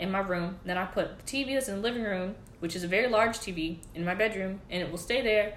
in 0.00 0.10
my 0.10 0.20
room. 0.20 0.58
Then 0.64 0.76
I 0.76 0.86
put 0.86 1.18
the 1.18 1.24
TV 1.24 1.54
that's 1.54 1.68
in 1.68 1.76
the 1.76 1.80
living 1.80 2.02
room, 2.02 2.34
which 2.58 2.74
is 2.74 2.82
a 2.82 2.88
very 2.88 3.06
large 3.06 3.38
TV, 3.38 3.78
in 3.94 4.04
my 4.04 4.16
bedroom, 4.16 4.60
and 4.68 4.82
it 4.82 4.90
will 4.90 4.98
stay 4.98 5.22
there 5.22 5.54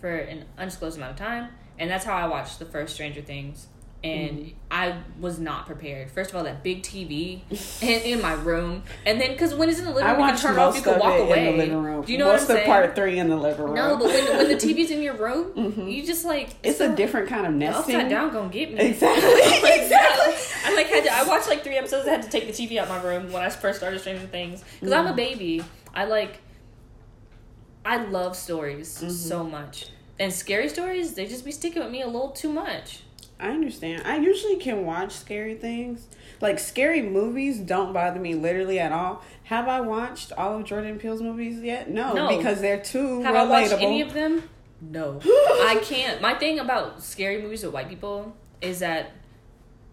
for 0.00 0.08
an 0.08 0.44
undisclosed 0.56 0.96
amount 0.96 1.12
of 1.12 1.18
time. 1.18 1.50
And 1.80 1.90
that's 1.90 2.04
how 2.04 2.16
I 2.16 2.28
watched 2.28 2.60
the 2.60 2.64
first 2.64 2.94
Stranger 2.94 3.22
Things. 3.22 3.66
And 4.04 4.38
Mm-hmm. 4.38 4.54
I 4.70 4.98
was 5.18 5.38
not 5.40 5.66
prepared. 5.66 6.10
First 6.10 6.30
of 6.30 6.36
all, 6.36 6.44
that 6.44 6.62
big 6.62 6.82
TV 6.82 7.40
in, 7.82 8.02
in 8.02 8.22
my 8.22 8.34
room, 8.34 8.82
and 9.06 9.18
then 9.20 9.32
because 9.32 9.54
when 9.54 9.68
it's 9.70 9.78
in 9.78 9.86
the 9.86 9.90
living 9.90 10.06
I 10.06 10.12
room, 10.12 10.20
you 10.20 10.26
can 10.34 10.38
turn 10.38 10.58
off. 10.58 10.76
You 10.76 10.82
can 10.82 10.98
walk 11.00 11.18
away. 11.18 11.48
in 11.48 11.52
the 11.56 11.58
living 11.64 11.82
room. 11.82 12.04
Do 12.04 12.12
you 12.12 12.18
know 12.18 12.28
What's 12.28 12.42
what 12.42 12.50
I'm 12.50 12.56
the 12.56 12.60
saying? 12.64 12.66
part 12.84 12.94
three 12.94 13.18
in 13.18 13.28
the 13.28 13.36
living 13.36 13.64
room? 13.64 13.74
No, 13.74 13.96
but 13.96 14.06
when, 14.08 14.36
when 14.36 14.48
the 14.48 14.54
TV's 14.56 14.90
in 14.90 15.00
your 15.02 15.14
room, 15.16 15.88
you 15.88 16.04
just 16.06 16.24
like 16.26 16.48
Mm-hmm. 16.50 16.56
it's 16.64 16.80
a 16.80 16.94
different 16.94 17.28
kind 17.30 17.46
of 17.46 17.54
nesting. 17.54 17.96
upside 17.96 18.10
down 18.10 18.30
gonna 18.32 18.50
get 18.50 18.72
me. 18.74 18.78
Exactly. 18.80 19.22
Like, 19.62 19.80
exactly. 19.80 20.34
I 20.66 20.74
like 20.76 20.86
had 20.88 21.04
to. 21.04 21.12
I 21.14 21.24
watched 21.24 21.48
like 21.48 21.64
three 21.64 21.76
episodes. 21.78 22.06
I 22.06 22.10
had 22.12 22.22
to 22.22 22.28
take 22.28 22.46
the 22.46 22.52
TV 22.52 22.76
out 22.78 22.88
of 22.88 22.90
my 22.90 23.02
room 23.10 23.32
when 23.32 23.42
I 23.42 23.48
first 23.48 23.78
started 23.78 23.98
Stranger 24.00 24.26
Things 24.26 24.62
because 24.78 24.92
I'm 24.92 25.06
a 25.06 25.14
baby. 25.14 25.64
I 25.94 26.04
like. 26.04 26.38
I 27.84 27.96
love 28.04 28.36
stories 28.36 28.88
so 29.28 29.44
much, 29.44 29.86
and 30.20 30.30
scary 30.32 30.68
stories 30.68 31.14
they 31.14 31.26
just 31.26 31.44
be 31.44 31.52
sticking 31.52 31.82
with 31.82 31.90
me 31.90 32.02
a 32.02 32.06
little 32.06 32.30
too 32.30 32.52
much. 32.52 33.00
I 33.40 33.50
understand. 33.50 34.02
I 34.04 34.16
usually 34.18 34.56
can 34.56 34.84
watch 34.84 35.12
scary 35.12 35.54
things. 35.54 36.06
Like 36.40 36.58
scary 36.58 37.02
movies 37.02 37.58
don't 37.60 37.92
bother 37.92 38.18
me 38.18 38.34
literally 38.34 38.78
at 38.80 38.90
all. 38.92 39.22
Have 39.44 39.68
I 39.68 39.80
watched 39.80 40.32
all 40.32 40.58
of 40.58 40.64
Jordan 40.64 40.98
Peele's 40.98 41.22
movies 41.22 41.60
yet? 41.60 41.88
No, 41.90 42.14
No. 42.14 42.36
because 42.36 42.60
they're 42.60 42.80
too 42.80 43.22
Have 43.22 43.34
I 43.36 43.44
watched 43.44 43.72
relatable. 43.72 43.82
any 43.82 44.00
of 44.02 44.12
them? 44.12 44.42
No, 44.80 45.20
I 45.24 45.80
can't. 45.82 46.20
My 46.20 46.34
thing 46.34 46.58
about 46.58 47.02
scary 47.02 47.40
movies 47.42 47.64
with 47.64 47.72
white 47.72 47.88
people 47.88 48.36
is 48.60 48.80
that 48.80 49.10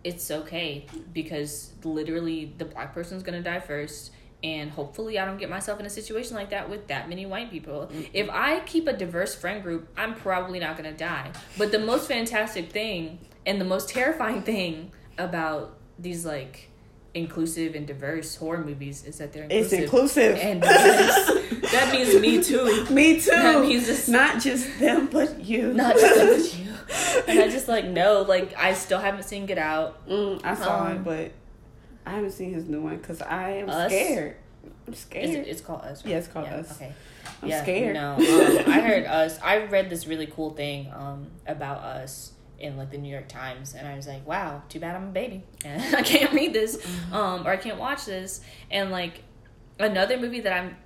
it's 0.03 0.29
okay 0.29 0.85
because 1.13 1.71
literally 1.83 2.53
the 2.57 2.65
black 2.65 2.93
person's 2.93 3.23
gonna 3.23 3.41
die 3.41 3.59
first. 3.59 4.11
And 4.43 4.69
hopefully, 4.69 5.17
I 5.17 5.25
don't 5.25 5.37
get 5.37 5.49
myself 5.49 5.79
in 5.79 5.87
a 5.87 5.89
situation 5.89 6.35
like 6.35 6.51
that 6.51 6.69
with 6.69 6.87
that 6.87 7.09
many 7.09 7.25
white 7.25 7.49
people. 7.49 7.89
If 8.13 8.29
I 8.29 8.59
keep 8.59 8.85
a 8.87 8.93
diverse 8.93 9.33
friend 9.33 9.63
group, 9.63 9.87
I'm 9.97 10.13
probably 10.13 10.59
not 10.59 10.77
gonna 10.77 10.93
die. 10.93 11.31
But 11.57 11.71
the 11.71 11.79
most 11.79 12.07
fantastic 12.07 12.71
thing 12.71 13.17
and 13.45 13.59
the 13.61 13.65
most 13.65 13.89
terrifying 13.89 14.41
thing 14.41 14.91
about 15.17 15.77
these 15.99 16.25
like 16.25 16.69
inclusive 17.13 17.75
and 17.75 17.87
diverse 17.87 18.35
horror 18.35 18.63
movies 18.63 19.05
is 19.05 19.17
that 19.19 19.31
they're 19.31 19.47
it's 19.49 19.71
inclusive. 19.71 20.35
inclusive. 20.35 20.37
and 20.37 20.61
diverse. 20.61 21.71
that 21.71 21.89
means 21.93 22.19
me 22.19 22.43
too. 22.43 22.85
me 22.89 23.19
too. 23.21 23.29
That 23.31 23.61
means 23.61 23.83
it's- 23.83 24.07
not 24.09 24.41
just 24.41 24.79
them, 24.79 25.07
but 25.07 25.43
you. 25.43 25.73
not 25.73 25.95
just 25.95 26.19
with 26.21 26.59
you. 26.59 26.65
And 27.27 27.39
I 27.39 27.49
just 27.49 27.67
like 27.67 27.85
no, 27.85 28.21
like 28.21 28.53
I 28.57 28.73
still 28.73 28.99
haven't 28.99 29.23
seen 29.23 29.45
Get 29.47 29.57
Out. 29.57 30.05
Mm, 30.07 30.41
I 30.43 30.53
saw 30.53 30.85
Um, 30.85 30.91
it, 30.97 31.03
but 31.03 31.31
I 32.05 32.11
haven't 32.11 32.31
seen 32.31 32.53
his 32.53 32.67
new 32.67 32.81
one 32.81 32.97
because 32.97 33.21
I 33.21 33.51
am 33.51 33.69
Us? 33.69 33.91
scared. 33.91 34.35
I'm 34.87 34.93
scared. 34.93 35.25
Is 35.29 35.35
it, 35.35 35.47
it's 35.47 35.61
called 35.61 35.81
Us. 35.81 36.03
right? 36.03 36.11
Yeah, 36.11 36.17
it's 36.17 36.27
called 36.27 36.45
Yeah, 36.45 36.57
Us. 36.57 36.71
Okay. 36.73 36.93
I'm 37.41 37.49
yeah, 37.49 37.63
scared. 37.63 37.93
No, 37.95 38.11
um, 38.65 38.71
I 38.71 38.81
heard 38.81 39.05
Us. 39.05 39.39
I 39.41 39.65
read 39.65 39.89
this 39.89 40.05
really 40.05 40.27
cool 40.27 40.51
thing 40.51 40.91
um, 40.93 41.27
about 41.47 41.79
Us 41.79 42.33
in 42.59 42.77
like 42.77 42.91
the 42.91 42.97
New 42.97 43.11
York 43.11 43.27
Times, 43.27 43.73
and 43.73 43.87
I 43.87 43.95
was 43.95 44.07
like, 44.07 44.25
wow, 44.27 44.61
too 44.69 44.79
bad 44.79 44.95
I'm 44.95 45.09
a 45.09 45.11
baby 45.11 45.43
and 45.63 45.95
I 46.01 46.01
can't 46.01 46.31
read 46.33 46.53
this, 46.53 46.77
Mm-hmm. 46.77 47.13
um, 47.13 47.45
or 47.47 47.51
I 47.51 47.57
can't 47.57 47.77
watch 47.79 48.05
this. 48.05 48.41
And 48.71 48.91
like 48.91 49.23
another 49.79 50.17
movie 50.17 50.39
that 50.41 50.53
I'm 50.53 50.77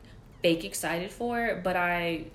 fake 0.42 0.64
excited 0.66 1.12
for, 1.12 1.60
but 1.64 1.76
I. 1.76 2.26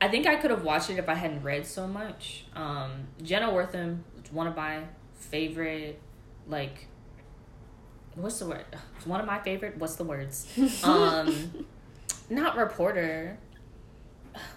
I 0.00 0.08
think 0.08 0.26
I 0.26 0.34
could 0.36 0.50
have 0.50 0.64
watched 0.64 0.90
it 0.90 0.98
if 0.98 1.08
I 1.08 1.14
hadn't 1.14 1.42
read 1.44 1.64
so 1.64 1.86
much. 1.86 2.44
Um, 2.54 2.90
Jenna 3.22 3.50
Wortham, 3.54 4.04
one 4.32 4.46
of 4.46 4.54
my 4.54 4.80
favorite, 5.14 5.98
like, 6.46 6.88
what's 8.14 8.38
the 8.38 8.46
word? 8.46 8.66
It's 8.96 9.06
one 9.06 9.20
of 9.20 9.26
my 9.26 9.38
favorite. 9.38 9.78
What's 9.78 9.94
the 9.96 10.04
words? 10.04 10.46
Um, 10.84 11.64
not 12.28 12.56
reporter. 12.56 13.38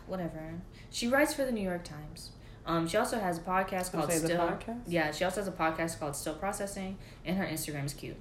Whatever. 0.07 0.55
She 0.89 1.07
writes 1.07 1.33
for 1.33 1.45
the 1.45 1.51
New 1.51 1.61
York 1.63 1.83
Times. 1.85 2.31
Um, 2.67 2.87
she 2.87 2.97
also 2.97 3.17
has 3.19 3.37
a 3.37 3.41
podcast 3.41 3.91
called 3.93 4.11
Still. 4.11 4.37
podcast? 4.39 4.81
Yeah, 4.87 5.11
she 5.11 5.23
also 5.23 5.39
has 5.41 5.47
a 5.47 5.51
podcast 5.53 5.99
called 5.99 6.15
Still 6.15 6.33
Processing, 6.35 6.97
and 7.25 7.37
her 7.37 7.45
Instagram 7.45 7.85
is 7.85 7.93
cute. 7.93 8.17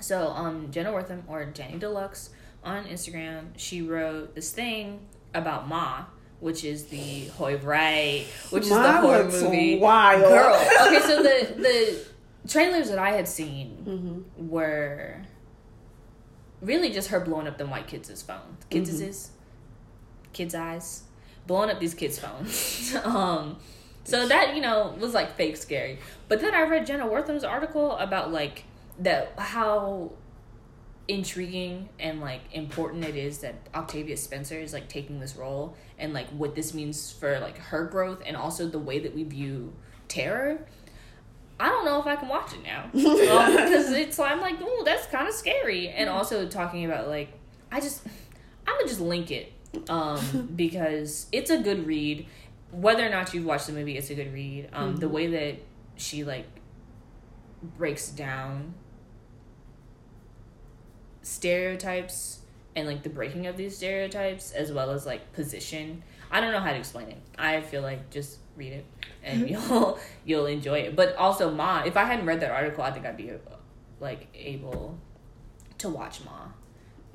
So, 0.00 0.28
um, 0.30 0.70
Jenna 0.70 0.90
Wortham 0.92 1.22
or 1.28 1.44
Jenny 1.44 1.78
Deluxe 1.78 2.30
on 2.64 2.84
Instagram, 2.86 3.48
she 3.56 3.82
wrote 3.82 4.34
this 4.34 4.50
thing 4.52 5.00
about 5.34 5.68
Ma, 5.68 6.04
which 6.40 6.64
is 6.64 6.86
the 6.86 7.26
Hoy 7.36 7.56
Right, 7.58 8.24
which 8.50 8.64
is 8.64 8.70
the 8.70 8.92
horror 8.92 9.24
looks 9.24 9.42
movie. 9.42 9.78
wild. 9.78 10.22
Girl. 10.22 10.54
Okay, 10.86 11.00
so 11.00 11.22
the 11.22 11.54
the 11.62 12.48
trailers 12.48 12.88
that 12.88 12.98
I 12.98 13.10
had 13.10 13.28
seen 13.28 13.76
Mm-hmm. 13.86 14.48
were 14.48 15.22
really 16.62 16.90
just 16.90 17.08
her 17.10 17.20
blowing 17.20 17.46
up 17.46 17.58
the 17.58 17.66
white 17.66 17.86
kids' 17.86 18.22
phone. 18.22 18.56
Kids' 18.70 18.90
Mm-hmm. 19.00 20.32
kids' 20.32 20.54
eyes. 20.54 21.02
Blowing 21.46 21.70
up 21.70 21.80
these 21.80 21.94
kids' 21.94 22.18
phones. 22.18 22.94
um 23.04 23.56
so 24.04 24.28
that, 24.28 24.54
you 24.54 24.60
know, 24.60 24.94
was 24.98 25.14
like 25.14 25.34
fake 25.34 25.56
scary. 25.56 25.98
But 26.28 26.40
then 26.40 26.54
I 26.54 26.62
read 26.62 26.86
Jenna 26.86 27.06
Wortham's 27.06 27.42
article 27.42 27.96
about 27.96 28.30
like 28.30 28.64
that 28.98 29.32
how 29.38 30.12
intriguing 31.08 31.88
and 31.98 32.20
like 32.20 32.40
important 32.52 33.04
it 33.04 33.16
is 33.16 33.38
that 33.38 33.54
Octavia 33.74 34.16
Spencer 34.16 34.58
is 34.58 34.72
like 34.72 34.88
taking 34.88 35.20
this 35.20 35.36
role 35.36 35.76
and 35.98 36.14
like 36.14 36.28
what 36.30 36.54
this 36.54 36.72
means 36.72 37.12
for 37.12 37.40
like 37.40 37.58
her 37.58 37.84
growth 37.84 38.22
and 38.24 38.36
also 38.36 38.68
the 38.68 38.78
way 38.78 38.98
that 38.98 39.14
we 39.14 39.24
view 39.24 39.72
terror. 40.08 40.66
I 41.58 41.68
don't 41.68 41.84
know 41.84 42.00
if 42.00 42.06
I 42.06 42.16
can 42.16 42.28
watch 42.28 42.52
it 42.52 42.62
now 42.62 42.84
um, 42.94 43.56
because 43.56 43.90
it's 43.92 44.18
I'm 44.18 44.40
like, 44.40 44.56
oh, 44.60 44.82
that's 44.84 45.06
kind 45.06 45.28
of 45.28 45.34
scary, 45.34 45.88
and 45.88 46.10
also 46.10 46.48
talking 46.48 46.84
about 46.84 47.08
like, 47.08 47.32
I 47.70 47.80
just, 47.80 48.04
I'm 48.66 48.74
gonna 48.76 48.88
just 48.88 49.00
link 49.00 49.30
it 49.30 49.52
um, 49.88 50.52
because 50.56 51.26
it's 51.32 51.50
a 51.50 51.58
good 51.58 51.86
read. 51.86 52.26
Whether 52.70 53.06
or 53.06 53.10
not 53.10 53.32
you've 53.32 53.44
watched 53.44 53.68
the 53.68 53.72
movie, 53.72 53.96
it's 53.96 54.10
a 54.10 54.14
good 54.14 54.32
read. 54.32 54.68
Um, 54.72 54.96
The 54.96 55.08
way 55.08 55.26
that 55.28 55.56
she 55.96 56.24
like 56.24 56.46
breaks 57.62 58.08
down 58.08 58.74
stereotypes 61.22 62.40
and 62.76 62.86
like 62.86 63.02
the 63.02 63.08
breaking 63.08 63.46
of 63.46 63.56
these 63.56 63.76
stereotypes 63.76 64.52
as 64.52 64.72
well 64.72 64.90
as 64.90 65.06
like 65.06 65.32
position. 65.32 66.02
I 66.30 66.40
don't 66.40 66.52
know 66.52 66.60
how 66.60 66.72
to 66.72 66.78
explain 66.78 67.08
it. 67.08 67.18
I 67.38 67.60
feel 67.60 67.82
like 67.82 68.10
just 68.10 68.38
read 68.56 68.72
it 68.72 68.86
and 69.22 69.48
you'll 69.50 69.98
you'll 70.24 70.46
enjoy 70.46 70.80
it. 70.80 70.96
But 70.96 71.16
also 71.16 71.50
Ma, 71.50 71.82
if 71.84 71.96
I 71.96 72.04
hadn't 72.04 72.26
read 72.26 72.40
that 72.40 72.50
article, 72.50 72.82
I 72.82 72.90
think 72.90 73.06
I'd 73.06 73.16
be 73.16 73.32
like 74.00 74.28
able 74.34 74.98
to 75.78 75.88
watch 75.88 76.24
Ma. 76.24 76.48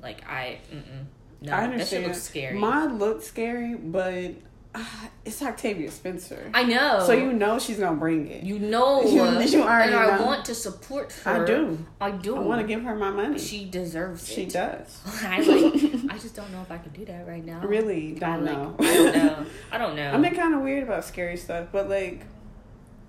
Like 0.00 0.26
I 0.28 0.60
mm-mm. 0.72 1.04
No, 1.42 1.52
I 1.52 1.60
that 1.60 1.62
shit 1.66 1.72
understand. 1.72 2.06
looks 2.06 2.22
scary. 2.22 2.58
Ma 2.58 2.84
looked 2.84 3.24
scary, 3.24 3.74
but 3.74 4.32
uh, 4.74 4.84
it's 5.24 5.42
Octavia 5.42 5.90
Spencer. 5.90 6.50
I 6.54 6.62
know. 6.62 7.02
so 7.04 7.12
you 7.12 7.32
know 7.32 7.58
she's 7.58 7.78
gonna 7.78 7.96
bring 7.96 8.28
it. 8.28 8.44
you 8.44 8.58
know 8.58 9.02
You- 9.04 9.40
you 9.40 9.62
already 9.62 9.92
and 9.92 10.00
I 10.00 10.18
know. 10.18 10.24
want 10.26 10.44
to 10.44 10.54
support 10.54 11.12
her. 11.24 11.42
I 11.42 11.44
do. 11.44 11.84
I 12.00 12.10
do. 12.12 12.36
I 12.36 12.40
want 12.40 12.60
to 12.60 12.66
give 12.66 12.82
her 12.82 12.94
my 12.94 13.10
money. 13.10 13.38
She 13.38 13.64
deserves 13.64 14.28
She 14.28 14.42
it. 14.42 14.44
She 14.44 14.50
does. 14.52 15.00
I 15.24 15.40
like. 15.40 15.74
I 16.14 16.18
just 16.18 16.36
don't 16.36 16.50
know 16.52 16.62
if 16.62 16.70
I 16.70 16.78
can 16.78 16.92
do 16.92 17.04
that 17.06 17.26
right 17.26 17.44
now. 17.44 17.60
Really 17.66 18.16
I 18.16 18.36
don't 18.36 18.44
like- 18.44 18.54
know. 18.56 18.76
I 18.78 18.94
don't 18.94 19.14
know. 19.14 19.46
I 19.72 19.78
don't 19.78 19.96
know. 19.96 20.12
I've 20.14 20.22
been 20.22 20.34
kind 20.36 20.54
of 20.54 20.60
weird 20.60 20.84
about 20.84 21.04
scary 21.04 21.36
stuff, 21.36 21.68
but 21.72 21.88
like, 21.88 22.22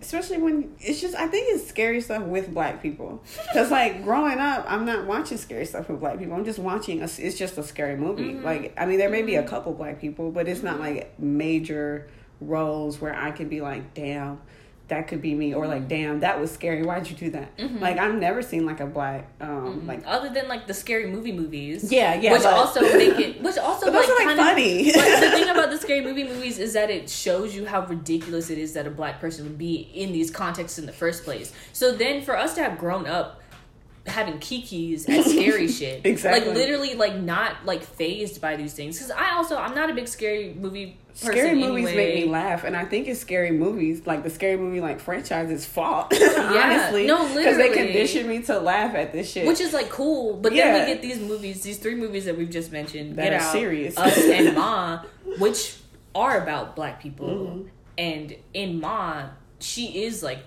especially 0.01 0.39
when 0.39 0.75
it's 0.79 0.99
just 0.99 1.15
I 1.15 1.27
think 1.27 1.47
it's 1.49 1.67
scary 1.67 2.01
stuff 2.01 2.23
with 2.23 2.53
black 2.53 2.81
people. 2.81 3.23
Cause 3.53 3.71
like 3.71 4.03
growing 4.03 4.39
up, 4.39 4.65
I'm 4.67 4.85
not 4.85 5.05
watching 5.05 5.37
scary 5.37 5.65
stuff 5.65 5.89
with 5.89 5.99
black 5.99 6.17
people. 6.17 6.33
I'm 6.33 6.45
just 6.45 6.59
watching. 6.59 7.01
A, 7.01 7.05
it's 7.05 7.37
just 7.37 7.57
a 7.57 7.63
scary 7.63 7.95
movie. 7.95 8.33
Mm-hmm. 8.33 8.45
Like 8.45 8.73
I 8.77 8.85
mean, 8.85 8.97
there 8.97 9.09
may 9.09 9.21
be 9.21 9.35
a 9.35 9.43
couple 9.43 9.73
black 9.73 10.01
people, 10.01 10.31
but 10.31 10.47
it's 10.47 10.63
not 10.63 10.79
like 10.79 11.19
major 11.19 12.09
roles 12.39 12.99
where 12.99 13.15
I 13.15 13.31
can 13.31 13.47
be 13.47 13.61
like, 13.61 13.93
damn, 13.93 14.41
that 14.91 15.07
could 15.07 15.21
be 15.21 15.33
me 15.33 15.53
or 15.53 15.65
like 15.67 15.87
damn 15.87 16.19
that 16.19 16.39
was 16.39 16.51
scary 16.51 16.83
why'd 16.83 17.09
you 17.09 17.15
do 17.15 17.29
that 17.31 17.57
Mm-hmm. 17.57 17.79
like 17.79 17.97
i've 17.97 18.15
never 18.15 18.41
seen 18.41 18.65
like 18.65 18.79
a 18.79 18.85
black 18.85 19.27
um 19.41 19.87
like 19.87 20.03
other 20.05 20.29
than 20.29 20.47
like 20.47 20.67
the 20.67 20.73
scary 20.73 21.07
movie 21.09 21.31
movies. 21.31 21.91
Yeah, 21.91 22.13
yeah, 22.13 22.33
Which 22.33 22.43
but- 22.43 22.53
also 22.53 22.81
make 22.81 23.17
it, 23.19 23.41
which 23.47 23.57
also 23.57 23.87
like, 23.91 24.07
are, 24.07 24.15
like, 24.15 24.17
kind 24.27 24.39
of- 24.39 24.45
funny. 24.45 24.91
but 24.93 25.19
the 25.21 25.31
thing 25.31 25.49
about 25.49 25.69
the 25.71 25.77
scary 25.77 26.01
movie 26.01 26.23
movies 26.33 26.59
is 26.59 26.73
that 26.73 26.89
it 26.89 27.09
shows 27.09 27.55
you 27.55 27.65
how 27.65 27.85
ridiculous 27.85 28.49
it 28.49 28.57
is 28.57 28.73
that 28.73 28.85
a 28.85 28.91
black 28.91 29.19
person 29.19 29.45
would 29.45 29.57
be 29.57 29.89
in 29.93 30.11
these 30.11 30.29
contexts 30.29 30.77
in 30.77 30.85
the 30.85 30.93
first 30.93 31.23
place. 31.23 31.51
So 31.73 31.93
then 31.93 32.21
for 32.21 32.37
us 32.37 32.53
to 32.55 32.61
have 32.63 32.77
grown 32.77 33.07
up 33.07 33.41
having 34.07 34.39
kikis 34.39 35.07
at 35.07 35.25
scary 35.25 35.67
shit, 35.67 36.05
Exactly. 36.05 36.47
like 36.47 36.55
literally 36.57 36.95
like 36.95 37.15
not 37.15 37.65
like 37.65 37.83
phased 37.83 38.41
by 38.41 38.55
these 38.55 38.73
things. 38.73 38.97
Because 38.97 39.11
I 39.11 39.31
also 39.35 39.55
I'm 39.57 39.75
not 39.75 39.89
a 39.89 39.93
big 39.93 40.07
scary 40.07 40.53
movie. 40.53 40.97
Scary 41.13 41.55
movies 41.55 41.87
anyway. 41.87 41.95
make 41.95 42.15
me 42.25 42.31
laugh 42.31 42.63
and 42.63 42.75
i 42.75 42.85
think 42.85 43.07
it's 43.07 43.19
scary 43.19 43.51
movies 43.51 44.05
like 44.07 44.23
the 44.23 44.29
scary 44.29 44.57
movie 44.57 44.79
like 44.81 44.99
franchise's 44.99 45.65
fault 45.65 46.13
honestly 46.37 47.05
no, 47.07 47.27
they 47.27 47.35
literally. 47.45 47.73
condition 47.75 48.27
me 48.27 48.41
to 48.41 48.59
laugh 48.59 48.95
at 48.95 49.11
this 49.11 49.31
shit 49.31 49.45
Which 49.47 49.59
is 49.61 49.73
like 49.73 49.89
cool, 49.89 50.37
but 50.37 50.53
Yeah. 50.53 50.71
then 50.73 50.87
we 50.87 50.93
get 50.93 51.01
these 51.01 51.19
movies, 51.19 51.61
these 51.61 51.77
three 51.79 51.95
movies 51.95 52.25
that 52.25 52.37
we've 52.37 52.49
just 52.49 52.71
mentioned, 52.71 53.15
That 53.17 53.23
Get 53.29 53.33
are 53.33 53.43
Out, 53.45 53.51
serious. 53.51 53.97
Us, 53.97 54.17
and 54.17 54.55
Ma, 54.55 55.01
which 55.39 55.77
are 56.15 56.41
about 56.41 56.75
black 56.75 57.01
people. 57.01 57.27
Mm-hmm. 57.27 57.67
And 57.97 58.35
in 58.53 58.79
Ma, 58.79 59.29
she 59.61 60.03
is 60.03 60.21
like 60.23 60.39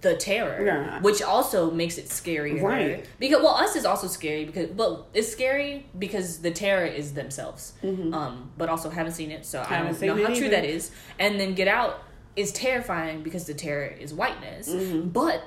the 0.00 0.16
terror, 0.16 0.64
Yeah. 0.64 1.00
which 1.00 1.22
also 1.22 1.70
makes 1.70 1.96
it 1.98 2.06
scarier. 2.06 2.60
Right. 2.62 3.06
Because 3.20 3.40
well, 3.42 3.54
Us 3.54 3.76
is 3.76 3.84
also 3.84 4.08
scary 4.08 4.44
because 4.44 4.70
well, 4.70 5.06
it's 5.14 5.30
scary 5.30 5.86
because 5.98 6.38
the 6.38 6.50
terror 6.50 6.84
is 6.86 7.14
themselves. 7.14 7.74
Um, 7.82 8.50
but 8.58 8.68
also 8.68 8.90
haven't 8.90 9.12
seen 9.12 9.30
it, 9.30 9.46
so 9.46 9.60
I 9.60 9.64
Mm-hmm. 9.64 10.06
Don't 10.06 10.18
know 10.20 10.26
how 10.28 10.34
true 10.34 10.48
that 10.48 10.64
is. 10.64 10.90
And 11.18 11.38
then 11.38 11.54
Get 11.54 11.68
Out 11.68 12.02
is 12.34 12.50
terrifying 12.52 13.22
because 13.22 13.44
the 13.46 13.54
terror 13.54 13.86
is 13.86 14.12
whiteness, 14.12 14.68
Mm-hmm. 14.68 15.08
but. 15.10 15.42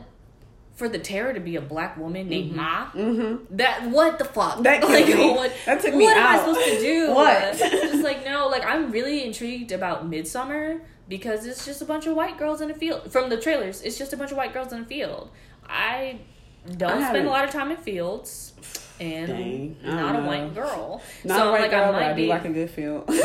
For 0.76 0.90
the 0.90 1.00
terror 1.00 1.34
to 1.34 1.40
be 1.40 1.56
a 1.56 1.62
black 1.62 1.98
woman 1.98 2.28
named 2.28 2.54
Ma, 2.54 2.90
that 3.52 3.90
what 3.90 4.20
the 4.20 4.26
fuck? 4.26 4.56
Mm-hmm. 4.56 4.64
That 4.64 4.84
like, 4.90 5.08
me. 5.08 5.32
What, 5.32 5.54
That 5.66 5.82
took 5.82 5.96
me 5.96 6.04
what 6.04 6.18
am 6.18 6.28
I 6.28 6.38
supposed 6.38 6.66
to 6.66 6.80
do? 6.80 7.12
What? 7.14 7.58
just 7.58 8.04
like 8.04 8.26
no, 8.26 8.48
like 8.48 8.66
I'm 8.66 8.92
really 8.92 9.24
intrigued 9.24 9.72
about 9.72 10.10
Midsommar 10.10 10.82
because 11.08 11.46
it's 11.46 11.66
just 11.66 11.82
a 11.82 11.86
bunch 11.86 12.08
of 12.08 12.16
white 12.16 12.38
girls 12.38 12.60
in 12.62 12.70
a 12.72 12.74
field. 12.74 13.12
From 13.12 13.30
the 13.30 13.38
trailers, 13.38 13.82
it's 13.84 13.98
just 13.98 14.12
a 14.12 14.18
bunch 14.18 14.32
of 14.32 14.38
white 14.38 14.54
girls 14.54 14.74
in 14.74 14.82
a 14.82 14.86
field. 14.86 15.30
I 15.68 16.20
don't 16.78 17.04
I 17.04 17.10
spend 17.10 17.28
a 17.28 17.30
lot 17.30 17.46
of 17.46 17.52
time 17.52 17.72
in 17.72 17.78
fields, 17.78 18.54
and 19.00 19.28
Dang, 19.28 19.78
I 19.86 19.90
not 19.96 20.16
a 20.16 20.24
white 20.26 20.54
girl. 20.56 21.02
not 21.24 21.38
so 21.38 21.52
right 21.52 21.62
like 21.62 21.72
girl, 21.72 21.84
I 21.84 21.92
might 21.92 22.04
I 22.12 22.14
do 22.14 22.22
be. 22.24 22.28
like 22.28 22.46
a 22.46 22.50
good 22.50 22.70
feel 22.70 23.06
so 23.08 23.14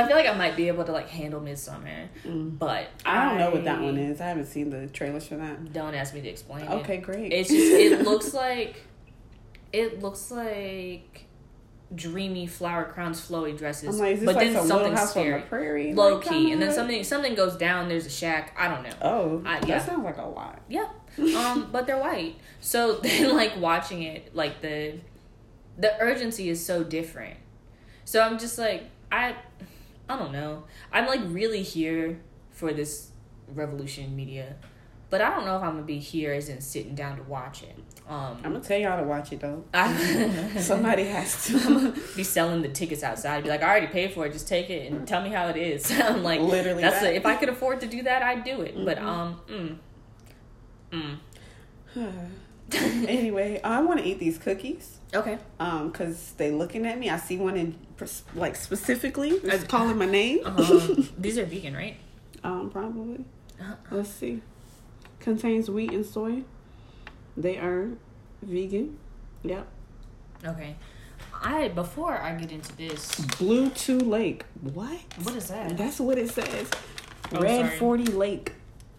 I 0.00 0.06
feel 0.06 0.16
like 0.16 0.26
I 0.28 0.34
might 0.36 0.56
be 0.56 0.68
able 0.68 0.84
to 0.84 0.92
like 0.92 1.08
handle 1.08 1.40
Midsommar, 1.40 2.08
but 2.24 2.84
Mm. 2.84 2.86
I 3.06 3.24
don't 3.28 3.38
know 3.38 3.50
what 3.50 3.64
that 3.64 3.80
one 3.80 3.96
is. 3.98 4.20
I 4.20 4.26
haven't 4.26 4.46
seen 4.46 4.70
the 4.70 4.86
trailers 4.88 5.26
for 5.26 5.36
that. 5.36 5.72
Don't 5.72 5.94
ask 5.94 6.14
me 6.14 6.20
to 6.20 6.28
explain 6.28 6.64
it. 6.66 6.70
Okay, 6.70 6.98
great. 6.98 7.32
It's 7.32 7.48
just 7.48 7.72
it 7.72 8.02
looks 8.04 8.32
like 8.34 8.82
it 9.72 10.00
looks 10.02 10.30
like 10.30 11.26
dreamy 11.92 12.46
flower 12.46 12.84
crowns 12.84 13.20
flowy 13.20 13.56
dresses. 13.56 13.98
Like, 13.98 14.24
but 14.24 14.36
like 14.36 14.46
then 14.46 14.54
some 14.54 14.66
something 14.68 14.84
little 14.92 14.98
house 14.98 15.16
on 15.16 15.22
scary. 15.24 15.40
the 15.40 15.46
prairie? 15.48 15.92
Low 15.94 16.16
like, 16.18 16.28
key. 16.28 16.52
And 16.52 16.62
then 16.62 16.72
something 16.72 17.02
something 17.02 17.34
goes 17.34 17.56
down, 17.56 17.88
there's 17.88 18.06
a 18.06 18.10
shack. 18.10 18.54
I 18.58 18.68
don't 18.68 18.84
know. 18.84 18.90
Oh, 19.02 19.42
I- 19.44 19.58
that 19.60 19.86
sounds 19.86 20.04
like 20.04 20.18
a 20.18 20.22
lot. 20.22 20.60
Yeah. 20.68 20.88
Um, 21.18 21.68
but 21.72 21.86
they're 21.86 21.98
white. 21.98 22.36
So 22.60 22.94
then 23.02 23.34
like 23.34 23.56
watching 23.58 24.02
it, 24.02 24.34
like 24.34 24.60
the 24.60 24.98
the 25.78 25.98
urgency 26.00 26.48
is 26.48 26.64
so 26.64 26.84
different. 26.84 27.36
So 28.04 28.22
I'm 28.22 28.38
just 28.38 28.58
like 28.58 28.84
I 29.10 29.36
I 30.08 30.18
don't 30.18 30.32
know. 30.32 30.64
I'm 30.92 31.06
like 31.06 31.20
really 31.26 31.62
here 31.62 32.20
for 32.50 32.72
this 32.72 33.10
revolution 33.48 34.14
media. 34.14 34.56
But 35.08 35.20
I 35.20 35.30
don't 35.30 35.44
know 35.44 35.56
if 35.56 35.62
I'm 35.62 35.72
gonna 35.72 35.82
be 35.82 35.98
here 35.98 36.32
as 36.32 36.48
in 36.48 36.60
sitting 36.60 36.94
down 36.94 37.16
to 37.16 37.22
watch 37.24 37.64
it. 37.64 37.74
Um 38.08 38.38
I'm 38.44 38.52
gonna 38.52 38.60
tell 38.60 38.78
y'all 38.78 39.00
to 39.00 39.04
watch 39.04 39.32
it 39.32 39.40
though. 39.40 39.64
I 39.74 39.92
Somebody 40.58 41.04
has 41.04 41.46
to. 41.46 41.92
be 42.16 42.22
selling 42.22 42.62
the 42.62 42.68
tickets 42.68 43.02
outside. 43.02 43.42
Be 43.42 43.48
like, 43.50 43.62
I 43.62 43.68
already 43.70 43.88
paid 43.88 44.12
for 44.12 44.24
it. 44.26 44.32
Just 44.32 44.46
take 44.46 44.70
it 44.70 44.90
and 44.90 45.06
tell 45.08 45.20
me 45.22 45.30
how 45.30 45.48
it 45.48 45.56
is. 45.56 45.90
I'm 46.00 46.22
like, 46.22 46.40
Literally 46.40 46.82
That's 46.82 47.00
that. 47.00 47.06
the, 47.08 47.16
if 47.16 47.26
I 47.26 47.34
could 47.36 47.48
afford 47.48 47.80
to 47.80 47.86
do 47.86 48.02
that, 48.04 48.22
I'd 48.22 48.44
do 48.44 48.60
it. 48.60 48.84
But 48.84 48.98
um, 48.98 49.40
mm, 49.48 49.76
mm. 50.92 51.18
anyway, 53.08 53.60
I 53.62 53.80
want 53.82 54.00
to 54.00 54.06
eat 54.06 54.18
these 54.18 54.38
cookies. 54.38 54.98
Okay. 55.12 55.38
Um, 55.58 55.90
cause 55.90 56.34
they 56.36 56.50
looking 56.50 56.86
at 56.86 56.98
me. 56.98 57.10
I 57.10 57.16
see 57.16 57.36
one 57.36 57.56
in 57.56 57.76
like 58.34 58.56
specifically. 58.56 59.30
It's 59.30 59.64
calling 59.64 59.98
my 59.98 60.06
name. 60.06 60.40
Um, 60.44 61.08
these 61.18 61.38
are 61.38 61.44
vegan, 61.44 61.74
right? 61.74 61.96
Um, 62.44 62.70
probably. 62.70 63.24
Uh-huh. 63.60 63.74
Let's 63.90 64.10
see. 64.10 64.40
Contains 65.18 65.68
wheat 65.68 65.92
and 65.92 66.06
soy. 66.06 66.44
They 67.36 67.58
are 67.58 67.90
vegan. 68.42 68.98
Yep. 69.42 69.66
Okay. 70.44 70.76
I 71.42 71.68
before 71.68 72.20
I 72.20 72.34
get 72.34 72.52
into 72.52 72.74
this, 72.76 73.14
Blue 73.38 73.70
Two 73.70 73.98
Lake. 73.98 74.44
What? 74.60 74.98
what 75.22 75.34
is 75.34 75.48
that? 75.48 75.76
That's 75.76 75.98
what 76.00 76.18
it 76.18 76.30
says. 76.30 76.68
Oh, 77.32 77.40
Red 77.40 77.66
sorry. 77.66 77.78
Forty 77.78 78.04
Lake. 78.04 78.52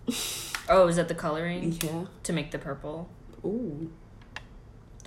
Oh, 0.70 0.88
is 0.88 0.96
that 0.96 1.08
the 1.08 1.16
coloring 1.16 1.78
Yeah. 1.82 2.06
to 2.24 2.34
make 2.34 2.52
the 2.52 2.60
purple? 2.60 3.10
Ooh. 3.46 3.92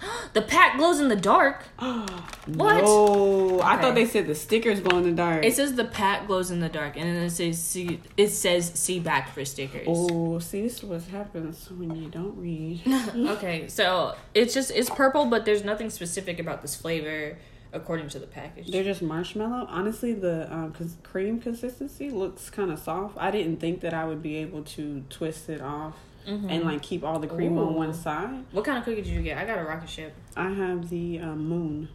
The 0.35 0.43
pack 0.43 0.77
glows 0.77 0.99
in 1.01 1.09
the 1.09 1.17
dark. 1.17 1.63
What? 1.79 2.83
Oh, 2.85 3.63
I 3.63 3.81
thought 3.81 3.95
they 3.95 4.05
said 4.05 4.27
the 4.27 4.35
stickers 4.35 4.81
glow 4.81 4.99
in 4.99 5.05
the 5.05 5.13
dark. 5.13 5.45
It 5.45 5.55
says 5.55 5.77
the 5.77 5.85
pack 5.87 6.27
glows 6.27 6.51
in 6.51 6.61
the 6.61 6.69
dark, 6.69 6.97
and 6.97 7.05
then 7.05 7.23
it 7.23 7.31
says 7.31 7.63
see. 7.63 8.01
It 8.19 8.29
says 8.29 8.71
see 8.75 8.99
back 9.01 9.33
for 9.33 9.45
stickers. 9.47 9.87
Oh, 9.89 10.39
see, 10.41 10.61
this 10.63 10.79
is 10.79 10.85
what 10.85 11.03
happens 11.05 11.71
when 11.71 11.95
you 11.97 12.11
don't 12.11 12.37
read. 12.37 12.83
okay, 13.17 13.67
so 13.69 14.15
it's 14.35 14.53
just 14.53 14.71
it's 14.73 14.91
purple, 14.91 15.25
but 15.27 15.47
there's 15.47 15.65
nothing 15.65 15.89
specific 15.89 16.39
about 16.39 16.61
this 16.61 16.77
flavor 16.77 17.39
according 17.75 18.09
to 18.11 18.19
the 18.19 18.27
package. 18.27 18.71
They're 18.71 18.85
just 18.85 19.03
marshmallow. 19.03 19.67
Honestly, 19.69 20.13
the 20.13 20.53
um, 20.53 20.73
cause 20.73 20.97
cream 21.03 21.41
consistency 21.41 22.11
looks 22.11 22.49
kind 22.51 22.71
of 22.71 22.79
soft. 22.79 23.17
I 23.19 23.31
didn't 23.31 23.61
think 23.61 23.81
that 23.81 23.93
I 23.93 24.05
would 24.05 24.23
be 24.23 24.37
able 24.37 24.63
to 24.63 25.05
twist 25.11 25.49
it 25.49 25.61
off 25.61 25.95
and 26.27 26.65
like 26.65 26.83
keep 26.83 27.05
all 27.05 27.19
the 27.19 27.27
cream 27.27 27.59
on 27.59 27.75
one 27.75 27.93
side. 27.93 28.45
What 28.53 28.65
kind 28.65 28.79
of 28.79 28.85
cookie 28.85 29.03
did 29.03 29.07
you 29.09 29.23
get? 29.23 29.37
I 29.37 29.45
got 29.45 29.59
a 29.59 29.65
rocket 29.65 29.89
ship. 29.89 30.15
I 30.37 30.51
have 30.51 30.89
the 30.89 31.19
um, 31.21 31.49
moon. 31.49 31.89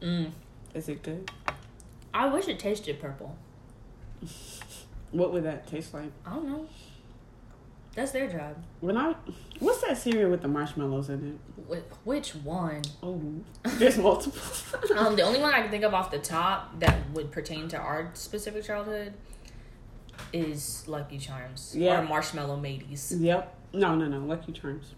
Mm. 0.00 0.30
Is 0.74 0.88
it 0.88 1.02
good? 1.02 1.30
I 2.14 2.26
wish 2.28 2.48
it 2.48 2.58
tasted 2.58 3.00
purple. 3.00 3.36
What 5.12 5.32
would 5.32 5.42
that 5.42 5.66
taste 5.66 5.92
like? 5.92 6.12
I 6.24 6.34
don't 6.34 6.46
know. 6.46 6.68
That's 7.94 8.12
their 8.12 8.28
job. 8.30 8.56
When 8.80 8.96
I, 8.96 9.14
what's 9.58 9.80
that 9.82 9.98
cereal 9.98 10.30
with 10.30 10.42
the 10.42 10.48
marshmallows 10.48 11.08
in 11.10 11.40
it? 11.68 11.74
Wh- 11.76 12.06
Which 12.06 12.34
one? 12.36 12.82
Oh, 13.02 13.20
there's 13.64 13.98
multiple. 13.98 14.40
Um, 14.96 15.16
the 15.16 15.22
only 15.22 15.40
one 15.40 15.52
I 15.54 15.60
can 15.62 15.70
think 15.70 15.84
of 15.84 15.94
off 15.94 16.10
the 16.10 16.18
top 16.18 16.78
that 16.80 16.96
would 17.12 17.30
pertain 17.30 17.68
to 17.68 17.76
our 17.78 18.10
specific 18.14 18.64
childhood 18.64 19.14
is 20.32 20.84
Lucky 20.86 21.18
Charms 21.18 21.74
Yeah. 21.76 22.00
or 22.00 22.04
Marshmallow 22.04 22.56
Mateys. 22.56 23.14
yep. 23.18 23.54
No, 23.72 23.94
no, 23.94 24.06
no. 24.06 24.18
Lucky 24.18 24.52
Charms. 24.52 24.94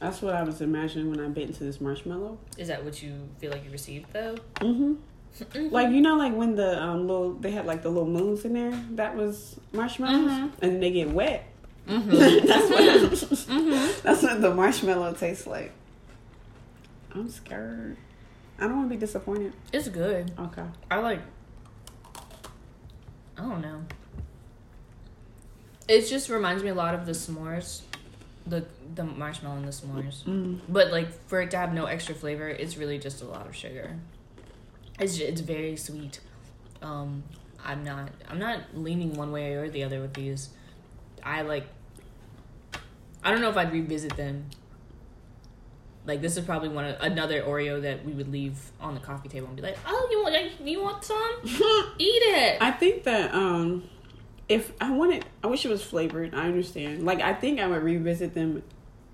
That's 0.00 0.20
what 0.22 0.34
I 0.34 0.42
was 0.42 0.60
imagining 0.60 1.10
when 1.10 1.20
I 1.20 1.28
bit 1.28 1.48
into 1.48 1.62
this 1.64 1.80
marshmallow. 1.80 2.38
Is 2.56 2.68
that 2.68 2.84
what 2.84 3.02
you 3.02 3.28
feel 3.38 3.50
like 3.52 3.64
you 3.64 3.70
received 3.70 4.12
though? 4.12 4.36
Mm-hmm. 4.56 4.94
Like 5.54 5.90
you 5.90 6.00
know, 6.02 6.16
like 6.16 6.34
when 6.34 6.54
the 6.54 6.82
um 6.82 7.06
little 7.06 7.32
they 7.34 7.50
had 7.50 7.64
like 7.66 7.82
the 7.82 7.88
little 7.88 8.08
moons 8.08 8.44
in 8.44 8.52
there. 8.52 8.72
That 8.92 9.16
was 9.16 9.58
marshmallows, 9.72 10.30
Mhm. 10.30 10.50
and 10.62 10.82
they 10.82 10.90
get 10.90 11.10
wet. 11.10 11.44
Mm-hmm. 11.88 12.10
that's 12.46 13.22
what. 13.22 14.02
That's 14.02 14.22
what 14.22 14.40
the 14.42 14.54
marshmallow 14.54 15.14
tastes 15.14 15.46
like. 15.46 15.72
I'm 17.12 17.28
scared. 17.30 17.96
I 18.58 18.64
don't 18.64 18.76
want 18.76 18.90
to 18.90 18.94
be 18.96 19.00
disappointed. 19.00 19.52
It's 19.72 19.88
good. 19.88 20.30
Okay. 20.38 20.64
I 20.90 20.98
like. 20.98 21.20
I 23.38 23.42
don't 23.42 23.62
know. 23.62 23.82
It 25.88 26.06
just 26.06 26.28
reminds 26.28 26.62
me 26.62 26.68
a 26.68 26.74
lot 26.74 26.94
of 26.94 27.06
the 27.06 27.12
s'mores, 27.12 27.80
the 28.46 28.64
the 28.94 29.04
marshmallow 29.04 29.56
and 29.56 29.66
the 29.66 29.72
s'mores. 29.72 30.22
Mm. 30.24 30.60
But 30.68 30.92
like 30.92 31.10
for 31.28 31.40
it 31.40 31.50
to 31.52 31.56
have 31.56 31.72
no 31.72 31.86
extra 31.86 32.14
flavor, 32.14 32.48
it's 32.48 32.76
really 32.76 32.98
just 32.98 33.22
a 33.22 33.24
lot 33.24 33.46
of 33.46 33.56
sugar. 33.56 33.96
It's 35.00 35.16
ju- 35.16 35.24
it's 35.24 35.40
very 35.40 35.76
sweet. 35.76 36.20
Um, 36.82 37.24
I'm 37.64 37.82
not 37.84 38.10
I'm 38.28 38.38
not 38.38 38.60
leaning 38.74 39.14
one 39.14 39.32
way 39.32 39.54
or 39.54 39.68
the 39.68 39.82
other 39.84 40.00
with 40.00 40.14
these. 40.14 40.50
I 41.22 41.42
like. 41.42 41.66
I 43.22 43.30
don't 43.30 43.40
know 43.40 43.50
if 43.50 43.56
I'd 43.56 43.72
revisit 43.72 44.16
them. 44.16 44.46
Like 46.06 46.22
this 46.22 46.36
is 46.36 46.44
probably 46.44 46.70
one 46.70 46.86
of, 46.86 46.96
another 47.00 47.42
Oreo 47.42 47.82
that 47.82 48.04
we 48.04 48.12
would 48.12 48.32
leave 48.32 48.58
on 48.80 48.94
the 48.94 49.00
coffee 49.00 49.28
table 49.28 49.46
and 49.48 49.56
be 49.56 49.62
like, 49.62 49.76
"Oh, 49.86 50.08
you 50.10 50.22
want 50.22 50.60
you 50.66 50.82
want 50.82 51.04
some? 51.04 51.30
Eat 51.44 52.22
it." 52.22 52.58
I 52.60 52.70
think 52.70 53.04
that 53.04 53.34
um, 53.34 53.84
if 54.48 54.72
I 54.80 54.90
wanted, 54.90 55.24
I 55.44 55.46
wish 55.46 55.64
it 55.64 55.68
was 55.68 55.82
flavored. 55.84 56.34
I 56.34 56.46
understand. 56.46 57.04
Like 57.04 57.20
I 57.20 57.34
think 57.34 57.60
I 57.60 57.66
would 57.66 57.82
revisit 57.82 58.34
them 58.34 58.62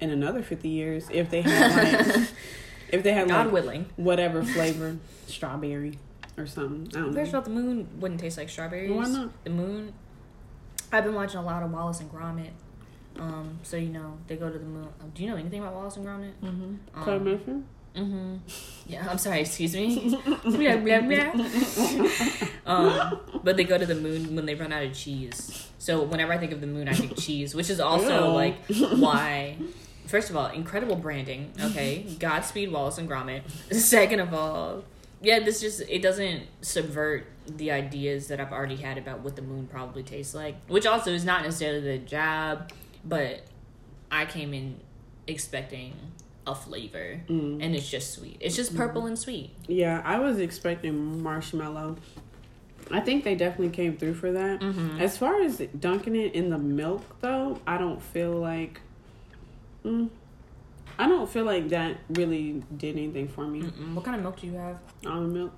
in 0.01 0.11
another 0.11 0.43
fifty 0.43 0.69
years 0.69 1.09
if 1.11 1.31
they 1.31 1.43
had 1.43 2.07
like 2.07 2.29
if 2.91 3.03
they 3.03 3.13
had 3.13 3.29
God 3.29 3.47
like 3.47 3.53
willing. 3.53 3.87
whatever 3.97 4.43
flavor, 4.45 4.97
strawberry 5.27 5.99
or 6.37 6.47
something. 6.47 6.89
I 6.95 7.05
don't 7.05 7.15
First 7.15 7.29
of 7.29 7.33
know. 7.33 7.39
all, 7.39 7.45
the 7.45 7.51
moon 7.51 7.89
wouldn't 8.01 8.21
taste 8.21 8.39
like 8.39 8.49
strawberries. 8.49 8.91
Why 8.91 9.09
not? 9.09 9.45
The 9.45 9.51
moon. 9.51 9.93
I've 10.93 11.05
been 11.05 11.15
watching 11.15 11.39
a 11.39 11.45
lot 11.45 11.63
of 11.63 11.73
Wallace 11.73 12.01
and 12.01 12.11
Gromit. 12.11 12.51
Um, 13.19 13.59
so 13.63 13.77
you 13.77 13.89
know 13.89 14.19
they 14.27 14.37
go 14.37 14.51
to 14.51 14.59
the 14.59 14.65
moon. 14.65 14.89
Do 15.15 15.23
you 15.23 15.31
know 15.31 15.37
anything 15.37 15.61
about 15.61 15.75
Wallace 15.75 15.97
and 15.97 16.07
Gromit? 16.07 16.33
Mm-hmm. 16.43 17.09
Um? 17.09 17.65
Mm-hmm. 17.97 18.35
Yeah, 18.87 19.07
I'm 19.09 19.17
sorry. 19.17 19.41
Excuse 19.41 19.75
me. 19.75 20.19
um, 22.67 23.21
but 23.43 23.57
they 23.57 23.65
go 23.65 23.79
to 23.79 23.87
the 23.87 23.95
moon 23.95 24.37
when 24.37 24.45
they 24.45 24.55
run 24.55 24.73
out 24.73 24.83
of 24.83 24.93
cheese. 24.93 25.67
So 25.79 26.03
whenever 26.03 26.33
I 26.33 26.39
think 26.39 26.53
of 26.53 26.61
the 26.61 26.67
moon, 26.67 26.89
I 26.89 26.93
think 26.93 27.19
cheese, 27.19 27.55
which 27.55 27.71
is 27.71 27.81
also 27.81 28.27
Ew. 28.27 28.33
like 28.35 28.57
why. 28.99 29.57
First 30.07 30.31
of 30.31 30.37
all, 30.37 30.47
incredible 30.49 30.97
branding. 30.97 31.53
Okay, 31.61 32.07
Godspeed, 32.19 32.71
Wallace 32.73 32.99
and 32.99 33.09
Gromit. 33.09 33.43
Second 33.73 34.21
of 34.21 34.33
all, 34.35 34.85
yeah, 35.21 35.41
this 35.41 35.61
just 35.61 35.81
it 35.89 36.01
doesn't 36.03 36.45
subvert 36.61 37.27
the 37.47 37.71
ideas 37.71 38.29
that 38.29 38.41
I've 38.41 38.53
already 38.53 38.77
had 38.77 38.99
about 38.99 39.21
what 39.21 39.37
the 39.37 39.43
moon 39.43 39.67
probably 39.67 40.03
tastes 40.03 40.35
like, 40.35 40.57
which 40.69 40.87
also 40.87 41.11
is 41.13 41.25
not 41.25 41.43
necessarily 41.43 41.81
the 41.81 41.99
job, 41.99 42.71
but 43.05 43.43
I 44.11 44.25
came 44.27 44.53
in 44.55 44.81
expecting 45.27 45.93
a 46.47 46.55
flavor 46.55 47.21
Mm. 47.29 47.59
and 47.61 47.75
it's 47.75 47.89
just 47.91 48.13
sweet. 48.15 48.37
It's 48.41 48.55
just 48.55 48.77
purple 48.77 49.07
and 49.07 49.19
sweet. 49.19 49.51
Yeah, 49.67 50.01
I 50.05 50.19
was 50.21 50.39
expecting 50.39 51.21
marshmallow. 51.23 51.97
I 52.91 53.01
think 53.01 53.25
they 53.25 53.35
definitely 53.35 53.71
came 53.71 53.97
through 53.97 54.15
for 54.15 54.31
that. 54.31 54.61
Mm-hmm. 54.61 55.01
As 55.01 55.19
far 55.19 55.43
as 55.43 55.59
dunking 55.81 56.15
it 56.15 56.35
in 56.37 56.51
the 56.51 56.59
milk, 56.59 57.03
though, 57.21 57.59
I 57.67 57.79
don't 57.79 58.01
feel 58.01 58.31
like. 58.33 58.81
Mm, 59.87 60.09
I 60.99 61.09
don't 61.09 61.29
feel 61.29 61.45
like 61.45 61.69
that 61.69 61.99
really 62.11 62.63
did 62.77 62.97
anything 62.97 63.29
for 63.29 63.47
me. 63.47 63.63
Mm-mm. 63.63 63.95
What 63.95 64.05
kind 64.05 64.17
of 64.17 64.23
milk 64.23 64.41
do 64.41 64.47
you 64.47 64.55
have? 64.55 64.79
Almond 65.07 65.33
milk, 65.33 65.53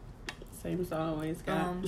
same 0.62 0.80
as 0.80 0.92
I 0.92 1.06
always 1.06 1.40
got. 1.42 1.60
Um, 1.66 1.84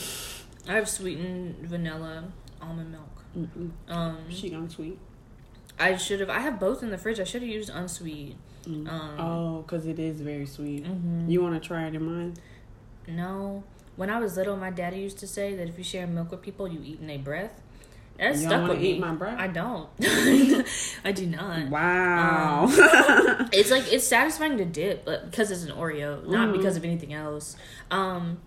I 0.68 0.74
have 0.74 0.88
sweetened 0.88 1.56
vanilla 1.68 2.24
almond 2.62 2.92
milk. 2.92 3.56
Um, 3.88 4.18
She 4.30 4.50
gone 4.50 4.68
sweet. 4.70 4.98
I 5.78 5.96
should 5.96 6.20
have. 6.20 6.30
I 6.30 6.40
have 6.40 6.60
both 6.60 6.82
in 6.82 6.90
the 6.90 6.98
fridge. 6.98 7.20
I 7.20 7.24
should 7.24 7.42
have 7.42 7.50
used 7.50 7.70
unsweet. 7.70 8.36
Mm. 8.66 8.86
Um, 8.88 9.10
oh, 9.18 9.62
because 9.62 9.86
it 9.86 9.98
is 9.98 10.20
very 10.20 10.44
sweet. 10.46 10.84
mhm. 10.84 11.30
You 11.30 11.40
want 11.42 11.60
to 11.60 11.66
try 11.66 11.86
it 11.86 11.94
in 11.94 12.04
mine? 12.04 12.34
No. 13.08 13.64
When 13.96 14.10
I 14.10 14.18
was 14.18 14.36
little, 14.36 14.56
my 14.56 14.70
daddy 14.70 14.98
used 14.98 15.18
to 15.18 15.26
say 15.26 15.54
that 15.56 15.68
if 15.68 15.78
you 15.78 15.84
share 15.84 16.06
milk 16.06 16.30
with 16.30 16.42
people, 16.42 16.68
you 16.68 16.80
eat 16.84 17.00
in 17.00 17.06
their 17.06 17.18
breath. 17.18 17.60
That 18.20 18.36
stuck 18.36 18.68
with 18.68 18.80
me. 18.80 18.98
my 18.98 19.12
breath? 19.14 19.38
I 19.38 19.46
don't. 19.48 19.88
I 21.04 21.10
do 21.12 21.26
not. 21.26 21.68
Wow. 21.70 22.66
It's 23.52 23.70
like 23.70 23.90
it's 23.92 24.06
satisfying 24.06 24.58
to 24.58 24.64
dip, 24.64 25.04
but 25.04 25.30
because 25.30 25.50
it's 25.50 25.64
an 25.64 25.70
Oreo, 25.72 26.24
not 26.28 26.48
Mhm. 26.50 26.52
because 26.58 26.76
of 26.76 26.84
anything 26.84 27.12
else. 27.14 27.56
Um, 27.90 28.38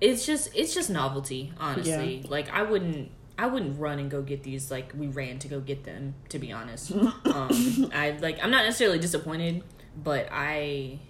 it's 0.00 0.24
just 0.24 0.48
it's 0.54 0.72
just 0.74 0.88
novelty, 0.90 1.52
honestly. 1.58 2.24
Like 2.28 2.50
I 2.52 2.62
wouldn't 2.62 3.10
I 3.38 3.46
wouldn't 3.48 3.78
run 3.78 3.98
and 3.98 4.10
go 4.10 4.22
get 4.22 4.42
these 4.44 4.70
like 4.70 4.92
we 4.96 5.08
ran 5.08 5.38
to 5.40 5.48
go 5.48 5.60
get 5.60 5.84
them. 5.84 6.14
To 6.30 6.38
be 6.38 6.52
honest, 6.52 6.92
um, 7.26 7.90
I 7.92 8.16
like 8.22 8.38
I'm 8.42 8.50
not 8.50 8.64
necessarily 8.64 8.98
disappointed, 8.98 9.62
but 10.02 10.28
I 10.30 11.00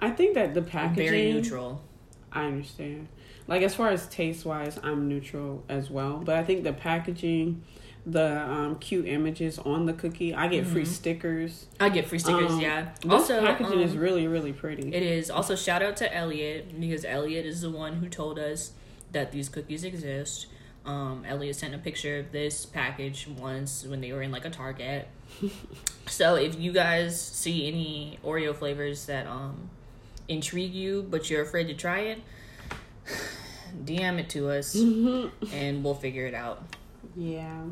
I 0.00 0.10
think 0.10 0.34
that 0.34 0.54
the 0.54 0.62
packaging. 0.62 1.08
very 1.08 1.32
neutral. 1.32 1.82
I 2.30 2.44
understand. 2.44 3.08
Like 3.48 3.62
as 3.62 3.74
far 3.74 3.88
as 3.90 4.06
taste 4.08 4.44
wise, 4.44 4.78
I'm 4.82 5.08
neutral 5.08 5.64
as 5.68 5.90
well. 5.90 6.18
But 6.24 6.36
I 6.36 6.44
think 6.44 6.64
the 6.64 6.72
packaging, 6.72 7.62
the 8.04 8.40
um, 8.40 8.78
cute 8.78 9.06
images 9.06 9.58
on 9.60 9.86
the 9.86 9.92
cookie, 9.92 10.34
I 10.34 10.48
get 10.48 10.66
free 10.66 10.82
Mhm. 10.82 10.86
stickers. 10.86 11.66
I 11.78 11.88
get 11.88 12.06
free 12.08 12.18
stickers. 12.18 12.52
Um, 12.52 12.60
yeah. 12.60 12.88
This 13.02 13.10
Also, 13.12 13.40
packaging 13.40 13.80
is 13.80 13.92
um, 13.92 13.98
really 13.98 14.26
really 14.26 14.52
pretty. 14.52 14.92
It 14.94 15.02
is. 15.02 15.30
Also, 15.30 15.54
shout 15.56 15.82
out 15.82 15.96
to 15.98 16.14
Elliot 16.14 16.78
because 16.80 17.04
Elliot 17.04 17.46
is 17.46 17.60
the 17.60 17.70
one 17.70 17.94
who 17.94 18.08
told 18.08 18.38
us 18.38 18.72
that 19.12 19.30
these 19.32 19.48
cookies 19.48 19.84
exist. 19.84 20.46
Um, 20.84 21.24
Elliot 21.26 21.56
sent 21.56 21.74
a 21.74 21.78
picture 21.78 22.18
of 22.20 22.30
this 22.30 22.64
package 22.64 23.26
once 23.26 23.84
when 23.84 24.00
they 24.00 24.12
were 24.12 24.22
in 24.22 24.30
like 24.30 24.44
a 24.44 24.50
Target. 24.50 25.08
so 26.06 26.36
if 26.36 26.58
you 26.58 26.72
guys 26.72 27.20
see 27.20 27.66
any 27.66 28.18
Oreo 28.24 28.54
flavors 28.54 29.06
that 29.06 29.26
um 29.26 29.70
intrigue 30.28 30.72
you 30.74 31.06
but 31.08 31.28
you're 31.30 31.42
afraid 31.42 31.66
to 31.68 31.74
try 31.74 32.00
it, 32.00 32.20
DM 33.84 34.18
it 34.18 34.28
to 34.30 34.48
us 34.50 34.74
and 35.52 35.84
we'll 35.84 35.94
figure 35.94 36.26
it 36.26 36.34
out. 36.34 36.62
yeah. 37.16 37.62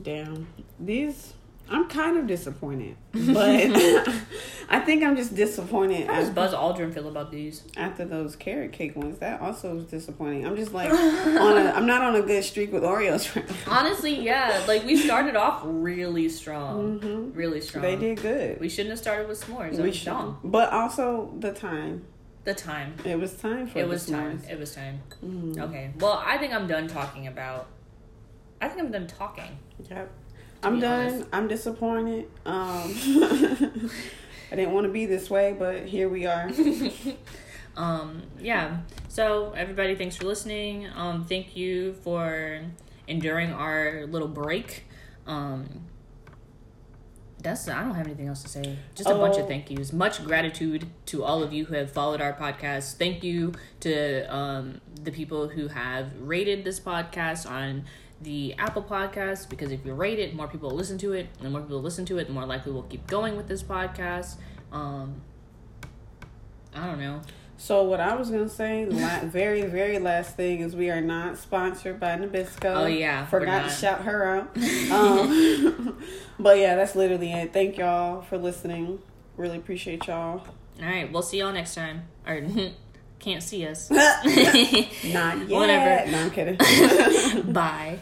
Damn. 0.00 0.48
These. 0.80 1.34
I'm 1.70 1.88
kind 1.88 2.18
of 2.18 2.26
disappointed, 2.26 2.96
but 3.12 3.38
I 4.68 4.80
think 4.84 5.04
I'm 5.04 5.16
just 5.16 5.34
disappointed 5.34 6.06
How 6.08 6.16
does 6.16 6.28
Buzz 6.30 6.52
Aldrin 6.52 6.92
feel 6.92 7.08
about 7.08 7.30
these? 7.30 7.62
after 7.76 8.04
those 8.04 8.34
carrot 8.34 8.72
cake 8.72 8.96
ones. 8.96 9.18
That 9.20 9.40
also 9.40 9.76
was 9.76 9.84
disappointing. 9.84 10.44
I'm 10.44 10.56
just 10.56 10.74
like 10.74 10.90
on 10.92 11.56
a. 11.56 11.70
I'm 11.70 11.86
not 11.86 12.02
on 12.02 12.16
a 12.16 12.22
good 12.22 12.42
streak 12.42 12.72
with 12.72 12.82
Oreos 12.82 13.34
right 13.36 13.48
now. 13.48 13.54
Honestly, 13.68 14.20
yeah. 14.22 14.64
Like 14.66 14.84
we 14.84 14.96
started 14.96 15.36
off 15.36 15.62
really 15.64 16.28
strong, 16.28 16.98
Mhm. 16.98 17.36
really 17.36 17.60
strong. 17.60 17.82
They 17.82 17.96
did 17.96 18.20
good. 18.20 18.58
We 18.60 18.68
shouldn't 18.68 18.90
have 18.90 18.98
started 18.98 19.28
with 19.28 19.40
s'mores. 19.42 19.80
We 19.80 19.92
should, 19.92 20.34
but 20.42 20.72
also 20.72 21.32
the 21.38 21.52
time. 21.52 22.04
The 22.44 22.54
time. 22.54 22.94
It 23.04 23.18
was 23.18 23.34
time 23.34 23.68
for 23.68 23.78
It 23.78 23.88
was 23.88 24.06
time. 24.06 24.38
s'mores. 24.38 24.50
It 24.50 24.58
was 24.58 24.74
time. 24.74 25.00
Mm. 25.24 25.58
Okay. 25.58 25.90
Well, 26.00 26.20
I 26.24 26.38
think 26.38 26.52
I'm 26.52 26.66
done 26.66 26.88
talking 26.88 27.26
about. 27.28 27.68
I 28.60 28.68
think 28.68 28.80
I'm 28.80 28.90
done 28.90 29.06
talking. 29.06 29.58
Yep. 29.88 30.10
I'm 30.64 30.80
done. 30.80 31.06
honest. 31.08 31.28
I'm 31.32 31.48
disappointed. 31.48 32.28
Um, 32.46 32.94
I 34.52 34.56
didn't 34.56 34.72
want 34.72 34.86
to 34.86 34.92
be 34.92 35.06
this 35.06 35.30
way, 35.30 35.54
but 35.58 35.86
here 35.86 36.08
we 36.08 36.26
are. 36.26 36.50
Um. 37.74 38.22
Yeah. 38.38 38.80
So 39.08 39.52
everybody, 39.56 39.94
thanks 39.94 40.16
for 40.16 40.26
listening. 40.26 40.88
Um. 40.94 41.24
Thank 41.24 41.56
you 41.56 41.94
for 42.04 42.60
enduring 43.08 43.52
our 43.54 44.04
little 44.08 44.28
break. 44.28 44.84
Um. 45.26 45.80
That's 47.42 47.68
I 47.68 47.82
don't 47.82 47.94
have 47.94 48.06
anything 48.06 48.28
else 48.28 48.42
to 48.42 48.48
say. 48.48 48.78
Just 48.94 49.08
a 49.08 49.14
bunch 49.14 49.36
of 49.36 49.48
thank 49.48 49.70
yous. 49.70 49.92
Much 49.92 50.24
gratitude 50.24 50.86
to 51.06 51.24
all 51.24 51.42
of 51.42 51.52
you 51.52 51.64
who 51.64 51.74
have 51.74 51.90
followed 51.90 52.20
our 52.20 52.32
podcast. 52.32 52.96
Thank 52.96 53.24
you 53.24 53.52
to 53.80 54.22
um, 54.34 54.80
the 55.02 55.10
people 55.10 55.48
who 55.48 55.68
have 55.68 56.12
rated 56.20 56.64
this 56.64 56.78
podcast 56.78 57.50
on 57.50 57.84
the 58.20 58.54
Apple 58.58 58.82
Podcast 58.82 59.48
because 59.48 59.72
if 59.72 59.84
you 59.84 59.94
rate 59.94 60.18
it, 60.18 60.34
more 60.34 60.46
people 60.46 60.70
listen 60.70 60.98
to 60.98 61.12
it. 61.12 61.26
And 61.38 61.46
the 61.46 61.50
more 61.50 61.60
people 61.60 61.82
listen 61.82 62.04
to 62.06 62.18
it, 62.18 62.28
the 62.28 62.32
more 62.32 62.46
likely 62.46 62.72
we'll 62.72 62.84
keep 62.84 63.06
going 63.06 63.36
with 63.36 63.48
this 63.48 63.62
podcast. 63.62 64.36
Um, 64.70 65.20
I 66.74 66.86
don't 66.86 67.00
know. 67.00 67.20
So 67.62 67.84
what 67.84 68.00
I 68.00 68.16
was 68.16 68.28
gonna 68.28 68.48
say, 68.48 68.86
la- 68.86 69.20
very 69.22 69.62
very 69.62 70.00
last 70.00 70.34
thing 70.34 70.62
is 70.62 70.74
we 70.74 70.90
are 70.90 71.00
not 71.00 71.38
sponsored 71.38 72.00
by 72.00 72.16
Nabisco. 72.16 72.74
Oh, 72.74 72.86
yeah, 72.86 73.24
forgot 73.26 73.62
to 73.62 73.70
shout 73.70 74.00
her 74.02 74.26
out. 74.26 74.56
Um, 74.90 76.02
but 76.40 76.58
yeah, 76.58 76.74
that's 76.74 76.96
literally 76.96 77.32
it. 77.32 77.52
Thank 77.52 77.78
y'all 77.78 78.22
for 78.22 78.36
listening. 78.36 78.98
Really 79.36 79.58
appreciate 79.58 80.08
y'all. 80.08 80.40
All 80.40 80.44
right, 80.80 81.10
we'll 81.12 81.22
see 81.22 81.38
y'all 81.38 81.52
next 81.52 81.76
time. 81.76 82.02
Or 82.26 82.42
can't 83.20 83.44
see 83.44 83.64
us. 83.64 83.92
Not 83.92 84.24
yet. 84.26 85.48
Whatever. 85.48 86.10
No, 86.10 86.18
I'm 86.18 86.30
kidding. 86.32 87.52
Bye. 87.52 88.00